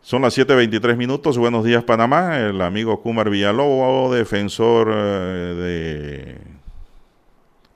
[0.00, 1.36] Son las 7.23 minutos.
[1.38, 2.38] Buenos días, Panamá.
[2.38, 6.38] El amigo Kumar Villalobos, defensor eh, de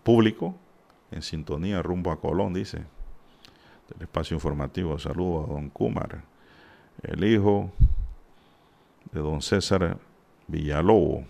[0.03, 0.55] público,
[1.11, 2.79] en sintonía rumbo a Colón, dice.
[2.79, 4.99] Del espacio informativo.
[4.99, 6.23] Saludos a don Kumar,
[7.03, 7.71] el hijo
[9.13, 9.99] de don César
[10.47, 11.25] Villalobos.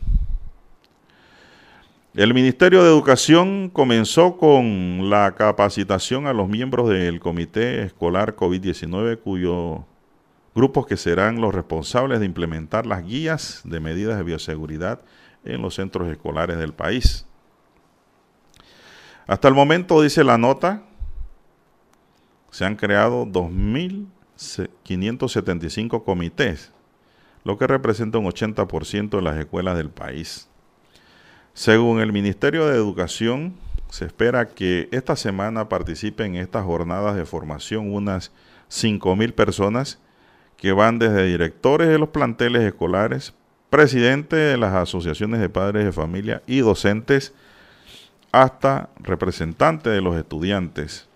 [2.15, 9.19] El Ministerio de Educación comenzó con la capacitación a los miembros del Comité Escolar COVID-19,
[9.19, 9.81] cuyos
[10.55, 15.01] grupos que serán los responsables de implementar las guías de medidas de bioseguridad
[15.43, 17.25] en los centros escolares del país.
[19.27, 20.83] Hasta el momento, dice la nota,
[22.51, 26.75] se han creado 2.575 comités,
[27.43, 30.51] lo que representa un 80% de las escuelas del país.
[31.55, 33.55] Según el Ministerio de Educación,
[33.91, 38.33] se espera que esta semana participen en estas jornadas de formación unas
[38.71, 39.99] 5.000 personas
[40.57, 43.35] que van desde directores de los planteles escolares,
[43.69, 47.35] presidentes de las asociaciones de padres de familia y docentes,
[48.33, 51.07] hasta representantes de los estudiantes,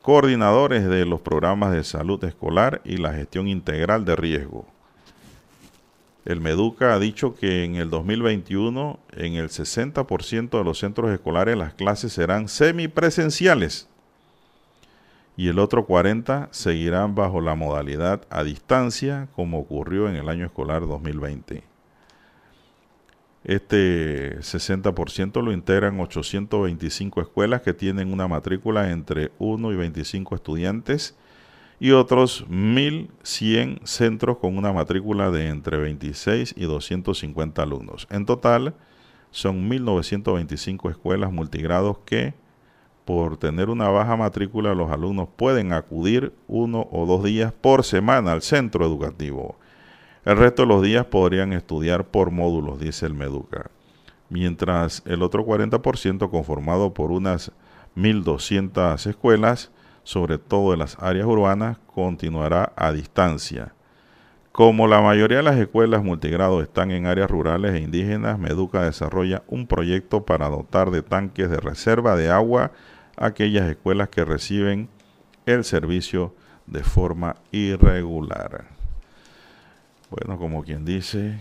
[0.00, 4.71] coordinadores de los programas de salud escolar y la gestión integral de riesgo.
[6.24, 11.56] El Meduca ha dicho que en el 2021 en el 60% de los centros escolares
[11.56, 13.88] las clases serán semipresenciales
[15.36, 20.46] y el otro 40 seguirán bajo la modalidad a distancia como ocurrió en el año
[20.46, 21.64] escolar 2020.
[23.44, 31.16] Este 60% lo integran 825 escuelas que tienen una matrícula entre 1 y 25 estudiantes
[31.82, 38.06] y otros 1.100 centros con una matrícula de entre 26 y 250 alumnos.
[38.08, 38.76] En total,
[39.32, 42.34] son 1.925 escuelas multigrados que,
[43.04, 48.30] por tener una baja matrícula, los alumnos pueden acudir uno o dos días por semana
[48.30, 49.56] al centro educativo.
[50.24, 53.72] El resto de los días podrían estudiar por módulos, dice el Meduca.
[54.28, 57.50] Mientras el otro 40% conformado por unas
[57.96, 59.72] 1.200 escuelas
[60.04, 63.74] sobre todo en las áreas urbanas, continuará a distancia.
[64.52, 69.42] Como la mayoría de las escuelas multigrado están en áreas rurales e indígenas, Meduca desarrolla
[69.46, 72.72] un proyecto para dotar de tanques de reserva de agua
[73.16, 74.90] a aquellas escuelas que reciben
[75.46, 76.34] el servicio
[76.66, 78.66] de forma irregular.
[80.10, 81.38] Bueno, como quien dice,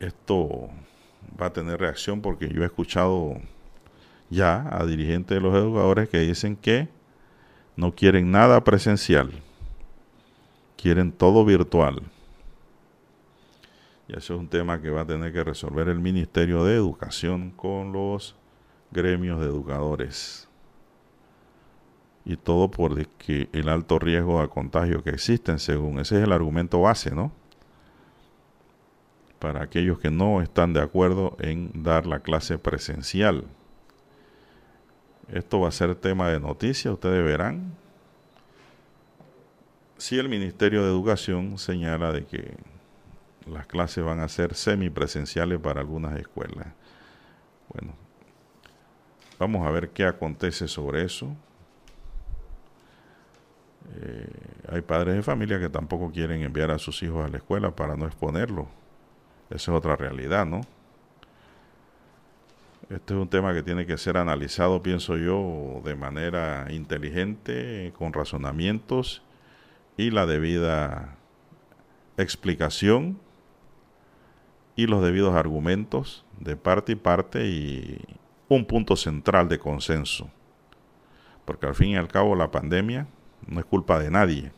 [0.00, 0.68] esto
[1.40, 3.36] va a tener reacción porque yo he escuchado
[4.34, 6.88] ya a dirigentes de los educadores que dicen que
[7.76, 9.30] no quieren nada presencial,
[10.76, 12.02] quieren todo virtual.
[14.06, 17.50] Y eso es un tema que va a tener que resolver el Ministerio de Educación
[17.50, 18.36] con los
[18.90, 20.48] gremios de educadores.
[22.24, 26.80] Y todo porque el alto riesgo de contagio que existen, según ese es el argumento
[26.80, 27.32] base, ¿no?
[29.38, 33.44] Para aquellos que no están de acuerdo en dar la clase presencial.
[35.28, 37.74] Esto va a ser tema de noticia, ustedes verán.
[39.96, 42.56] Si el Ministerio de Educación señala de que
[43.46, 46.66] las clases van a ser semipresenciales para algunas escuelas.
[47.72, 47.94] Bueno,
[49.38, 51.34] vamos a ver qué acontece sobre eso.
[53.96, 54.28] Eh,
[54.70, 57.96] hay padres de familia que tampoco quieren enviar a sus hijos a la escuela para
[57.96, 58.68] no exponerlo.
[59.50, 60.62] Esa es otra realidad, ¿no?
[62.90, 68.12] Este es un tema que tiene que ser analizado, pienso yo, de manera inteligente, con
[68.12, 69.22] razonamientos
[69.96, 71.16] y la debida
[72.18, 73.18] explicación
[74.76, 78.00] y los debidos argumentos de parte y parte y
[78.48, 80.30] un punto central de consenso.
[81.46, 83.06] Porque al fin y al cabo la pandemia
[83.46, 84.52] no es culpa de nadie.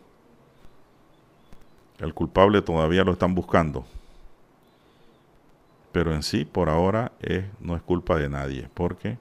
[1.99, 3.87] El culpable todavía lo están buscando.
[5.97, 7.13] Pero en sí, por ahora,
[7.59, 9.17] no es culpa de nadie, porque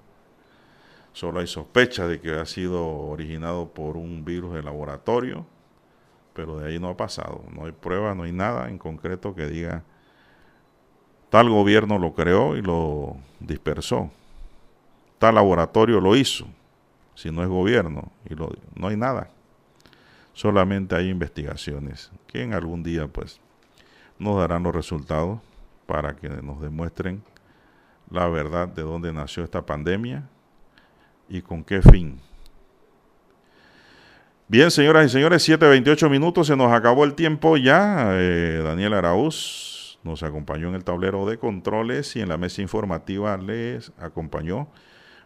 [1.13, 5.45] solo hay sospecha de que ha sido originado por un virus de laboratorio,
[6.33, 7.45] pero de ahí no ha pasado.
[7.49, 9.83] No hay prueba, no hay nada en concreto que diga
[11.29, 14.11] tal gobierno lo creó y lo dispersó.
[15.17, 16.45] Tal laboratorio lo hizo,
[17.13, 19.29] si no es gobierno, y lo, no hay nada
[20.33, 23.39] solamente hay investigaciones que en algún día pues
[24.19, 25.39] nos darán los resultados
[25.85, 27.23] para que nos demuestren
[28.09, 30.29] la verdad de dónde nació esta pandemia
[31.27, 32.19] y con qué fin.
[34.47, 38.09] Bien, señoras y señores, 7.28 minutos, se nos acabó el tiempo ya.
[38.11, 43.37] Eh, Daniel Araúz nos acompañó en el tablero de controles y en la mesa informativa
[43.37, 44.67] les acompañó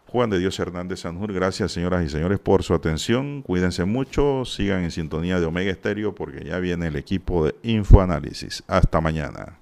[0.06, 1.34] Juan de Dios Hernández Sanjur.
[1.34, 3.42] Gracias, señoras y señores, por su atención.
[3.42, 8.64] Cuídense mucho, sigan en sintonía de Omega Estéreo porque ya viene el equipo de Infoanálisis.
[8.66, 9.59] Hasta mañana.